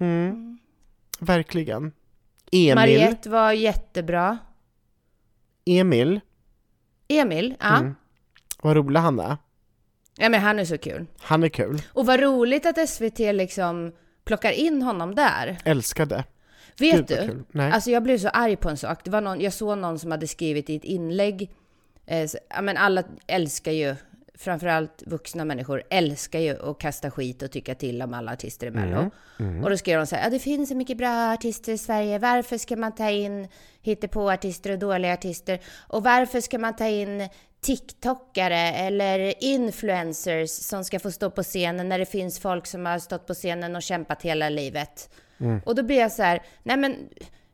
Mm. 0.00 0.58
Verkligen. 1.20 1.92
Emil, 2.52 2.74
Mariette 2.74 3.28
var 3.30 3.52
jättebra. 3.52 4.38
Emil, 5.66 6.20
Emil, 7.08 7.54
ja. 7.60 7.76
Mm. 7.78 7.94
vad 8.62 8.76
rolig 8.76 9.00
han 9.00 9.20
är. 9.20 9.36
Ja 10.18 10.28
men 10.28 10.40
han 10.40 10.58
är 10.58 10.64
så 10.64 10.78
kul. 10.78 11.06
Han 11.20 11.42
är 11.42 11.48
kul. 11.48 11.82
Och 11.92 12.06
vad 12.06 12.20
roligt 12.20 12.66
att 12.66 12.88
SVT 12.88 13.18
liksom 13.18 13.92
plockar 14.24 14.50
in 14.52 14.82
honom 14.82 15.14
där. 15.14 15.58
Älskade. 15.64 16.24
Vet 16.78 16.96
Gud, 16.96 17.06
du? 17.06 17.44
Nej. 17.50 17.72
Alltså 17.72 17.90
jag 17.90 18.02
blev 18.02 18.18
så 18.18 18.28
arg 18.28 18.56
på 18.56 18.68
en 18.68 18.76
sak. 18.76 19.04
Det 19.04 19.10
var 19.10 19.20
någon, 19.20 19.40
jag 19.40 19.52
såg 19.52 19.78
någon 19.78 19.98
som 19.98 20.10
hade 20.10 20.26
skrivit 20.26 20.70
i 20.70 20.76
ett 20.76 20.84
inlägg. 20.84 21.50
Eh, 22.06 22.26
så- 22.26 22.38
ja 22.48 22.62
men 22.62 22.76
alla 22.76 23.02
älskar 23.26 23.72
ju, 23.72 23.96
framförallt 24.38 25.02
vuxna 25.06 25.44
människor, 25.44 25.82
älskar 25.90 26.38
ju 26.38 26.70
att 26.70 26.78
kasta 26.78 27.10
skit 27.10 27.42
och 27.42 27.50
tycka 27.50 27.74
till 27.74 28.02
om 28.02 28.14
alla 28.14 28.32
artister 28.32 28.66
i 28.66 28.70
Mello. 28.70 29.10
Mm. 29.38 29.64
Och 29.64 29.70
då 29.70 29.76
skrev 29.76 29.98
de 29.98 30.06
så 30.06 30.16
här, 30.16 30.24
ja 30.24 30.30
det 30.30 30.38
finns 30.38 30.68
så 30.68 30.74
mycket 30.74 30.98
bra 30.98 31.32
artister 31.32 31.72
i 31.72 31.78
Sverige. 31.78 32.18
Varför 32.18 32.58
ska 32.58 32.76
man 32.76 32.94
ta 32.94 33.10
in 33.10 33.48
hittepå-artister 33.82 34.72
och 34.72 34.78
dåliga 34.78 35.12
artister? 35.12 35.60
Och 35.88 36.02
varför 36.02 36.40
ska 36.40 36.58
man 36.58 36.76
ta 36.76 36.86
in 36.86 37.28
TikTokare 37.60 38.72
eller 38.72 39.44
influencers 39.44 40.50
som 40.50 40.84
ska 40.84 40.98
få 40.98 41.10
stå 41.10 41.30
på 41.30 41.42
scenen 41.42 41.88
när 41.88 41.98
det 41.98 42.06
finns 42.06 42.40
folk 42.40 42.66
som 42.66 42.86
har 42.86 42.98
stått 42.98 43.26
på 43.26 43.34
scenen 43.34 43.76
och 43.76 43.82
kämpat 43.82 44.22
hela 44.22 44.48
livet? 44.48 45.10
Och 45.64 45.74
då 45.74 45.82
blir 45.82 45.98
jag 45.98 46.12
så 46.12 46.22
här, 46.22 46.42
nej 46.62 46.76
men 46.76 47.08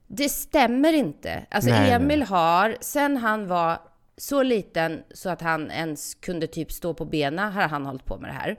det 0.07 0.29
stämmer 0.29 0.93
inte. 0.93 1.47
Alltså 1.51 1.71
Nej, 1.71 1.81
nej. 1.81 1.93
Emil 1.93 2.23
har, 2.23 2.77
sen 2.81 3.17
han 3.17 3.47
var 3.47 3.79
så 4.17 4.43
liten 4.43 5.03
så 5.15 5.31
att 5.31 5.43
han 5.43 5.71
ens 5.71 6.15
kunde 6.15 6.47
typ 6.47 6.73
stå 6.73 6.95
på 6.95 7.05
benen, 7.05 7.53
har 7.53 7.69
han 7.69 7.87
hållit 7.87 8.05
på 8.05 8.17
med 8.19 8.31
det 8.31 8.35
här. 8.35 8.57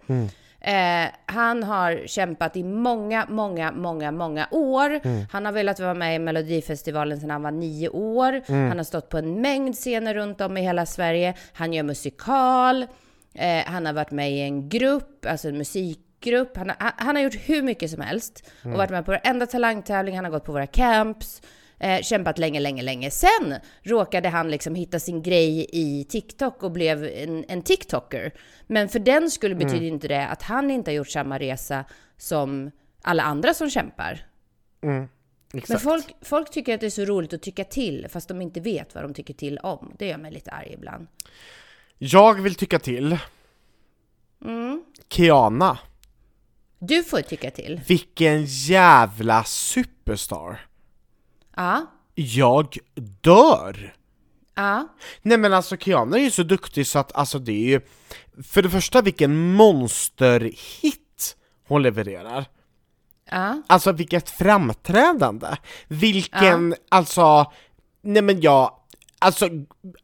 Eh, 0.62 1.10
han 1.26 1.64
har 1.64 2.08
kämpat 2.08 2.58
i 2.58 2.64
många, 2.64 3.26
många, 3.30 3.72
många, 3.72 4.12
många 4.12 4.48
år. 4.52 5.00
Han 5.32 5.46
har 5.46 5.52
velat 5.52 5.80
vara 5.80 5.94
med 5.94 6.16
i 6.16 6.20
Melodifestivalen 6.20 7.20
sedan 7.20 7.30
han 7.30 7.44
var 7.44 7.52
nio 7.52 7.90
år. 7.90 8.42
Han 8.70 8.78
har 8.78 8.84
stått 8.84 9.10
på 9.10 9.18
en 9.18 9.42
mängd 9.42 9.76
scener 9.76 10.14
runt 10.14 10.42
om 10.42 10.58
i 10.58 10.62
hela 10.62 10.86
Sverige. 10.86 11.34
Han 11.54 11.74
gör 11.74 11.84
musikal. 11.84 12.86
Eh, 13.34 13.64
han 13.66 13.86
har 13.86 13.94
varit 13.94 14.12
med 14.12 14.32
i 14.32 14.42
en 14.42 14.70
grupp, 14.70 15.26
alltså 15.26 15.48
en 15.48 15.58
musikgrupp. 15.58 16.58
Han 16.58 16.70
har, 16.70 16.76
han, 16.80 16.92
han 16.98 17.16
har 17.16 17.24
gjort 17.24 17.40
hur 17.50 17.62
mycket 17.62 17.92
som 17.92 18.02
helst. 18.02 18.50
Och 18.64 18.72
varit 18.78 18.90
med 18.90 19.06
på 19.06 19.12
varenda 19.12 19.46
talangtävling, 19.46 20.16
han 20.16 20.26
har 20.26 20.32
gått 20.32 20.46
på 20.46 20.52
våra 20.52 20.68
camps. 20.68 21.42
Eh, 21.80 22.02
kämpat 22.02 22.38
länge, 22.38 22.60
länge, 22.60 22.84
länge. 22.84 23.12
Sen 23.12 23.56
råkade 23.84 24.30
han 24.30 24.52
liksom 24.52 24.76
hitta 24.76 25.00
sin 25.00 25.24
grej 25.24 25.68
i 25.72 26.04
TikTok 26.04 26.64
och 26.64 26.72
blev 26.72 27.04
en, 27.04 27.46
en 27.48 27.62
TikToker. 27.62 28.34
Men 28.68 28.90
för 28.90 29.00
den 29.00 29.32
skulle 29.32 29.56
betyder 29.56 29.86
inte 29.86 30.08
det 30.08 30.28
att 30.28 30.42
han 30.42 30.72
inte 30.72 30.92
har 30.92 30.96
gjort 30.96 31.10
samma 31.10 31.40
resa 31.40 31.86
som 32.18 32.72
alla 33.02 33.24
andra 33.24 33.54
som 33.54 33.70
kämpar. 33.70 34.28
Mm. 34.84 35.08
Men 35.70 35.80
folk, 35.80 36.16
folk 36.22 36.52
tycker 36.52 36.74
att 36.74 36.80
det 36.80 36.86
är 36.86 36.90
så 36.90 37.06
roligt 37.06 37.34
att 37.34 37.42
tycka 37.42 37.64
till, 37.64 38.08
fast 38.10 38.28
de 38.28 38.42
inte 38.42 38.60
vet 38.60 38.96
vad 38.96 39.04
de 39.04 39.14
tycker 39.14 39.34
till 39.34 39.58
om. 39.58 39.94
Det 39.98 40.08
gör 40.08 40.18
mig 40.18 40.32
lite 40.32 40.52
arg 40.52 40.74
ibland. 40.74 41.08
Jag 41.98 42.42
vill 42.42 42.56
tycka 42.56 42.80
till. 42.80 43.18
Mm. 44.46 44.84
Kiana. 45.10 45.78
Du 46.80 47.04
får 47.04 47.22
tycka 47.22 47.52
till. 47.52 47.82
Vilken 47.88 48.46
jävla 48.46 49.44
superstar. 49.44 50.60
Ja, 51.56 51.86
Jag 52.16 52.78
dör. 53.22 53.94
ja, 54.56 54.88
Nej 55.22 55.38
men 55.38 55.54
alltså 55.54 55.78
Kiana 55.78 56.18
är 56.18 56.22
ju 56.22 56.32
så 56.32 56.44
duktig 56.44 56.88
så 56.88 57.00
att 57.00 57.16
alltså 57.16 57.40
det 57.40 57.52
är 57.52 57.68
ju 57.70 57.82
För 58.44 58.62
det 58.62 58.70
första 58.70 59.02
vilken 59.02 59.54
monsterhit 59.54 61.36
hon 61.68 61.82
levererar 61.82 62.46
ja. 63.32 63.62
Alltså 63.68 63.92
vilket 63.92 64.30
framträdande! 64.30 65.48
Vilken, 65.88 66.76
alltså, 66.90 67.52
nej 68.02 68.22
men 68.22 68.42
jag, 68.42 68.72
alltså 69.20 69.48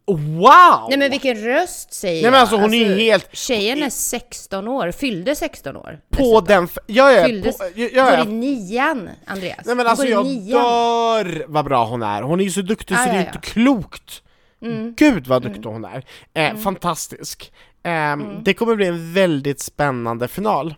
wow! 0.06 0.86
Nej 0.89 0.97
men 0.97 1.12
vilken 1.12 1.38
röst 1.38 1.93
säger 1.93 2.21
Nej, 2.21 2.32
men 2.32 2.39
alltså, 2.39 2.56
hon 2.58 2.74
är 2.74 2.78
ju 2.78 2.86
jag. 2.89 2.97
helt- 2.97 3.36
Tjejen 3.36 3.84
är 3.84 3.89
16 3.89 4.67
år, 4.67 4.91
fyllde 4.91 5.36
16 5.36 5.76
år. 5.78 6.00
på 6.10 6.41
den, 6.41 6.67
ja, 6.88 7.12
ja, 7.12 7.26
Fylldes, 7.26 7.58
på, 7.58 7.63
ja, 7.76 7.88
ja, 7.93 8.15
går 8.15 8.28
i 8.28 8.32
nian, 8.32 9.10
Andreas. 9.26 9.65
Nej 9.65 9.76
men 9.76 9.86
Hon 9.86 9.88
alltså 9.88 10.06
jag 10.06 10.26
nian. 10.26 10.62
dör 10.63 11.45
vad 11.47 11.65
bra 11.65 11.86
hon 11.86 12.04
är, 12.04 12.21
hon 12.21 12.39
är 12.39 12.43
ju 12.43 12.52
så 12.52 12.62
duktig 12.62 12.97
så 12.97 13.04
Ja, 13.04 13.06
det 13.06 13.12
är 13.12 13.15
ja, 13.21 13.26
inte 13.28 13.39
klokt! 13.47 14.24
Mm. 14.62 14.93
Gud 14.97 15.28
vad 15.28 15.41
duktig 15.41 15.65
hon 15.69 15.86
är! 15.86 16.04
Eh, 16.34 16.56
Fantastisk! 16.58 17.52
Eh, 17.84 18.17
Det 18.43 18.54
kommer 18.54 18.76
bli 18.76 18.86
en 18.88 19.13
väldigt 19.13 19.60
spännande 19.62 20.28
final. 20.28 20.76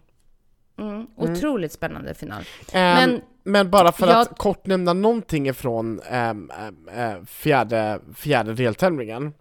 Mm. 0.79 1.07
Otroligt 1.17 1.71
spännande 1.73 2.13
final. 2.13 2.43
Men, 2.73 3.09
Men- 3.09 3.21
men 3.43 3.69
bara 3.69 3.91
för 3.91 4.07
jag- 4.07 4.21
att 4.21 4.37
kort 4.37 4.65
nämna 4.65 4.93
någonting 4.93 5.47
ifrån 5.49 6.01
ehm, 6.09 6.51
ehm, 6.59 6.87
eh, 6.87 7.23
fjärde, 7.25 7.99
fjärde 8.15 8.53
deltävlingen, 8.53 9.33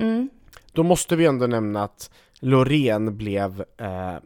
Mm. 0.00 0.28
då 0.72 0.82
måste 0.82 1.16
vi 1.16 1.26
ändå 1.26 1.46
nämna 1.46 1.82
att 1.84 2.10
Loreen 2.40 3.16
blev 3.16 3.64
eh, 3.78 4.16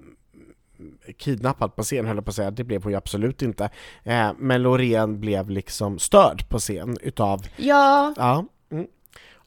kidnappad 1.18 1.76
på 1.76 1.82
scen, 1.82 2.06
höll 2.06 2.16
jag 2.16 2.24
på 2.24 2.28
att 2.28 2.34
säga, 2.34 2.50
det 2.50 2.64
blev 2.64 2.82
hon 2.82 2.92
ju 2.92 2.98
absolut 2.98 3.42
inte. 3.42 3.70
Eh, 4.04 4.30
men 4.38 4.62
Loreen 4.62 5.20
blev 5.20 5.50
liksom 5.50 5.98
störd 5.98 6.48
på 6.48 6.58
scen 6.58 6.96
utav, 7.02 7.40
Ja, 7.56 8.14
ja. 8.16 8.44
Mm. 8.70 8.86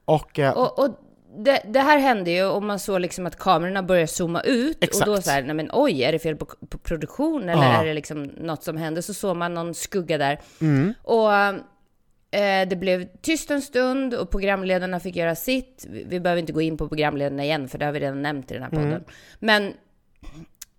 Och, 0.05 0.39
eh, 0.39 0.57
och, 0.57 0.79
och 0.79 0.99
det, 1.43 1.61
det 1.67 1.79
här 1.79 1.97
hände 1.99 2.31
ju 2.31 2.43
och 2.45 2.63
man 2.63 2.79
såg 2.79 2.99
liksom 3.01 3.25
att 3.25 3.35
kamerorna 3.39 3.83
började 3.83 4.07
zooma 4.07 4.41
ut 4.41 4.83
Exakt. 4.83 5.07
och 5.07 5.15
då 5.15 5.21
så 5.21 5.29
här, 5.31 5.43
nej 5.43 5.55
men 5.55 5.69
oj, 5.73 6.03
är 6.03 6.11
det 6.11 6.19
fel 6.19 6.35
på, 6.35 6.45
på 6.69 6.77
produktion 6.77 7.49
eller 7.49 7.63
Ja. 7.63 7.81
är 7.81 7.85
det 7.85 7.93
liksom 7.93 8.23
något 8.23 8.63
som 8.63 8.77
hände? 8.77 9.01
Så 9.01 9.13
såg 9.13 9.37
man 9.37 9.53
någon 9.53 9.73
skugga 9.73 10.17
där. 10.17 10.39
mm, 10.61 10.93
Och 11.03 11.33
eh, 11.33 12.67
det 12.69 12.75
blev 12.79 13.07
tyst 13.21 13.51
en 13.51 13.61
stund 13.61 14.13
och 14.13 14.31
programledarna 14.31 14.99
fick 14.99 15.15
göra 15.15 15.35
sitt. 15.35 15.85
Vi, 15.89 16.03
vi 16.03 16.19
behöver 16.19 16.39
inte 16.39 16.53
gå 16.53 16.61
in 16.61 16.77
på 16.77 16.87
programledarna 16.87 17.43
igen, 17.43 17.67
för 17.69 17.77
det 17.77 17.85
har 17.85 17.91
vi 17.91 17.99
redan 17.99 18.21
nämnt 18.21 18.51
i 18.51 18.53
den 18.53 18.63
här 18.63 18.69
podden. 18.69 19.03
Men 19.39 19.73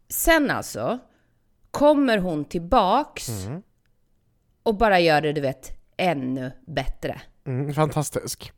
sen 0.08 0.50
alltså 0.50 0.98
kommer 1.70 2.18
hon 2.18 2.44
tillbaks 2.44 3.28
och 4.62 4.74
bara 4.76 5.00
gör 5.00 5.20
det, 5.20 5.32
du 5.32 5.40
vet, 5.40 5.72
ännu 5.96 6.52
bättre. 6.66 7.20
mm, 7.46 7.74
fantastisk. 7.74 8.52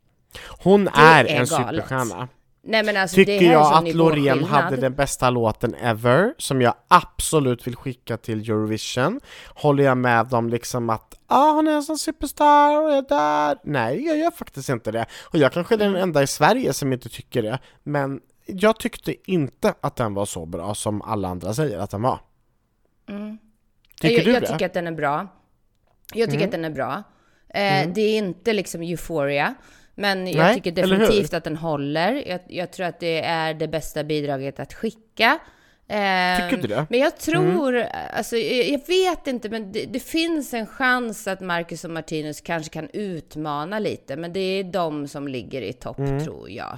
Hon 0.63 0.87
är, 0.87 1.25
är 1.25 1.27
en 1.29 1.45
galet. 1.45 1.47
superstjärna. 1.49 2.27
Nej 2.61 2.83
men 2.83 2.97
alltså 2.97 3.15
Tycker 3.15 3.51
jag 3.51 3.73
att 3.73 3.95
Loreen 3.95 4.43
hade 4.43 4.75
den 4.77 4.95
bästa 4.95 5.29
låten 5.29 5.75
ever, 5.75 6.33
som 6.37 6.61
jag 6.61 6.73
absolut 6.87 7.67
vill 7.67 7.75
skicka 7.75 8.17
till 8.17 8.39
Eurovision, 8.49 9.19
håller 9.47 9.83
jag 9.83 9.97
med 9.97 10.33
om 10.33 10.49
liksom 10.49 10.89
att 10.89 11.13
ah, 11.27 11.51
hon 11.51 11.67
är 11.67 11.71
en 11.71 11.83
sån 11.83 11.97
superstar 11.97 12.81
och 12.81 12.91
är 12.93 13.01
där. 13.01 13.57
Nej, 13.63 14.05
jag 14.05 14.17
gör 14.17 14.31
faktiskt 14.31 14.69
inte 14.69 14.91
det. 14.91 15.05
Och 15.23 15.37
jag 15.39 15.51
kanske 15.53 15.75
är 15.75 15.77
den 15.77 15.89
Mm. 15.89 16.01
enda 16.01 16.23
i 16.23 16.27
Sverige 16.27 16.73
som 16.73 16.93
inte 16.93 17.09
tycker 17.09 17.41
det, 17.43 17.59
men 17.83 18.19
jag 18.45 18.79
tyckte 18.79 19.31
inte 19.31 19.73
att 19.81 19.95
den 19.95 20.13
var 20.13 20.25
så 20.25 20.45
bra 20.45 20.75
som 20.75 21.01
alla 21.01 21.27
andra 21.27 21.53
säger 21.53 21.79
att 21.79 21.89
den 21.89 22.01
var. 22.01 22.19
Mm. 23.09 23.37
Tycker 24.01 24.15
jag, 24.15 24.25
du 24.25 24.31
jag 24.31 24.41
det? 24.41 24.47
tycker 24.47 24.65
att 24.65 24.73
den 24.73 24.87
är 24.87 24.91
bra. 24.91 25.27
Jag 26.13 26.29
tycker 26.29 26.43
Mm. 26.43 26.47
att 26.47 26.51
den 26.51 26.65
är 26.65 26.69
bra. 26.69 27.03
Eh, 27.49 27.89
Det 27.93 28.01
är 28.01 28.17
inte 28.17 28.53
liksom 28.53 28.81
euphoria. 28.81 29.55
Men 29.99 30.27
jag 30.27 30.37
Nej, 30.37 30.55
tycker 30.55 30.71
definitivt 30.71 31.33
att 31.33 31.43
den 31.43 31.55
håller. 31.57 32.23
Jag, 32.27 32.39
jag 32.47 32.71
tror 32.71 32.85
att 32.85 32.99
det 32.99 33.21
är 33.25 33.53
det 33.53 33.67
bästa 33.67 34.03
bidraget 34.03 34.59
att 34.59 34.73
skicka. 34.73 35.39
Tycker 35.87 36.57
du 36.61 36.67
det? 36.67 36.73
Mm. 36.75 36.85
Men 36.89 36.99
jag 36.99 37.17
tror, 37.17 37.83
alltså 38.17 38.37
jag, 38.37 38.87
vet 38.87 39.27
inte, 39.27 39.49
men 39.49 39.71
det, 39.71 39.85
det 39.85 39.99
finns 39.99 40.53
en 40.53 40.67
chans 40.67 41.27
att 41.27 41.41
Marcus 41.41 41.83
och 41.83 41.91
Martinus 41.91 42.41
kanske 42.41 42.69
kan 42.73 42.89
utmana 42.93 43.79
lite. 43.79 44.15
Men 44.15 44.33
det 44.33 44.39
är 44.39 44.63
de 44.63 45.07
som 45.07 45.27
ligger 45.27 45.61
i 45.61 45.73
topp, 45.73 45.99
Mm. 45.99 46.23
tror 46.25 46.49
jag. 46.49 46.77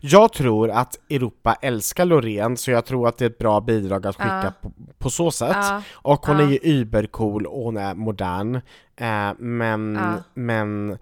Jag 0.00 0.32
tror 0.32 0.70
att 0.70 0.98
Europa 1.10 1.56
älskar 1.62 2.04
Loreen, 2.04 2.56
så 2.56 2.70
jag 2.70 2.84
tror 2.84 3.08
att 3.08 3.18
det 3.18 3.24
är 3.24 3.30
ett 3.30 3.38
bra 3.38 3.60
bidrag 3.60 4.06
att 4.06 4.16
skicka 4.16 4.42
Ja. 4.44 4.52
på, 4.62 4.72
på 4.98 5.10
så 5.10 5.30
sätt. 5.30 5.48
Ja. 5.52 5.82
Och 5.92 6.26
hon 6.26 6.38
Ja. 6.38 6.44
är 6.46 6.50
ju 6.50 6.58
übercool 6.62 7.46
och 7.46 7.62
hon 7.64 7.76
är 7.76 7.94
modern. 7.94 8.54
Eh, 8.96 9.32
men, 9.38 9.98
men 10.34 10.98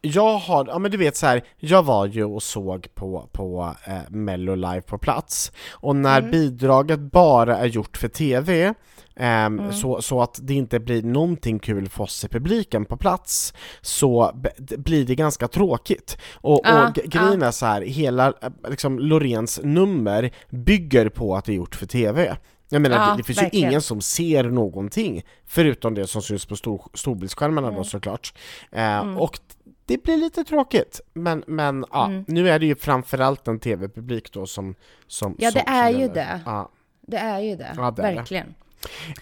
jag 0.00 0.38
har, 0.38 0.66
ja 0.68 0.78
men 0.78 0.90
du 0.90 0.96
vet 0.96 1.16
så 1.16 1.26
här, 1.26 1.42
jag 1.58 1.82
var 1.82 2.06
ju 2.06 2.24
och 2.24 2.42
såg 2.42 2.88
på, 2.94 3.28
på 3.32 3.74
eh, 3.86 3.98
Mello 4.10 4.54
live 4.54 4.80
på 4.82 4.98
plats, 4.98 5.52
och 5.70 5.96
när 5.96 6.18
Mm. 6.18 6.30
bidraget 6.30 7.00
bara 7.00 7.58
är 7.58 7.66
gjort 7.66 7.96
för 7.96 8.08
TV, 8.08 8.74
ehm, 9.16 9.58
Mm. 9.58 9.72
så, 9.72 10.02
så 10.02 10.22
att 10.22 10.38
det 10.42 10.54
inte 10.54 10.80
blir 10.80 11.02
någonting 11.02 11.58
kul 11.58 11.88
för 11.88 12.04
oss 12.04 12.24
i 12.24 12.28
publiken 12.28 12.84
på 12.84 12.96
plats, 12.96 13.54
så 13.80 14.32
blir 14.78 15.04
det 15.06 15.14
ganska 15.14 15.48
tråkigt. 15.48 16.18
Och, 16.34 16.60
Ja, 16.64 16.88
och 16.88 16.94
grejen 16.94 17.42
är 17.42 17.50
så 17.50 17.66
här, 17.66 17.82
hela 17.82 18.26
eh, 18.26 18.50
liksom, 18.68 18.98
Loreens 18.98 19.60
nummer 19.64 20.30
bygger 20.50 21.08
på 21.08 21.36
att 21.36 21.44
det 21.44 21.52
är 21.52 21.56
gjort 21.56 21.74
för 21.74 21.86
TV. 21.86 22.36
Jag 22.72 22.82
menar, 22.82 22.96
Ja, 22.96 23.10
det, 23.10 23.16
det 23.16 23.22
finns 23.22 23.38
verkligen. 23.42 23.62
ju 23.64 23.68
ingen 23.70 23.82
som 23.82 24.00
ser 24.00 24.44
någonting, 24.44 25.22
förutom 25.46 25.94
det 25.94 26.06
som 26.06 26.22
syns 26.22 26.46
på 26.46 26.56
stor, 26.56 26.82
storbildsskärmarna 26.94 27.66
Mm. 27.68 27.78
då 27.78 27.84
såklart. 27.84 28.34
Eh, 28.72 29.16
Och 29.18 29.38
det 29.90 30.02
blir 30.02 30.16
lite 30.16 30.44
tråkigt, 30.44 31.00
men, 31.12 31.44
men 31.46 31.84
ja, 31.90 32.06
Mm. 32.06 32.24
nu 32.28 32.48
är 32.50 32.58
det 32.58 32.66
ju 32.66 32.74
framförallt 32.76 33.48
en 33.48 33.58
TV-publik 33.58 34.32
då 34.32 34.46
som, 34.46 34.74
som 35.06 35.36
Ja, 35.38 35.50
det 35.50 35.60
som, 35.66 35.72
är 35.74 35.90
som 35.92 36.00
ju 36.00 36.06
gäller. 36.06 36.14
det. 36.14 36.40
Ja. 36.46 36.70
Det 37.00 37.16
är 37.16 37.38
ju 37.40 37.56
det, 37.56 37.72
Ja, 37.76 37.90
det 37.90 38.02
är 38.02 38.10
det. 38.10 38.14
verkligen. 38.16 38.46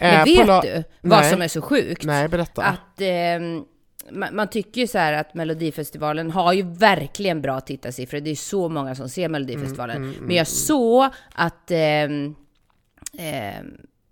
Eh, 0.01 0.13
Men 0.13 0.25
vet 0.25 0.47
la- 0.47 0.61
du 0.61 0.85
vad 1.01 1.21
Nej. 1.21 1.31
som 1.33 1.43
är 1.43 1.49
så 1.49 1.63
sjukt? 1.63 2.05
Nej, 2.05 2.29
berätta. 2.29 2.63
Att 2.63 3.01
ehm, 3.01 3.65
man, 4.11 4.37
man 4.37 4.49
tycker 4.49 4.81
ju 4.81 4.87
så 4.87 4.99
här 4.99 5.13
att 5.13 5.35
Melodifestivalen 5.35 6.31
har 6.31 6.53
ju 6.53 6.63
verkligen 6.63 7.43
bra 7.43 7.61
tittarsiffror. 7.61 8.21
Det 8.21 8.31
är 8.31 8.35
så 8.35 8.69
många 8.69 8.95
som 8.95 9.09
ser 9.09 9.29
Melodifestivalen. 9.29 9.97
Mm, 9.97 10.15
Men 10.21 10.37
jag 10.37 10.47
såg 10.47 11.09
att 11.35 11.71
ehm, 11.71 12.35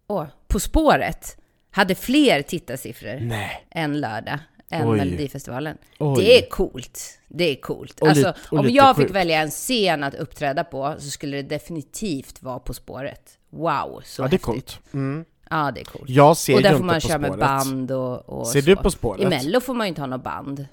åh, 0.07 0.25
På 0.49 0.61
spåret 0.61 1.37
hade 1.71 1.95
fler 1.95 2.43
tittarsiffror 2.43 3.19
Nej. 3.21 3.67
än 3.71 4.01
lördag. 4.01 4.39
Än 4.71 4.89
Oj. 4.89 4.97
Melodifestivalen. 4.99 5.79
Oj. 5.99 6.25
Det 6.25 6.39
är 6.45 6.49
coolt. 6.51 7.19
Det 7.29 7.45
är 7.45 7.61
coolt. 7.61 8.01
Och 8.01 8.09
Alltså, 8.09 8.27
lite- 8.29 8.39
och 8.51 8.59
om 8.59 8.71
jag 8.71 8.97
fick 8.97 9.11
välja 9.11 9.41
en 9.43 9.51
scen 9.51 10.05
att 10.05 10.15
uppträda 10.15 10.65
på 10.65 10.95
så 10.99 11.11
skulle 11.11 11.37
det 11.37 11.43
definitivt 11.43 12.43
vara 12.43 12.59
På 12.59 12.75
spåret. 12.75 13.39
Wow, 13.51 14.01
så 14.05 14.23
Ja, 14.23 14.29
det 14.29 14.29
är 14.29 14.31
häftigt. 14.31 14.43
coolt. 14.45 14.81
Mm. 14.95 15.25
Ja, 15.51 15.71
det 15.75 15.81
är 15.81 15.85
coolt. 15.85 16.09
Jag 16.11 16.37
ser 16.37 16.55
och 16.57 16.63
där 16.63 16.71
ju 16.71 16.77
får 16.77 16.85
inte 16.85 16.87
man 16.87 17.01
På 17.01 17.09
köra 17.09 17.19
med 17.19 17.29
spåret. 17.29 17.41
band 17.41 17.91
och, 17.91 18.29
och 18.29 18.47
Ser 18.47 18.61
så. 18.61 18.67
du 18.67 18.77
På 18.77 18.91
spåret? 18.91 19.23
I 19.23 19.27
Mello 19.27 19.61
får 19.61 19.75
man 19.75 19.87
ju 19.87 19.89
inte 19.89 20.01
ha 20.03 20.07
något 20.07 20.25
band. 20.25 20.67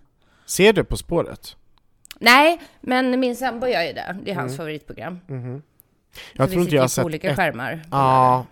Ser 0.45 0.73
du 0.73 0.83
På 0.83 0.97
spåret? 0.97 1.55
Nej, 2.19 2.61
men 2.81 3.19
min 3.19 3.35
sambo 3.35 3.67
gör 3.67 3.81
ju 3.83 3.93
det. 3.93 4.17
Det 4.25 4.31
är 4.31 4.35
hans 4.35 4.57
favoritprogram. 4.57 5.19
Mm. 5.29 5.61
Så 6.13 6.19
Jag 6.33 6.47
vi 6.47 6.51
tror 6.51 6.61
inte 6.61 6.65
sitter 6.65 6.75
jag 6.75 6.81
har 6.81 6.83
ju 6.83 6.87
på 6.87 6.89
sett 6.89 7.05
olika 7.05 7.29
ett... 7.29 7.35
skärmar. 7.35 7.81
Ja, 7.91 8.45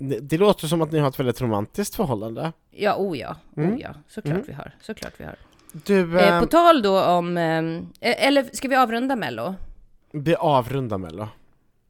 det, 0.00 0.38
låter 0.38 0.66
som 0.66 0.82
att 0.82 0.92
ni 0.92 0.98
har 0.98 1.08
ett 1.08 1.18
väldigt 1.18 1.40
romantiskt 1.40 1.94
förhållande. 1.94 2.52
Ja, 2.70 2.94
oh 2.96 3.18
ja. 3.18 3.36
Mm. 3.56 3.74
Oh 3.74 3.80
ja. 3.80 3.94
Såklart 4.08 4.42
vi 4.46 4.52
har. 4.52 4.74
Såklart 4.82 5.12
vi 5.16 5.24
har. 5.24 5.36
Du, 5.72 6.18
Eh, 6.18 6.34
eh, 6.34 6.40
på 6.40 6.46
tal 6.46 6.82
då 6.82 7.04
om... 7.04 7.36
Eh, 7.38 8.26
eller 8.26 8.56
ska 8.56 8.68
vi 8.68 8.76
avrunda 8.76 9.16
Mello? 9.16 9.54
vi 10.12 10.34
avrundar 10.34 10.98
Mello. 10.98 11.28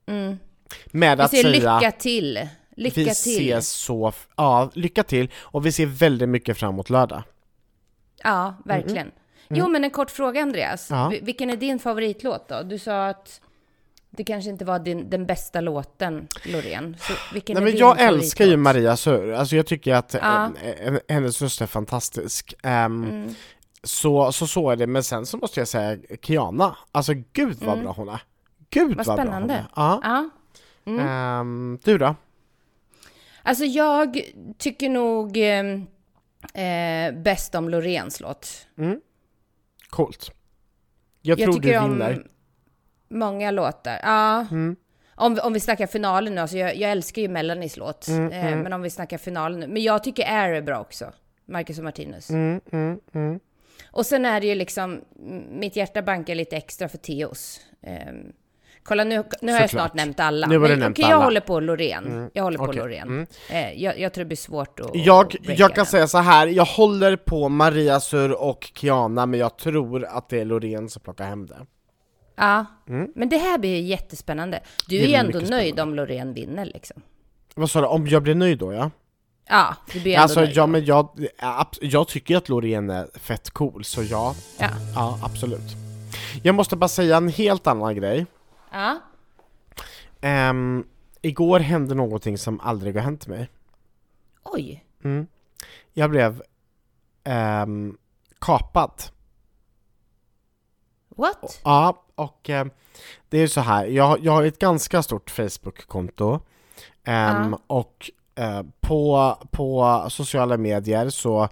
Mm. 0.06 0.38
Med 0.86 1.18
Vi 1.18 1.24
att 1.24 1.30
säga... 1.30 1.48
lycka 1.78 1.90
till. 1.92 2.48
Lycka 2.76 3.00
vi 3.00 3.04
till. 3.04 3.14
ser 3.14 3.60
så... 3.60 4.12
Ja, 4.36 4.70
lycka 4.74 5.02
till! 5.02 5.30
Och 5.40 5.66
vi 5.66 5.72
ser 5.72 5.86
väldigt 5.86 6.28
mycket 6.28 6.56
fram 6.58 6.74
emot 6.74 6.90
lördag. 6.90 7.22
Ja, 8.22 8.54
verkligen. 8.64 9.10
Jo, 9.48 9.68
men 9.68 9.84
en 9.84 9.90
kort 9.90 10.10
fråga 10.10 10.42
Andreas. 10.42 10.90
Ja. 10.90 11.08
Vi- 11.08 11.20
Vilken 11.20 11.50
är 11.50 11.56
din 11.56 11.78
favoritlåt 11.78 12.48
då? 12.48 12.62
Du 12.62 12.78
sa 12.78 13.06
att 13.08 13.40
det 14.10 14.24
kanske 14.24 14.50
inte 14.50 14.64
var 14.64 14.78
din, 14.78 15.10
den 15.10 15.26
bästa 15.26 15.60
låten, 15.60 16.28
Loreen. 16.44 16.96
Så 17.00 17.12
vilken 17.34 17.54
Nej 17.54 17.64
men 17.64 17.76
jag 17.76 18.00
älskar 18.00 18.44
ju? 18.44 18.56
Maria 18.56 18.96
Sur, 18.96 19.32
alltså 19.32 19.56
jag 19.56 19.66
tycker 19.66 19.94
att 19.94 20.14
Ja. 20.14 20.50
eh, 20.80 20.94
hennes 21.08 21.42
röst 21.42 21.60
är 21.60 21.66
fantastisk. 21.66 22.54
Ehm, 22.62 23.04
Mm. 23.04 23.34
så, 23.82 24.32
så 24.32 24.46
så 24.46 24.70
är 24.70 24.76
det, 24.76 24.86
men 24.86 25.02
sen 25.02 25.26
så 25.26 25.36
måste 25.36 25.60
jag 25.60 25.68
säga 25.68 25.98
Kiana, 26.22 26.76
alltså 26.92 27.12
gud 27.32 27.56
vad 27.62 27.80
bra 27.82 27.92
hon 27.92 28.08
är. 28.08 28.22
Gud 28.70 28.82
Mm. 28.82 28.96
Vad 28.96 29.06
vad, 29.06 29.16
bra 29.16 29.24
spännande. 29.24 29.54
hon 29.54 29.84
är. 29.84 29.90
Ja. 29.90 30.00
Ja. 30.02 30.30
Mm. 30.92 31.06
Ehm, 31.08 31.78
du 31.84 31.98
då? 31.98 32.14
Alltså 33.42 33.64
jag 33.64 34.20
tycker 34.58 34.88
nog 34.88 35.36
eh, 35.36 36.64
eh, 36.64 37.14
bäst 37.14 37.54
om 37.54 37.68
Loreens 37.68 38.20
låt. 38.20 38.66
Coolt. 39.90 40.30
Jag, 41.22 41.38
Jag 41.38 41.46
tror 41.52 41.60
du 41.60 41.68
vinner. 41.68 42.12
om 42.16 42.24
många 43.10 43.50
låtar. 43.50 43.98
Ja. 44.02 44.46
Mm. 44.50 44.76
Om, 45.14 45.38
om 45.42 45.52
vi 45.52 45.60
snackar 45.60 45.86
finalen 45.86 46.34
nu, 46.34 46.40
alltså 46.40 46.56
jag, 46.56 46.76
jag 46.76 46.90
älskar 46.90 47.22
ju 47.22 47.28
Melanies 47.28 47.76
låt. 47.76 48.08
Mm, 48.08 48.32
eh, 48.32 48.56
Men 48.62 48.72
om 48.72 48.82
vi 48.82 48.90
snackar 48.90 49.18
finalen 49.18 49.60
nu. 49.60 49.66
Men 49.66 49.82
jag 49.82 50.04
tycker 50.04 50.24
Air 50.32 50.52
är 50.52 50.62
bra 50.62 50.80
också. 50.80 51.12
Marcus 51.48 51.78
och 51.78 51.84
Martinus. 51.84 52.30
Mm, 52.30 52.60
mm, 52.72 52.98
mm. 53.14 53.40
Och 53.92 54.06
sen 54.06 54.24
är 54.26 54.40
det 54.40 54.46
ju 54.46 54.54
liksom, 54.54 55.00
mitt 55.50 55.76
hjärta 55.76 56.02
bankar 56.02 56.34
lite 56.34 56.56
extra 56.56 56.88
för 56.88 56.98
Teos. 56.98 57.60
Ehm, 57.82 58.32
kolla 58.82 59.04
nu, 59.04 59.24
nu 59.40 59.52
har 59.52 59.60
jag 59.60 59.70
snart 59.70 59.94
nämnt 59.94 60.20
alla. 60.20 60.46
Nu 60.46 60.58
har 60.58 60.68
du 60.68 60.76
nämnt 60.76 60.98
jag 60.98 61.10
alla. 61.10 61.24
håller 61.24 61.40
på 61.40 61.60
Loreen. 61.60 62.30
Jag 62.32 62.42
håller 62.42 62.58
på 62.58 62.64
okej. 62.64 62.76
Loreen. 62.76 63.08
Mm. 63.08 63.26
Eh, 63.50 63.82
jag, 63.82 63.98
jag 63.98 64.12
tror 64.12 64.24
det 64.24 64.28
blir 64.28 64.36
svårt 64.36 64.80
att 64.80 64.90
Jag, 64.94 65.26
att 65.26 65.58
jag 65.58 65.68
kan 65.70 65.74
den. 65.74 65.86
säga 65.86 66.06
så 66.06 66.18
här. 66.18 66.46
jag 66.46 66.64
håller 66.64 67.16
på 67.16 67.48
Maria 67.48 68.00
Sur 68.00 68.32
och 68.42 68.70
Kiana, 68.74 69.26
men 69.26 69.40
jag 69.40 69.58
tror 69.58 70.04
att 70.04 70.28
det 70.28 70.40
är 70.40 70.44
Loreen 70.44 70.88
som 70.88 71.02
plockar 71.02 71.24
hem 71.24 71.46
det. 71.46 71.66
Ja, 72.40 72.64
men 73.14 73.28
det 73.28 73.38
här 73.38 73.58
blir 73.58 73.76
ju 73.76 73.82
jättespännande. 73.82 74.60
Du 74.88 74.96
Mm. 74.98 75.06
Är 75.06 75.08
ju 75.10 75.14
ändå 75.14 75.50
nöjd 75.50 75.80
om 75.80 75.94
Loreen 75.94 76.34
vinner 76.34 76.64
liksom. 76.64 77.02
Vad 77.54 77.70
sa 77.70 77.80
du, 77.80 77.86
om 77.86 78.06
jag 78.06 78.22
blir 78.22 78.34
nöjd 78.34 78.58
då 78.58 78.72
ja? 78.72 78.90
Ja, 79.48 79.76
du 79.92 80.00
blir 80.00 80.12
ändå 80.12 80.22
Alltså 80.22 80.40
nöjd. 80.40 80.56
ja, 80.56 80.66
men 80.66 80.84
jag, 80.84 81.26
jag 81.80 82.08
tycker 82.08 82.36
att 82.36 82.48
Loreen 82.48 82.90
är 82.90 83.08
fett 83.18 83.50
cool, 83.50 83.84
så 83.84 84.02
ja, 84.02 84.34
Ja. 84.58 84.68
ja 84.94 85.18
absolut. 85.22 85.76
Jag 86.42 86.54
måste 86.54 86.76
bara 86.76 86.88
säga 86.88 87.16
en 87.16 87.28
helt 87.28 87.66
annan 87.66 87.94
grej. 87.94 88.26
ja. 88.72 89.00
Ehm, 90.20 90.84
igår 91.22 91.60
hände 91.60 91.94
någonting 91.94 92.38
som 92.38 92.60
aldrig 92.60 92.94
har 92.94 93.02
hänt 93.02 93.26
mig. 93.26 93.48
Oj. 94.44 94.84
Mm. 95.04 95.26
Jag 95.92 96.10
blev 96.10 96.42
ehm, 97.24 97.96
kapad. 98.38 98.92
What? 101.20 101.60
Ja, 101.64 102.02
och 102.14 102.50
eh, 102.50 102.64
det 103.28 103.36
är 103.36 103.40
ju 103.40 103.48
så 103.48 103.60
här, 103.60 103.86
jag, 103.86 104.18
jag 104.22 104.32
har 104.32 104.42
ett 104.44 104.58
ganska 104.58 105.02
stort 105.02 105.30
Facebook-konto 105.30 106.40
ehm, 107.04 107.56
och 107.66 108.10
eh, 108.34 108.62
på, 108.80 109.34
på 109.50 110.04
sociala 110.08 110.56
medier 110.56 111.08
så 111.10 111.48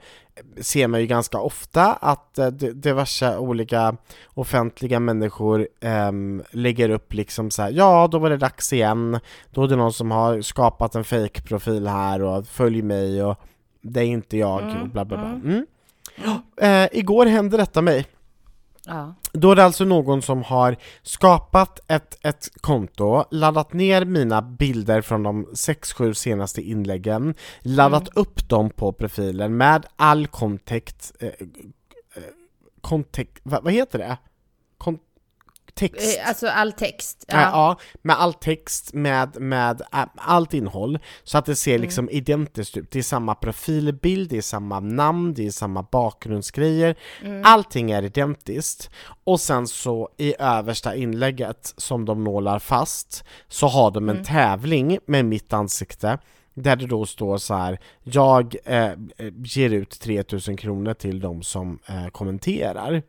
ser 0.60 0.88
man 0.88 1.00
ju 1.00 1.06
ganska 1.06 1.38
ofta 1.38 1.92
att 1.92 2.38
eh, 2.38 2.46
di- 2.46 2.72
diverse 2.72 3.36
olika 3.38 3.96
offentliga 4.34 5.00
människor 5.00 5.68
ehm, 5.80 6.42
lägger 6.50 6.88
upp 6.90 7.12
liksom 7.14 7.50
så 7.50 7.62
här, 7.62 7.70
ja 7.70 8.08
då 8.10 8.18
var 8.18 8.30
det 8.30 8.36
dags 8.36 8.72
igen, 8.72 9.20
då 9.50 9.64
är 9.64 9.68
det 9.68 9.76
någon 9.76 9.92
som 9.92 10.10
har 10.10 10.40
skapat 10.40 10.94
en 10.94 11.04
fake-profil 11.04 11.86
här 11.86 12.22
och 12.22 12.46
följ 12.46 12.82
mig 12.82 13.22
och 13.22 13.36
det 13.80 14.00
är 14.00 14.04
inte 14.04 14.36
jag 14.36 14.80
och 14.82 14.88
bla 14.88 15.04
bla 15.04 15.16
bla. 15.18 15.28
Mm. 15.28 15.66
Eh, 16.56 16.88
igår 16.98 17.26
hände 17.26 17.56
detta 17.56 17.82
mig. 17.82 18.06
Ja. 18.88 19.14
Då 19.32 19.50
är 19.50 19.56
det 19.56 19.64
alltså 19.64 19.84
någon 19.84 20.22
som 20.22 20.42
har 20.42 20.76
skapat 21.02 21.80
ett, 21.88 22.18
ett 22.26 22.48
konto, 22.60 23.24
laddat 23.30 23.72
ner 23.72 24.04
mina 24.04 24.42
bilder 24.42 25.00
från 25.00 25.22
de 25.22 25.46
6-7 25.46 26.12
senaste 26.12 26.62
inläggen, 26.62 27.34
laddat 27.60 28.08
upp 28.16 28.48
dem 28.48 28.70
på 28.70 28.92
profilen 28.92 29.56
med 29.56 29.86
all 29.96 30.26
kontext, 30.26 31.16
eh, 31.20 31.28
eh, 31.28 32.22
kontext, 32.80 33.40
vad, 33.42 33.64
vad 33.64 33.72
heter 33.72 33.98
det? 33.98 34.18
Kon, 34.78 34.98
text. 35.78 36.18
Eh, 36.18 36.28
Alltså 36.28 36.46
all 36.46 36.72
text. 36.72 37.24
Ja. 37.28 37.40
ja, 37.40 37.78
med 38.02 38.16
all 38.20 38.34
text, 38.34 38.94
med, 38.94 39.40
med 39.40 39.80
ä, 39.92 40.06
allt 40.16 40.54
innehåll, 40.54 40.98
så 41.24 41.38
att 41.38 41.46
det 41.46 41.56
ser 41.56 41.78
liksom 41.78 42.10
identiskt 42.10 42.76
ut. 42.76 42.90
Det 42.90 42.98
är 42.98 43.02
samma 43.02 43.34
profilbild, 43.34 44.30
det 44.30 44.36
är 44.36 44.42
samma 44.42 44.80
namn, 44.80 45.34
det 45.34 45.46
är 45.46 45.50
samma 45.50 45.82
bakgrundsgrejer, 45.82 46.96
allting 47.44 47.90
är 47.90 48.02
identiskt. 48.02 48.90
Och 49.24 49.40
sen 49.40 49.66
så 49.66 50.08
i 50.16 50.34
översta 50.38 50.94
inlägget 50.94 51.74
som 51.76 52.04
de 52.04 52.24
nålar 52.24 52.58
fast, 52.58 53.24
så 53.48 53.66
har 53.68 53.90
de 53.90 54.08
en 54.08 54.24
tävling 54.24 54.98
med 55.06 55.24
mitt 55.24 55.52
ansikte, 55.52 56.18
där 56.54 56.76
det 56.76 56.86
då 56.86 57.06
står 57.06 57.38
så 57.38 57.54
här: 57.54 57.78
jag 58.02 58.56
eh, 58.64 58.90
ger 59.44 59.70
ut 59.70 60.00
3000 60.00 60.56
kronor 60.56 60.94
till 60.94 61.20
de 61.20 61.42
som 61.42 61.78
eh, 61.86 62.06
kommenterar. 62.08 63.02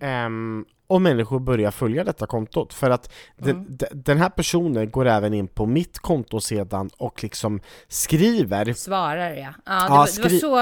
Ehm, 0.00 0.64
och 0.86 1.02
människor 1.02 1.40
börjar 1.40 1.70
följa 1.70 2.04
detta 2.04 2.26
kontot 2.26 2.74
för 2.74 2.90
att 2.90 3.12
den, 3.36 3.66
de- 3.68 3.86
den 3.92 4.18
här 4.18 4.28
personen 4.28 4.90
går 4.90 5.06
även 5.06 5.34
in 5.34 5.48
på 5.48 5.66
mitt 5.66 5.98
konto 5.98 6.40
sedan 6.40 6.90
och 6.96 7.22
liksom 7.22 7.60
skriver 7.88 8.72
Svarar 8.72 9.30
ja. 9.30 9.36
Ja, 9.66 9.72
det, 9.72 9.86
Ja, 9.88 9.88
var, 9.88 10.06
det 10.06 10.12
skri- 10.12 10.22
var 10.22 10.38
så. 10.38 10.58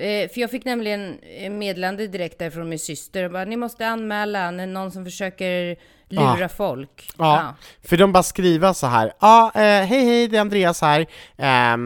eh, 0.00 0.28
För 0.28 0.40
jag 0.40 0.50
fick 0.50 0.64
nämligen 0.64 1.18
eh, 1.38 1.50
meddelande 1.50 2.06
direkt 2.06 2.38
därifrån 2.38 2.68
min 2.68 2.78
syster. 2.78 3.28
Bara, 3.28 3.44
Ni 3.44 3.56
måste 3.56 3.86
anmäla 3.88 4.50
när 4.50 4.66
någon 4.66 4.90
som 4.90 5.04
försöker 5.04 5.76
lura 6.12 6.38
Ja. 6.40 6.48
folk. 6.48 7.10
Ja, 7.18 7.54
för 7.84 7.96
de 7.96 8.12
bara 8.12 8.22
skriva 8.22 8.74
så 8.74 8.86
här, 8.86 9.12
ja, 9.20 9.50
eh, 9.54 9.60
hej 9.60 10.04
hej, 10.04 10.28
det 10.28 10.36
är 10.36 10.40
Andreas 10.40 10.80
här, 10.80 11.00
eh, 11.36 11.76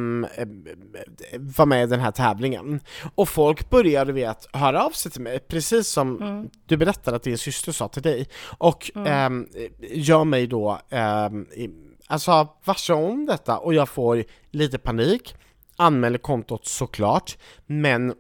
var 1.39 1.67
med 1.67 1.83
i 1.85 1.87
den 1.87 2.01
här 2.01 2.11
tävlingen. 2.11 2.81
Och 3.15 3.29
folk 3.29 3.71
börjar, 3.71 4.05
du 4.05 4.13
vet, 4.13 4.47
höra 4.53 4.85
av 4.87 4.91
sig 4.91 5.13
till 5.13 5.21
mig, 5.21 5.39
precis 5.39 5.89
som 5.89 6.49
du 6.67 6.77
berättade 6.77 7.17
att 7.17 7.23
din 7.23 7.39
syster 7.39 7.73
sa 7.73 7.89
till 7.89 8.03
dig, 8.03 8.29
och 8.59 8.91
ehm, 9.07 9.47
gör 9.81 10.25
mig 10.25 10.47
då, 10.47 10.81
i- 11.57 11.71
alltså 12.07 12.49
varse 12.65 12.93
om 12.93 13.27
detta, 13.27 13.59
och 13.59 13.75
jag 13.75 13.89
får 13.89 14.25
lite 14.51 14.79
panik, 14.79 15.35
anmäler 15.77 16.19
kontot 16.19 16.67
såklart, 16.67 17.37
men 17.67 18.15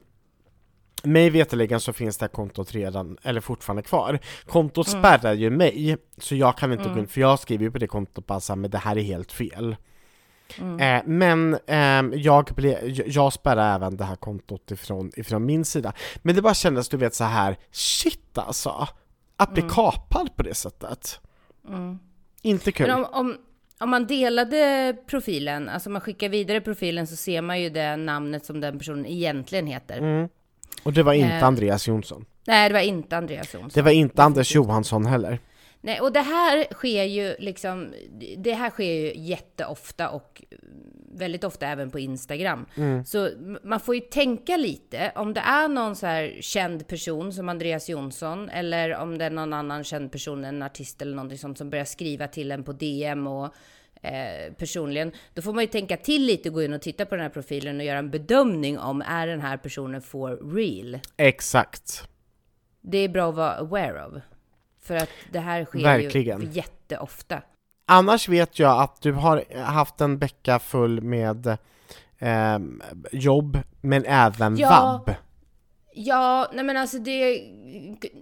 mig 1.07 1.31
veterligen 1.31 1.81
så 1.81 1.93
finns 1.93 2.19
det 2.19 2.23
här 2.25 2.29
kontot 2.29 2.73
redan, 2.73 3.17
eller 3.23 3.40
fortfarande 3.40 3.83
kvar. 3.83 4.19
Kontot 4.47 4.88
spärrar 4.88 5.33
ju 5.33 5.51
mig, 5.51 5.97
så 6.19 6.35
jag 6.35 6.57
kan 6.59 6.73
inte 6.73 6.88
gå 6.88 6.99
in, 6.99 7.07
för 7.07 7.21
jag 7.21 7.38
skriver 7.38 7.64
ju 7.64 7.71
på 7.71 7.79
det 7.79 7.87
kontot 7.87 8.27
bara 8.27 8.40
såhär, 8.40 8.57
men 8.57 8.71
det 8.71 8.79
här 8.79 8.97
är 8.99 9.03
helt 9.03 9.33
fel. 9.33 9.77
Eh, 10.59 11.03
men 11.07 11.59
ehm, 11.67 12.12
jag, 12.17 12.45
ble, 12.57 12.79
jag- 13.07 13.33
spärrar 13.33 13.75
även 13.75 13.97
det 13.97 14.05
här 14.05 14.17
kontot 14.17 14.71
ifrån, 14.71 15.12
ifrån 15.17 15.47
min 15.47 15.64
sida. 15.64 15.93
Men 16.23 16.35
det 16.35 16.43
bara 16.43 16.55
kändes, 16.55 16.88
du 16.88 16.97
vet 16.97 17.14
så 17.14 17.25
här 17.25 17.57
shit 17.71 18.38
alltså! 18.38 18.88
Att 19.37 19.55
bli 19.55 19.62
kapad 19.62 20.37
på 20.37 20.43
det 20.43 20.55
sättet. 20.55 21.21
Inte 22.43 22.73
kul. 22.73 22.90
Om, 22.90 23.07
om, 23.12 23.37
om 23.81 23.90
man 23.90 24.07
delade 24.07 24.97
profilen, 25.07 25.69
alltså 25.69 25.90
man 25.90 26.01
skickar 26.01 26.29
vidare 26.29 26.61
profilen 26.61 27.07
så 27.07 27.17
ser 27.17 27.43
man 27.43 27.61
ju 27.61 27.71
det 27.71 27.97
namnet 27.97 28.45
som 28.45 28.61
den 28.61 28.79
personen 28.79 29.07
egentligen 29.07 29.67
heter. 29.67 30.29
Mm. 30.85 30.87
Och 30.87 30.92
det 30.92 31.03
var 31.03 31.12
inte 31.12 31.35
Eh, 31.35 31.44
Andreas 31.44 31.88
Jonsson. 31.88 32.25
Nej, 32.47 32.68
det 32.68 32.73
var 32.73 32.81
inte 32.81 33.16
Andreas 33.16 33.55
Jonsson. 33.55 33.70
Det 33.75 33.83
var 33.83 33.90
inte 33.90 34.23
Anders 34.23 34.55
Johansson 34.55 35.07
heller. 35.07 35.38
Nej, 35.81 36.01
och 36.01 36.12
det 36.12 36.20
här 36.20 36.66
sker 36.75 37.05
ju 37.05 37.35
liksom, 37.38 37.92
det 38.38 38.53
här 38.53 38.70
sker 38.70 38.92
ju 38.92 39.12
jätteofta 39.16 40.09
och 40.09 40.42
väldigt 41.16 41.44
ofta 41.44 41.66
även 41.66 41.90
på 41.90 41.99
Instagram. 41.99 42.66
Så 43.07 43.27
m- 43.27 43.59
man 43.64 43.81
får 43.81 43.94
ju 43.94 44.01
tänka 44.01 44.57
lite, 44.57 45.12
om 45.14 45.35
det 45.35 45.40
är 45.40 45.68
någon 45.68 45.97
så 45.97 46.07
här 46.07 46.38
känd 46.40 46.88
person 46.88 47.33
som 47.33 47.49
Andreas 47.49 47.88
Jonsson, 47.88 48.49
eller 48.49 48.94
om 48.97 49.18
det 49.18 49.25
är 49.25 49.31
någon 49.31 49.53
annan 49.53 49.85
känd 49.85 50.12
person, 50.12 50.44
en 50.44 50.62
artist 50.62 51.03
eller 51.03 51.16
någonting 51.16 51.38
sånt 51.38 51.59
som 51.59 51.70
börjar 51.70 51.85
skriva 51.85 52.27
till 52.29 52.53
en 52.53 52.64
på 52.64 52.73
DM 52.73 53.27
och 53.27 53.55
eh, 54.05 54.53
personligen, 54.53 55.12
då 55.35 55.43
får 55.43 55.53
man 55.53 55.64
ju 55.64 55.69
tänka 55.69 55.97
till 55.97 56.23
lite, 56.27 56.51
gå 56.51 56.62
in 56.62 56.73
och 56.73 56.83
titta 56.83 57.07
på 57.07 57.14
den 57.14 57.23
här 57.23 57.31
profilen 57.31 57.77
och 57.79 57.85
göra 57.85 57.99
en 57.99 58.11
bedömning 58.11 58.79
om 58.79 59.03
är 59.03 59.27
den 59.27 59.40
här 59.40 59.57
personen 59.57 60.03
for 60.03 60.55
real? 60.55 60.99
Exakt. 61.17 62.09
Det 62.81 62.99
är 62.99 63.09
bra 63.09 63.29
att 63.29 63.35
vara 63.35 63.55
aware 63.55 64.07
of. 64.07 64.23
För 64.83 64.97
att 64.97 65.09
det 65.33 65.38
här 65.40 65.64
sker 65.64 65.83
Verkligen. 65.83 66.40
ju 66.40 66.49
jätteofta. 66.49 67.43
Annars 67.87 68.29
vet 68.29 68.59
jag 68.59 68.83
att 68.83 69.03
du 69.03 69.12
har 69.12 69.45
haft 69.62 70.01
en 70.01 70.19
vecka 70.19 70.59
full 70.59 71.01
med 71.03 71.57
ehm, 72.19 72.83
jobb, 73.12 73.59
men 73.81 74.05
även 74.07 74.57
Ja. 74.57 74.69
vab. 75.07 75.14
Ja, 75.96 76.50
nej 76.52 76.64
men 76.64 76.76
alltså 76.76 76.98
det... 76.98 77.42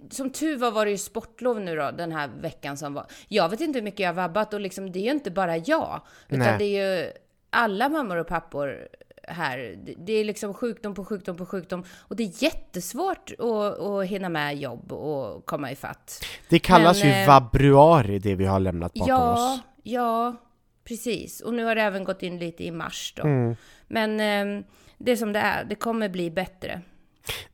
Som 0.09 0.29
tur 0.29 0.57
var 0.57 0.71
var 0.71 0.85
det 0.85 0.91
ju 0.91 0.97
sportlov 0.97 1.61
nu 1.61 1.75
då, 1.75 1.91
den 1.91 2.11
här 2.11 2.29
veckan 2.41 2.77
som 2.77 2.93
var. 2.93 3.05
Jag 3.27 3.49
vet 3.49 3.61
inte 3.61 3.79
hur 3.79 3.83
mycket 3.83 3.99
jag 3.99 4.09
har 4.09 4.13
vabbat 4.13 4.53
och 4.53 4.59
liksom, 4.61 4.91
det 4.91 4.99
är 4.99 5.03
ju 5.03 5.11
inte 5.11 5.31
bara 5.31 5.57
jag. 5.57 6.01
Utan 6.27 6.39
Nej. 6.39 6.55
det 6.57 6.65
är 6.65 7.01
ju 7.03 7.11
alla 7.49 7.89
mammor 7.89 8.17
och 8.17 8.27
pappor 8.27 8.87
här. 9.27 9.75
Det- 9.97 10.13
är 10.13 10.23
liksom 10.23 10.53
sjukdom 10.53 10.93
på 10.95 11.05
sjukdom 11.05 11.37
på 11.37 11.45
sjukdom. 11.45 11.83
Och 11.99 12.15
det 12.15 12.23
är 12.23 12.43
jättesvårt 12.43 13.31
att, 13.39 13.79
att 13.79 14.05
hinna 14.05 14.29
med 14.29 14.57
jobb 14.57 14.91
och 14.91 15.45
komma 15.45 15.71
ifatt. 15.71 16.25
Det 16.49 16.59
kallas 16.59 17.03
Men, 17.03 17.11
ju 17.11 17.15
eh, 17.21 17.27
vabruari, 17.27 18.19
det 18.19 18.35
vi 18.35 18.45
har 18.45 18.59
lämnat 18.59 18.93
bakom 18.93 19.07
Ja, 19.09 19.53
oss. 19.53 19.59
ja, 19.83 20.35
precis. 20.83 21.41
Och 21.41 21.53
nu 21.53 21.63
har 21.63 21.75
det 21.75 21.81
även 21.81 22.03
gått 22.03 22.23
in 22.23 22.39
lite 22.39 22.63
i 22.63 22.71
mars 22.71 23.13
då. 23.17 23.23
Mm. 23.23 23.55
Men 23.87 24.19
eh, 24.59 24.65
det 24.97 25.11
är 25.11 25.15
som 25.15 25.33
det 25.33 25.39
är, 25.39 25.63
det 25.63 25.75
kommer 25.75 26.09
bli 26.09 26.31
bättre. 26.31 26.81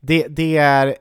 Det, 0.00 0.26
det 0.28 0.56
är 0.56 0.96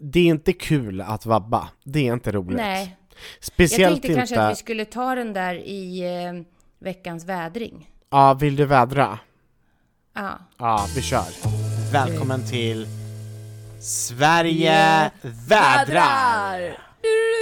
det 0.00 0.20
är 0.20 0.24
inte 0.24 0.52
kul 0.52 1.00
att 1.00 1.26
vabba. 1.26 1.68
Det 1.84 2.08
är 2.08 2.12
inte 2.12 2.32
roligt. 2.32 2.56
Nej, 2.56 2.96
jag 3.08 3.44
Speciellt 3.44 3.94
tänkte 3.94 4.08
inte... 4.08 4.18
kanske 4.18 4.40
att 4.40 4.52
vi 4.52 4.56
skulle 4.56 4.84
ta 4.84 5.14
den 5.14 5.32
där 5.32 5.54
i 5.54 6.00
eh, 6.24 6.32
veckans 6.78 7.24
vädring. 7.24 7.90
Ja, 8.10 8.34
vill 8.34 8.56
du 8.56 8.64
vädra? 8.64 9.18
Ja. 10.14 10.38
Ja, 10.58 10.86
vi 10.96 11.02
kör. 11.02 11.24
Välkommen 11.92 12.46
till 12.50 12.86
Sverige 13.80 15.10
vädrar! 15.48 16.78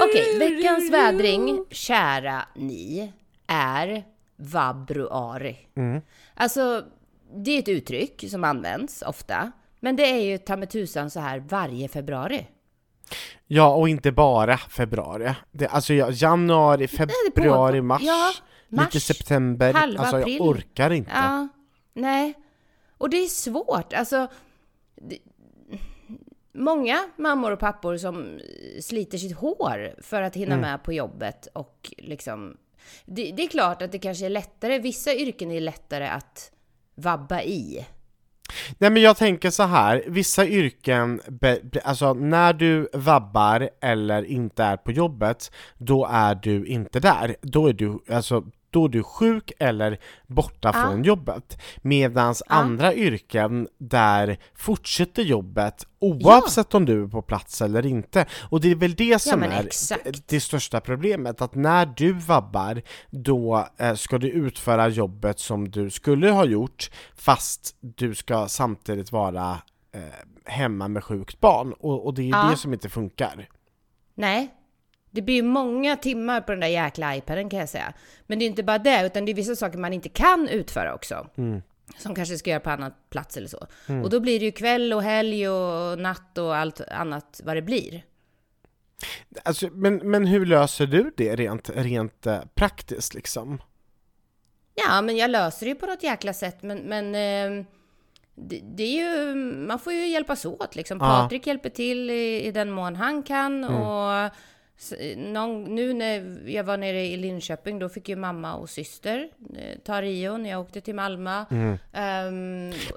Okej, 0.08 0.38
veckans 0.38 0.92
vädring, 0.92 1.64
kära 1.70 2.42
ni, 2.54 3.12
är 3.46 4.04
vabruari. 4.36 5.56
Alltså, 6.34 6.84
det 7.34 7.50
är 7.50 7.58
ett 7.58 7.68
uttryck 7.68 8.24
som 8.30 8.44
används 8.44 9.02
ofta, 9.02 9.52
men 9.80 9.96
det 9.96 10.10
är 10.10 10.20
ju 10.20 10.38
ta 10.38 10.56
med 10.56 10.70
tusan 10.70 11.10
så 11.10 11.20
här 11.20 11.38
varje 11.38 11.88
februari. 11.88 12.46
Ja, 13.46 13.74
och 13.74 13.88
inte 13.88 14.12
bara 14.12 14.56
februari. 14.56 15.34
Det, 15.52 15.66
alltså 15.66 15.94
ja, 15.94 16.10
januari, 16.10 16.88
februari, 16.88 17.80
mars, 17.80 18.02
Ja, 18.04 18.32
mars, 18.68 18.94
lite 18.94 19.06
september. 19.06 19.72
halva 19.72 20.00
alltså 20.00 20.16
april. 20.16 20.36
jag 20.36 20.46
orkar 20.46 20.90
inte. 20.90 21.10
Ja, 21.14 21.48
nej. 21.94 22.34
Och 22.98 23.10
det 23.10 23.16
är 23.16 23.26
svårt. 23.26 23.92
Alltså, 23.92 24.28
det, 24.94 25.18
många 26.52 26.98
mammor 27.16 27.52
och 27.52 27.58
pappor 27.58 27.96
som 27.96 28.40
sliter 28.80 29.18
sitt 29.18 29.36
hår 29.36 29.94
för 30.02 30.22
att 30.22 30.36
hinna 30.36 30.56
med 30.56 30.82
på 30.82 30.92
jobbet 30.92 31.48
och 31.52 31.92
liksom... 31.98 32.56
Det, 33.04 33.32
det 33.32 33.42
är 33.42 33.48
klart 33.48 33.82
att 33.82 33.92
det 33.92 33.98
kanske 33.98 34.26
är 34.26 34.30
lättare, 34.30 34.78
vissa 34.78 35.14
yrken 35.14 35.50
är 35.50 35.60
lättare 35.60 36.06
att 36.06 36.52
vabba 36.94 37.42
i. 37.42 37.86
Nej 38.78 38.90
men 38.90 39.02
jag 39.02 39.16
tänker 39.16 39.50
så 39.50 39.62
här, 39.62 40.04
vissa 40.06 40.46
yrken, 40.46 41.20
be, 41.28 41.58
be, 41.62 41.80
alltså 41.80 42.14
när 42.14 42.52
du 42.52 42.88
vabbar 42.92 43.68
eller 43.82 44.22
inte 44.24 44.64
är 44.64 44.76
på 44.76 44.92
jobbet, 44.92 45.50
då 45.78 46.08
är 46.10 46.34
du 46.34 46.66
inte 46.66 47.00
där. 47.00 47.36
Då 47.42 47.66
är 47.66 47.72
du, 47.72 47.98
alltså 48.10 48.44
då 48.76 48.84
är 48.84 48.88
du 48.88 49.02
sjuk 49.02 49.52
eller 49.58 49.98
borta 50.26 50.70
Ja. 50.74 50.82
från 50.82 51.04
jobbet. 51.04 51.58
Medan 51.82 52.34
andra 52.46 52.94
yrken, 52.94 53.68
där 53.78 54.38
fortsätter 54.54 55.22
jobbet 55.22 55.86
oavsett 55.98 56.74
om 56.74 56.84
du 56.84 57.02
är 57.04 57.08
på 57.08 57.22
plats 57.22 57.62
eller 57.62 57.86
inte. 57.86 58.26
Och 58.50 58.60
det 58.60 58.70
är 58.70 58.74
väl 58.74 58.94
det 58.94 59.18
som 59.22 59.40
men 59.40 59.52
är 59.52 59.68
det 60.26 60.40
största 60.40 60.80
problemet, 60.80 61.40
att 61.40 61.54
när 61.54 61.86
du 61.96 62.12
vabbar, 62.12 62.82
då 63.10 63.68
eh, 63.78 63.94
ska 63.94 64.18
du 64.18 64.28
utföra 64.30 64.88
jobbet 64.88 65.38
som 65.38 65.70
du 65.70 65.90
skulle 65.90 66.30
ha 66.30 66.44
gjort, 66.44 66.90
fast 67.16 67.76
du 67.80 68.14
ska 68.14 68.48
samtidigt 68.48 69.12
vara 69.12 69.58
eh, 69.94 70.00
hemma 70.44 70.88
med 70.88 71.04
sjukt 71.04 71.40
barn. 71.40 71.72
Och, 71.72 72.06
och 72.06 72.14
det 72.14 72.22
är 72.22 72.24
ju 72.24 72.30
Ja. 72.30 72.48
det 72.50 72.56
som 72.56 72.72
inte 72.72 72.88
funkar. 72.88 73.48
Nej, 74.14 74.54
det 75.16 75.22
blir 75.22 75.34
ju 75.34 75.42
många 75.42 75.96
timmar 75.96 76.40
på 76.40 76.52
den 76.52 76.60
där 76.60 76.68
jäkla 76.68 77.16
iPaden 77.16 77.48
kan 77.50 77.58
jag 77.60 77.68
säga. 77.68 77.92
Men 78.26 78.38
det 78.38 78.44
är 78.44 78.46
inte 78.46 78.62
bara 78.62 78.78
det, 78.78 79.06
utan 79.06 79.24
det 79.24 79.32
är 79.32 79.34
vissa 79.34 79.56
saker 79.56 79.78
man 79.78 79.92
inte 79.92 80.08
kan 80.08 80.48
utföra 80.48 80.94
också. 80.94 81.26
Som 81.98 82.14
kanske 82.14 82.38
ska 82.38 82.50
göra 82.50 82.60
på 82.60 82.70
annat 82.70 83.10
plats 83.10 83.36
eller 83.36 83.48
så. 83.48 83.66
Och 84.04 84.10
då 84.10 84.20
blir 84.20 84.38
det 84.38 84.44
ju 84.44 84.52
kväll 84.52 84.92
och 84.92 85.02
helg 85.02 85.48
och 85.48 85.98
natt 85.98 86.38
och 86.38 86.56
allt 86.56 86.80
annat 86.80 87.40
vad 87.44 87.56
det 87.56 87.62
blir. 87.62 88.04
Alltså, 89.42 89.68
men, 89.72 89.96
men 89.96 90.26
hur 90.26 90.46
löser 90.46 90.86
du 90.86 91.12
det 91.16 91.36
rent, 91.36 91.70
rent 91.70 92.26
eh, 92.26 92.40
praktiskt 92.54 93.14
liksom? 93.14 93.62
Ja, 94.74 95.02
men 95.02 95.16
jag 95.16 95.30
löser 95.30 95.66
det 95.66 95.70
ju 95.70 95.74
på 95.74 95.86
något 95.86 96.02
jäkla 96.02 96.32
sätt. 96.32 96.62
Men, 96.62 96.78
men 96.78 97.14
eh, 97.14 97.64
det, 98.34 98.60
det 98.76 98.82
är 98.82 99.18
ju, 99.18 99.34
man 99.34 99.78
får 99.78 99.92
ju 99.92 100.06
hjälpas 100.06 100.44
åt 100.44 100.76
liksom. 100.76 100.98
Ja. 101.00 101.06
Patrik 101.06 101.46
hjälper 101.46 101.68
till 101.70 102.10
i, 102.10 102.42
i 102.46 102.52
den 102.52 102.70
mån 102.70 102.96
han 102.96 103.22
kan. 103.22 103.64
Och 103.64 104.24
S- 104.24 104.32
Någon, 105.16 105.64
nu 105.64 105.92
när 105.92 106.48
jag 106.48 106.64
var 106.64 106.76
nere 106.76 107.06
i 107.06 107.16
Linköping, 107.16 107.78
då 107.78 107.88
fick 107.88 108.08
ju 108.08 108.16
mamma 108.16 108.54
och 108.54 108.70
syster 108.70 109.28
eh, 109.56 109.78
ta 109.84 110.02
Rio 110.02 110.36
när 110.36 110.50
jag 110.50 110.60
åkte 110.60 110.80
till 110.80 110.94
Malmö. 110.94 111.44
Mm. 111.50 111.76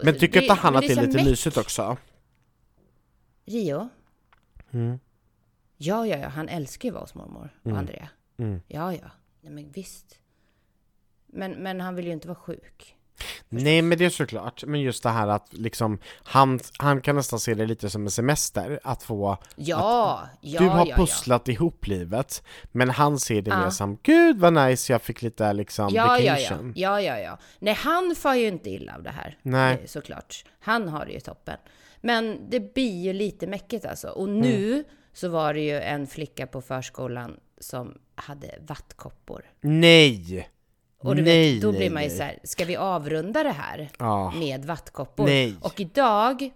Men 0.04 0.20
tycker 0.20 0.40
det- 0.40 0.46
inte 0.46 0.54
han 0.54 0.76
att 0.76 0.82
det 0.82 0.92
är 0.94 1.02
lite 1.02 1.18
meck. 1.18 1.26
mysigt 1.26 1.58
också? 1.58 1.98
Rio? 3.46 3.90
Mm. 4.72 5.00
Ja, 5.78 6.08
ja, 6.08 6.18
ja, 6.18 6.28
han 6.28 6.50
älskar 6.50 6.90
ju 6.90 6.92
att 6.92 6.94
vara 6.94 7.04
hos 7.04 7.16
mormor 7.16 7.50
och 7.64 7.72
Andrea. 7.78 8.10
Mm. 8.38 8.62
Ja, 8.68 8.94
ja, 8.94 9.12
nej 9.42 9.52
men 9.54 9.72
visst. 9.72 10.20
Men, 11.28 11.52
men 11.52 11.82
han 11.82 11.96
vill 11.96 12.06
ju 12.08 12.12
inte 12.14 12.28
vara 12.28 12.36
sjuk. 12.40 12.96
Nej 13.50 13.82
men 13.82 13.98
det 13.98 14.06
är 14.06 14.10
såklart, 14.10 14.64
men 14.68 14.82
just 14.82 15.04
det 15.04 15.10
här 15.10 15.28
att 15.28 15.48
liksom 15.54 16.00
han, 16.24 16.60
han 16.78 17.02
kan 17.02 17.16
nästan 17.16 17.40
se 17.40 17.54
det 17.54 17.66
lite 17.66 17.90
som 17.90 18.04
en 18.06 18.12
semester, 18.12 18.80
att 18.84 19.04
få 19.04 19.38
Ja, 19.56 20.22
ja, 20.42 20.60
Du 20.60 20.68
har 20.68 20.86
ja, 20.88 20.96
pusslat 20.96 21.48
ihop 21.48 21.88
livet, 21.88 22.44
men 22.72 22.90
han 22.90 23.20
ser 23.20 23.42
det 23.42 23.50
Ja. 23.52 23.60
mer 23.64 23.70
som 23.70 23.98
Gud 24.04 24.40
vad 24.40 24.54
nice, 24.54 24.94
jag 24.94 25.02
fick 25.02 25.22
lite 25.22 25.54
liksom 25.54 25.90
Ja, 25.94 26.20
ja, 26.20 26.24
ja, 26.24 26.34
vacation. 26.34 26.74
ja, 26.76 27.02
ja, 27.02 27.20
ja. 27.20 27.38
Nej, 27.60 27.74
han 27.74 28.16
får 28.16 28.36
ju 28.36 28.48
inte 28.48 28.70
illa 28.70 28.96
av 28.96 29.04
det 29.04 29.10
här. 29.12 29.38
Nej. 29.42 29.74
eh, 29.74 29.86
Såklart. 29.86 30.44
Han 30.60 30.88
har 30.90 31.06
det 31.06 31.12
ju 31.12 31.20
toppen. 31.20 31.58
Men 32.02 32.50
det 32.50 32.74
blir 32.74 33.02
ju 33.04 33.14
lite 33.14 33.48
mäckigt 33.48 33.86
alltså. 33.86 34.08
Och 34.08 34.30
nu 34.30 34.72
Mm. 34.74 34.84
så 35.14 35.30
var 35.30 35.54
det 35.54 35.60
ju 35.62 35.80
en 35.82 36.08
flicka 36.08 36.48
på 36.48 36.62
förskolan 36.62 37.38
som 37.62 37.98
hade 38.16 38.56
vattkoppor. 38.68 39.42
Nej! 39.62 40.50
Och 41.00 41.16
du 41.16 41.22
nej, 41.22 41.54
vet, 41.54 41.62
då 41.62 41.72
nej, 41.72 41.78
blir 41.78 41.90
man 41.90 42.04
ju 42.04 42.10
nej. 42.10 42.18
så 42.18 42.24
här, 42.24 42.40
ska 42.44 42.66
vi 42.66 42.76
avrunda 42.76 43.44
det 43.44 43.52
här 43.52 43.90
Ja. 44.00 44.32
med 44.32 44.66
vattkoppor? 44.66 45.26
Nej. 45.26 45.56
Och 45.62 45.80
idag 45.80 46.52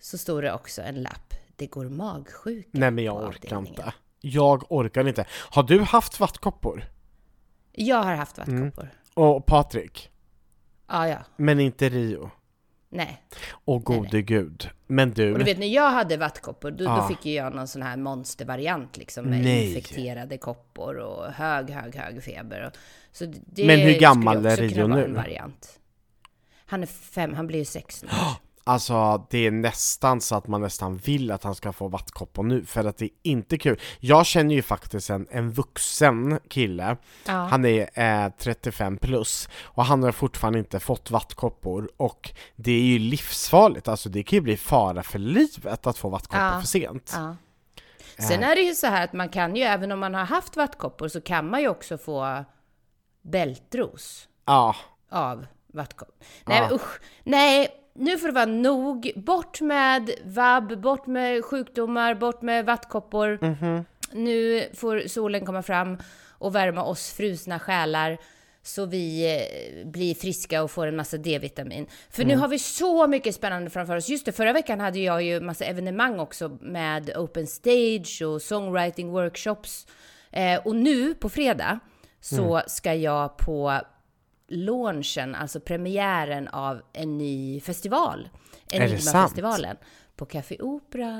så 0.00 0.18
står 0.18 0.42
det 0.42 0.52
också 0.52 0.82
en 0.82 1.02
lapp. 1.02 1.34
Det 1.56 1.66
går 1.66 1.84
magsjuka 1.88 2.68
Nej 2.72 2.90
men 2.90 3.04
jag 3.04 3.16
orkar 3.16 3.58
inte. 3.58 3.92
Jag 4.20 4.72
orkar 4.72 5.08
inte. 5.08 5.24
Har 5.30 5.62
du 5.62 5.80
haft 5.80 6.20
vattkoppor? 6.20 6.84
Jag 7.72 8.02
har 8.02 8.14
haft 8.14 8.38
vattkoppor. 8.38 8.90
Och 9.14 9.46
Patrik? 9.46 10.10
Ja, 10.88 11.08
ja. 11.08 11.18
Men 11.36 11.60
inte 11.60 11.88
Rio? 11.88 12.30
Nej. 12.88 13.22
Åh 13.64 13.82
gode 13.82 14.22
gud. 14.22 14.70
Men 14.86 15.10
du, 15.10 15.32
Och 15.32 15.38
du 15.38 15.44
vet 15.44 15.58
när 15.58 15.66
jag 15.66 15.90
hade 15.90 16.16
vattkoppor, 16.16 16.70
då, 16.70 16.84
Ja. 16.84 16.96
då 16.96 17.08
fick 17.08 17.26
ju 17.26 17.32
jag 17.34 17.54
någon 17.54 17.68
sån 17.68 17.82
här 17.82 17.96
monstervariant 17.96 18.96
liksom 18.96 19.24
med 19.24 19.40
Nej. 19.44 19.68
infekterade 19.68 20.38
koppor 20.38 20.96
och 20.96 21.32
hög, 21.32 21.70
hög, 21.70 21.94
hög 21.96 22.22
feber. 22.22 22.66
Och, 22.66 22.72
så 23.12 23.24
det 23.46 23.66
Men 23.66 23.78
hur 23.80 23.98
gammal 23.98 24.46
är 24.46 24.56
Rio 24.56 24.86
nu? 24.86 25.04
En 25.04 25.14
variant. 25.14 25.78
Han 26.66 26.82
är 26.82 26.86
fem, 26.86 27.34
han 27.34 27.46
blir 27.46 27.58
ju 27.58 27.64
sex 27.64 28.02
nu. 28.02 28.08
alltså 28.66 29.26
det 29.30 29.38
är 29.46 29.50
nästan 29.50 30.20
så 30.20 30.34
att 30.36 30.46
man 30.48 30.60
nästan 30.60 30.96
vill 30.96 31.30
att 31.30 31.44
han 31.44 31.54
ska 31.54 31.72
få 31.72 31.88
vattkoppor 31.88 32.42
nu, 32.42 32.64
för 32.64 32.84
att 32.84 32.96
det 32.98 33.04
är 33.04 33.10
inte 33.22 33.58
kul. 33.58 33.80
Jag 34.00 34.26
känner 34.26 34.54
ju 34.54 34.62
faktiskt 34.62 35.10
en, 35.10 35.26
en 35.30 35.50
vuxen 35.50 36.40
kille, 36.48 36.96
Ja. 37.26 37.32
han 37.32 37.64
är 37.64 38.24
eh, 38.26 38.32
35 38.38 38.96
plus, 38.98 39.48
och 39.62 39.84
han 39.84 40.02
har 40.02 40.12
fortfarande 40.12 40.58
inte 40.58 40.80
fått 40.80 41.10
vattkoppor, 41.10 41.90
och 41.96 42.30
det 42.56 42.72
är 42.72 42.82
ju 42.82 42.98
livsfarligt, 42.98 43.88
alltså 43.88 44.08
det 44.08 44.22
kan 44.22 44.36
ju 44.36 44.40
bli 44.40 44.56
fara 44.56 45.02
för 45.02 45.18
livet 45.18 45.86
att 45.86 45.98
få 45.98 46.08
vattkoppor 46.08 46.44
Ja. 46.46 46.60
för 46.60 46.66
sent. 46.66 47.12
Ja. 47.16 47.36
Sen 48.28 48.42
är 48.42 48.54
det 48.54 48.60
ju 48.62 48.74
så 48.74 48.86
här 48.86 49.04
att 49.04 49.12
man 49.12 49.28
kan 49.28 49.56
ju, 49.56 49.62
även 49.62 49.92
om 49.92 49.98
man 49.98 50.14
har 50.14 50.24
haft 50.24 50.56
vattkoppor, 50.56 51.08
så 51.08 51.20
kan 51.20 51.50
man 51.50 51.60
ju 51.60 51.68
också 51.68 51.98
få 51.98 52.44
bältros 53.22 54.28
Ja, 54.46 54.76
av 55.10 55.46
vattkoppor. 55.72 56.14
Nej, 56.46 56.58
Ja. 56.70 56.74
usch. 56.76 57.00
Nej, 57.24 57.68
nu 57.98 58.18
får 58.18 58.26
det 58.26 58.32
vara 58.34 58.46
nog. 58.46 59.12
Bort 59.16 59.60
med 59.60 60.10
vabb, 60.24 60.80
bort 60.80 61.06
med 61.06 61.44
sjukdomar, 61.44 62.14
bort 62.14 62.42
med 62.42 62.66
vattkoppor. 62.66 63.38
Mhm. 63.42 63.84
Nu 64.12 64.64
får 64.74 65.08
solen 65.08 65.46
komma 65.46 65.62
fram 65.62 65.98
och 66.38 66.54
värma 66.54 66.84
oss 66.84 67.12
frusna 67.12 67.58
själar 67.58 68.18
så 68.62 68.86
vi 68.86 69.34
eh, 69.36 69.86
blir 69.90 70.14
friska 70.14 70.62
och 70.62 70.70
får 70.70 70.86
en 70.86 70.96
massa 70.96 71.16
D-vitamin. 71.16 71.86
För 72.10 72.22
Mm. 72.22 72.34
nu 72.34 72.40
har 72.40 72.48
vi 72.48 72.58
så 72.58 73.06
mycket 73.06 73.34
spännande 73.34 73.70
framför 73.70 73.96
oss. 73.96 74.08
Just 74.08 74.24
det, 74.26 74.32
förra 74.32 74.52
veckan 74.52 74.80
hade 74.80 74.98
jag 74.98 75.22
ju 75.22 75.40
massa 75.40 75.64
evenemang 75.64 76.18
också 76.20 76.58
med 76.60 77.16
open 77.16 77.46
stage 77.46 78.22
och 78.26 78.42
songwriting 78.42 79.10
workshops. 79.10 79.86
Eh, 80.30 80.60
och 80.66 80.76
nu 80.76 81.14
på 81.14 81.28
fredag 81.28 81.78
så 82.20 82.54
Mm. 82.56 82.62
ska 82.66 82.94
jag 82.94 83.36
på 83.36 83.80
launchen, 84.48 85.34
alltså 85.34 85.60
premiären 85.60 86.48
av 86.48 86.82
en 86.92 87.18
ny 87.18 87.60
festival. 87.60 88.28
Är 88.72 88.80
det 88.80 88.88
sant? 88.88 89.14
Enigma-festivalen. 89.14 89.76
På 90.16 90.26
Café 90.26 90.56
Opera. 90.60 91.10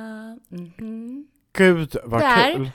Mhm. 0.48 1.26
gud 1.52 1.96
vad 2.04 2.20
Där. 2.20 2.54
kul! 2.54 2.70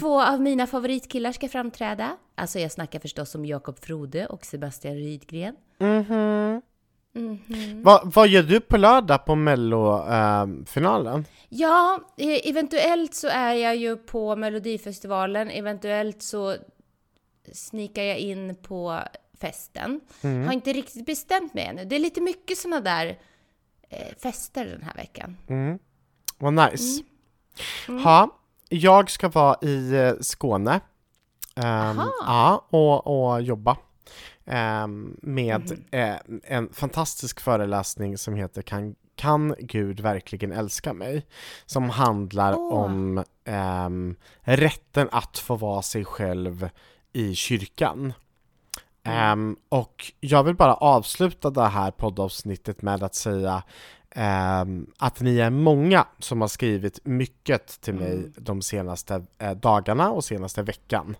Två 0.00 0.22
av 0.22 0.40
mina 0.40 0.66
favoritkillar 0.66 1.32
ska 1.32 1.48
framträda. 1.48 2.16
Alltså 2.34 2.58
jag 2.58 2.72
snackar 2.72 2.98
förstås 3.00 3.34
om 3.34 3.44
Jakob 3.46 3.78
Frode 3.78 4.26
och 4.26 4.44
Sebastian 4.44 4.94
Rydgren. 4.94 5.56
Mhm. 5.78 6.62
Mhm. 7.12 7.82
Vad, 7.82 8.14
vad 8.14 8.28
gör 8.28 8.42
du 8.42 8.60
på 8.60 8.76
lördag 8.76 9.24
på 9.26 9.34
mellofinalen? 9.34 11.24
Ja, 11.48 12.00
eh, 12.16 12.50
eventuellt 12.50 13.14
så 13.14 13.28
är 13.28 13.52
jag 13.54 13.76
ju 13.76 13.96
på 13.96 14.36
Melodifestivalen. 14.36 15.50
Eventuellt 15.50 16.22
så 16.22 16.56
snikar 17.52 18.02
jag 18.02 18.18
in 18.18 18.54
på 18.54 19.00
festen. 19.40 20.00
Har 20.22 20.52
inte 20.52 20.72
riktigt 20.72 21.06
bestämt 21.06 21.54
mig 21.54 21.64
ännu. 21.64 21.84
Det 21.84 21.96
är 21.96 22.00
lite 22.00 22.20
mycket 22.20 22.58
såna 22.58 22.80
där 22.80 23.18
eh, 23.90 24.14
fester 24.22 24.66
den 24.66 24.82
här 24.82 24.94
veckan. 24.94 25.36
Mm. 25.48 25.78
Vad 26.38 26.52
nice. 26.52 27.02
Ja, 27.88 28.38
jag 28.68 29.10
ska 29.10 29.28
vara 29.28 29.56
i 29.62 29.94
eh, 29.94 30.12
Skåne. 30.20 30.80
Aha. 31.56 32.12
ja, 32.26 32.66
och, 32.70 33.06
och 33.32 33.42
jobba. 33.42 33.76
ehm, 34.46 35.16
med 35.22 35.84
eh, 35.90 36.16
en 36.44 36.72
fantastisk 36.72 37.40
föreläsning 37.40 38.18
som 38.18 38.34
heter 38.34 38.62
kan, 38.62 38.94
kan 39.16 39.54
Gud 39.58 40.00
verkligen 40.00 40.52
älska 40.52 40.92
mig? 40.92 41.26
Som 41.66 41.90
handlar 41.90 42.54
Åh. 42.54 42.72
om 42.84 43.24
ehm, 43.44 44.16
rätten 44.40 45.08
att 45.12 45.38
få 45.38 45.56
vara 45.56 45.82
sig 45.82 46.04
själv 46.04 46.68
i 47.12 47.34
kyrkan. 47.34 48.12
Ehm, 49.04 49.56
och 49.68 50.12
jag 50.20 50.44
vill 50.44 50.54
bara 50.54 50.74
avsluta 50.74 51.50
det 51.50 51.66
här 51.66 51.90
poddavsnittet 51.90 52.82
med 52.82 53.02
att 53.02 53.14
säga 53.14 53.62
ehm, 54.10 54.86
att 54.98 55.20
ni 55.20 55.38
är 55.38 55.50
många 55.50 56.06
som 56.18 56.40
har 56.40 56.48
skrivit 56.48 57.00
mycket 57.04 57.80
till 57.80 57.94
mig 57.94 58.32
de 58.36 58.62
senaste 58.62 59.24
eh, 59.38 59.50
dagarna 59.52 60.10
och 60.10 60.24
senaste 60.24 60.62
veckan. 60.62 61.16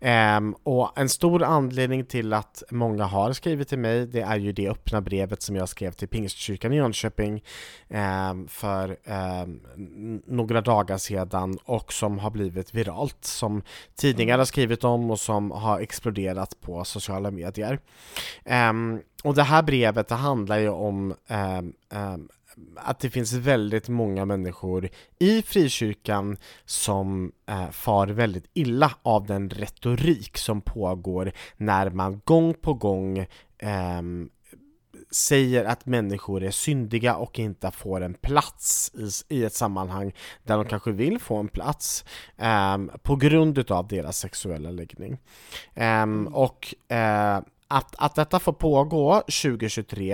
Ehm, 0.00 0.54
och 0.62 0.98
en 0.98 1.08
stor 1.08 1.42
anledning 1.42 2.04
till 2.04 2.32
att 2.32 2.62
många 2.70 3.04
har 3.04 3.32
skrivit 3.32 3.68
till 3.68 3.78
mig, 3.78 4.06
det 4.06 4.20
är 4.20 4.36
ju 4.36 4.52
det 4.52 4.68
öppna 4.68 5.00
brevet 5.00 5.42
som 5.42 5.56
jag 5.56 5.68
skrev 5.68 5.92
till 5.92 6.08
Pingstkyrkan 6.08 6.72
i 6.72 6.76
Jönköping 6.76 7.42
ehm, 7.88 8.48
för 8.48 8.96
n- 9.06 10.22
några 10.26 10.60
dagar 10.60 10.98
sedan 10.98 11.58
och 11.64 11.92
som 11.92 12.18
har 12.18 12.30
blivit 12.30 12.74
viralt, 12.74 13.24
som 13.24 13.62
tidningar 13.96 14.38
har 14.38 14.44
skrivit 14.44 14.84
om 14.84 15.10
och 15.10 15.20
som 15.20 15.50
har 15.50 15.80
exploderat 15.80 16.60
på 16.60 16.84
sociala 16.84 17.30
medier. 17.30 17.78
Och 19.24 19.34
det 19.34 19.42
här 19.42 19.62
brevet 19.62 20.08
det 20.08 20.14
handlar 20.14 20.58
ju 20.58 20.68
om 20.68 21.14
att 22.76 23.00
det 23.00 23.10
finns 23.10 23.32
väldigt 23.32 23.88
många 23.88 24.24
människor 24.24 24.88
i 25.18 25.42
frikyrkan 25.42 26.36
som 26.64 27.32
eh, 27.46 27.70
far 27.70 28.06
väldigt 28.06 28.50
illa 28.54 28.90
av 29.02 29.26
den 29.26 29.50
retorik 29.50 30.38
som 30.38 30.60
pågår 30.60 31.32
när 31.56 31.90
man 31.90 32.20
gång 32.24 32.54
på 32.54 32.74
gång 32.74 33.26
ehm, 33.58 34.30
säger 35.10 35.64
att 35.64 35.86
människor 35.86 36.42
är 36.42 36.50
syndiga 36.50 37.16
och 37.16 37.38
inte 37.38 37.70
får 37.70 38.00
en 38.00 38.14
plats 38.14 38.92
i, 38.94 39.36
i 39.36 39.44
ett 39.44 39.54
sammanhang 39.54 40.12
där 40.42 40.56
de 40.56 40.64
kanske 40.64 40.92
vill 40.92 41.18
få 41.18 41.36
en 41.36 41.48
plats 41.48 42.04
ehm, 42.36 42.90
på 43.02 43.16
grund 43.16 43.58
utav 43.58 43.88
deras 43.88 44.18
sexuella 44.18 44.70
läggning. 44.70 45.18
Ehm, 45.74 46.26
och 46.26 46.74
eh, 46.88 47.40
att, 47.68 47.94
att 47.98 48.14
detta 48.14 48.38
får 48.38 48.52
pågå 48.52 49.20
2023, 49.20 50.12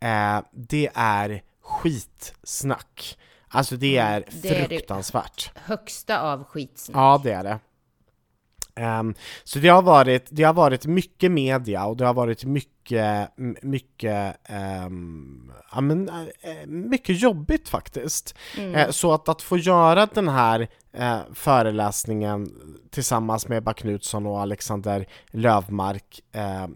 eh, 0.00 0.40
det 0.52 0.90
är 0.94 1.42
skitsnack. 1.68 3.18
Alltså 3.48 3.76
det 3.76 3.96
är 3.96 4.24
det 4.42 4.48
är 4.48 4.60
det. 4.62 4.68
fruktansvärt. 4.68 5.50
Högsta 5.54 6.20
av 6.32 6.44
skitsnack. 6.44 6.96
Ja, 6.96 7.20
det 7.24 7.32
är 7.32 7.44
det. 7.44 7.58
Ehm, 8.76 9.14
så 9.44 9.58
det 9.58 9.68
har, 9.68 9.82
varit, 9.82 10.26
det 10.30 10.42
har 10.42 10.54
varit 10.54 10.86
mycket 10.86 11.30
media 11.30 11.86
och 11.86 11.96
det 11.96 12.06
har 12.06 12.14
varit 12.14 12.44
mycket 12.44 12.72
mycket, 12.90 13.30
m- 13.38 13.56
mycket, 13.62 14.36
ehm, 14.44 15.52
ja, 15.72 15.80
men, 15.80 16.08
eh, 16.08 16.66
mycket 16.66 17.20
jobbigt 17.20 17.68
faktiskt. 17.68 18.34
Mm. 18.56 18.74
Eh, 18.74 18.90
Så 18.90 19.12
att, 19.12 19.28
att 19.28 19.42
få 19.42 19.56
göra 19.58 20.06
den 20.06 20.28
här 20.28 20.68
eh, 20.92 21.18
föreläsningen 21.34 22.50
tillsammans 22.90 23.48
med 23.48 23.58
Ebba 23.58 23.72
Knutsson 23.72 24.26
och 24.26 24.40
Alexander 24.40 25.06
Lövmark, 25.30 26.20
eh, 26.32 26.66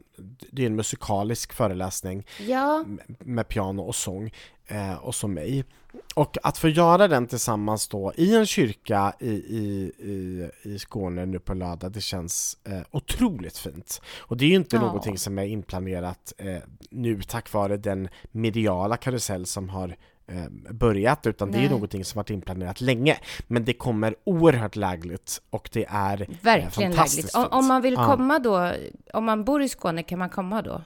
det 0.51 0.63
är 0.63 0.67
en 0.67 0.77
musikalisk 0.77 1.53
föreläsning 1.53 2.27
Ja, 2.47 2.85
med 3.19 3.49
piano 3.49 3.83
och 3.83 3.95
sång 3.95 4.33
eh, 4.67 4.95
och 4.95 5.15
så 5.15 5.29
mig. 5.29 5.65
Och 6.15 6.37
att 6.43 6.59
få 6.59 6.69
göra 6.69 7.09
den 7.09 7.27
tillsammans 7.27 7.89
då 7.89 8.13
i 8.17 8.37
en 8.37 8.47
kyrka 8.47 9.13
i, 9.21 9.31
i, 9.31 9.93
i, 9.99 10.51
i 10.63 10.79
Skåne 10.79 11.27
nu 11.27 11.39
på 11.39 11.55
lördag, 11.55 11.93
det 11.93 12.01
känns 12.01 12.59
eh, 12.65 12.81
otroligt 12.91 13.59
fint. 13.59 14.01
Och 14.19 14.37
det 14.37 14.45
är 14.45 14.49
ju 14.49 14.55
inte 14.57 14.77
Ja. 14.77 14.83
någonting 14.83 15.19
som 15.19 15.39
är 15.39 15.45
inplanerat 15.45 16.33
eh, 16.39 16.57
nu 16.91 17.23
tack 17.23 17.53
vare 17.53 17.77
den 17.77 18.09
mediala 18.31 18.97
karusell 18.97 19.47
som 19.47 19.69
har 19.69 19.97
börjat, 20.71 21.27
utan 21.27 21.51
det 21.51 21.57
är 21.57 21.61
ju 21.61 21.67
Nej. 21.69 21.75
någonting 21.75 22.05
som 22.05 22.19
varit 22.19 22.31
inplanerat 22.31 22.81
länge. 22.81 23.19
Men 23.47 23.65
det 23.65 23.73
kommer 23.73 24.15
oerhört 24.25 24.77
lägligt 24.77 25.43
och 25.51 25.71
det 25.73 25.87
är 25.89 26.23
eh, 26.23 26.29
verkligen 26.41 26.93
fantastiskt 26.93 27.35
lägligt. 27.35 27.53
Om, 27.53 27.59
om 27.59 27.67
man 27.67 27.83
vill 27.83 27.97
komma 27.97 28.39
då, 28.39 28.73
om 29.13 29.25
man 29.25 29.45
bor 29.45 29.63
i 29.63 29.69
Skåne, 29.69 30.03
kan 30.03 30.19
man 30.19 30.31
komma 30.31 30.63
då? 30.63 30.83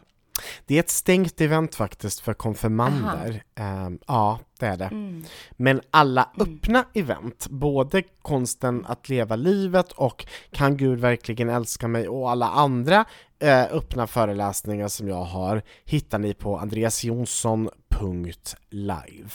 Det 0.67 0.75
är 0.75 0.81
ett 0.81 0.91
stängt 0.91 1.41
event 1.41 1.75
faktiskt 1.75 2.21
för 2.21 2.35
konfirmander. 2.35 3.43
Ehm, 3.55 3.99
ja, 4.07 4.39
det 4.59 4.67
är 4.67 4.77
det. 4.77 4.85
Mm. 4.85 5.25
Men 5.53 5.81
alla 5.91 6.31
öppna 6.41 6.85
event, 6.95 7.47
både 7.51 8.03
konsten 8.23 8.85
att 8.89 9.09
leva 9.09 9.37
livet 9.37 9.93
och 9.93 10.27
kan 10.51 10.77
Gud 10.77 11.01
verkligen 11.01 11.49
älska 11.49 11.89
mig 11.89 12.09
och 12.09 12.31
alla 12.31 12.49
andra 12.49 13.05
eh, 13.39 13.63
öppna 13.63 14.07
föreläsningar 14.07 14.89
som 14.89 15.09
jag 15.09 15.25
har 15.25 15.63
hittar 15.85 16.19
ni 16.19 16.35
på 16.35 16.59
andreasjonsson.live. 16.59 19.31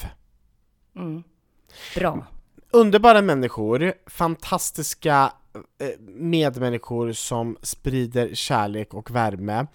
Mm. 0.96 1.24
Bra. 1.96 2.26
Underbara 2.72 3.22
människor, 3.22 3.94
fantastiska 4.08 5.34
eh, 5.80 6.00
medmänniskor 6.08 7.12
som 7.12 7.58
sprider 7.62 8.36
kärlek 8.36 8.94
och 8.94 9.12
värme. 9.12 9.68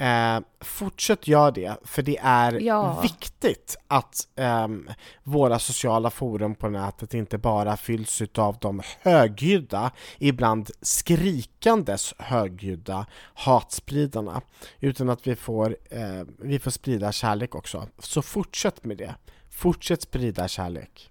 Eh, 0.00 0.40
fortsätt 0.60 1.28
göra 1.28 1.50
det, 1.50 1.76
för 1.84 2.02
det 2.02 2.18
är 2.22 2.52
Ja. 2.60 3.00
viktigt 3.02 3.76
att 3.88 4.28
ehm, 4.36 4.88
våra 5.22 5.58
sociala 5.58 6.10
forum 6.10 6.54
på 6.54 6.68
nätet 6.68 7.14
inte 7.14 7.38
bara 7.38 7.76
fylls 7.76 8.22
av 8.34 8.56
de 8.60 8.82
högljudda, 9.00 9.90
ibland 10.18 10.70
skrikandes 10.82 12.14
högljudda 12.18 13.06
hatspridarna, 13.34 14.40
utan 14.80 15.08
att 15.10 15.26
vi 15.26 15.36
får, 15.36 15.76
eh, 15.90 16.22
vi 16.38 16.58
får 16.58 16.70
sprida 16.70 17.12
kärlek 17.12 17.54
också. 17.54 17.88
Så 17.98 18.22
fortsätt 18.22 18.84
med 18.84 18.96
det. 18.96 19.14
Fortsätt 19.50 20.02
sprida 20.02 20.48
kärlek. 20.48 21.10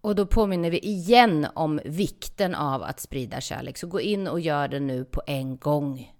Och 0.00 0.14
då 0.14 0.26
påminner 0.26 0.70
vi 0.70 0.78
igen 0.78 1.46
om 1.54 1.80
vikten 1.84 2.54
av 2.54 2.82
att 2.82 3.00
sprida 3.00 3.40
kärlek. 3.40 3.78
Så 3.78 3.86
gå 3.86 4.00
in 4.00 4.28
och 4.28 4.40
gör 4.40 4.68
det 4.68 4.80
nu 4.80 5.04
på 5.04 5.22
en 5.26 5.56
gång. 5.56 6.12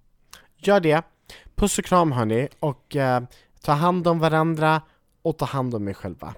Gör 0.57 0.81
det. 0.81 1.03
Puss 1.61 1.79
och 1.79 1.85
kram 1.85 2.13
hörni 2.13 2.49
och 2.61 2.97
eh, 2.97 3.23
ta 3.63 3.73
hand 3.73 4.09
om 4.09 4.19
varandra 4.19 4.83
och 5.23 5.39
ta 5.39 5.45
hand 5.45 5.75
om 5.75 5.89
er 5.89 5.93
själva. 5.93 6.35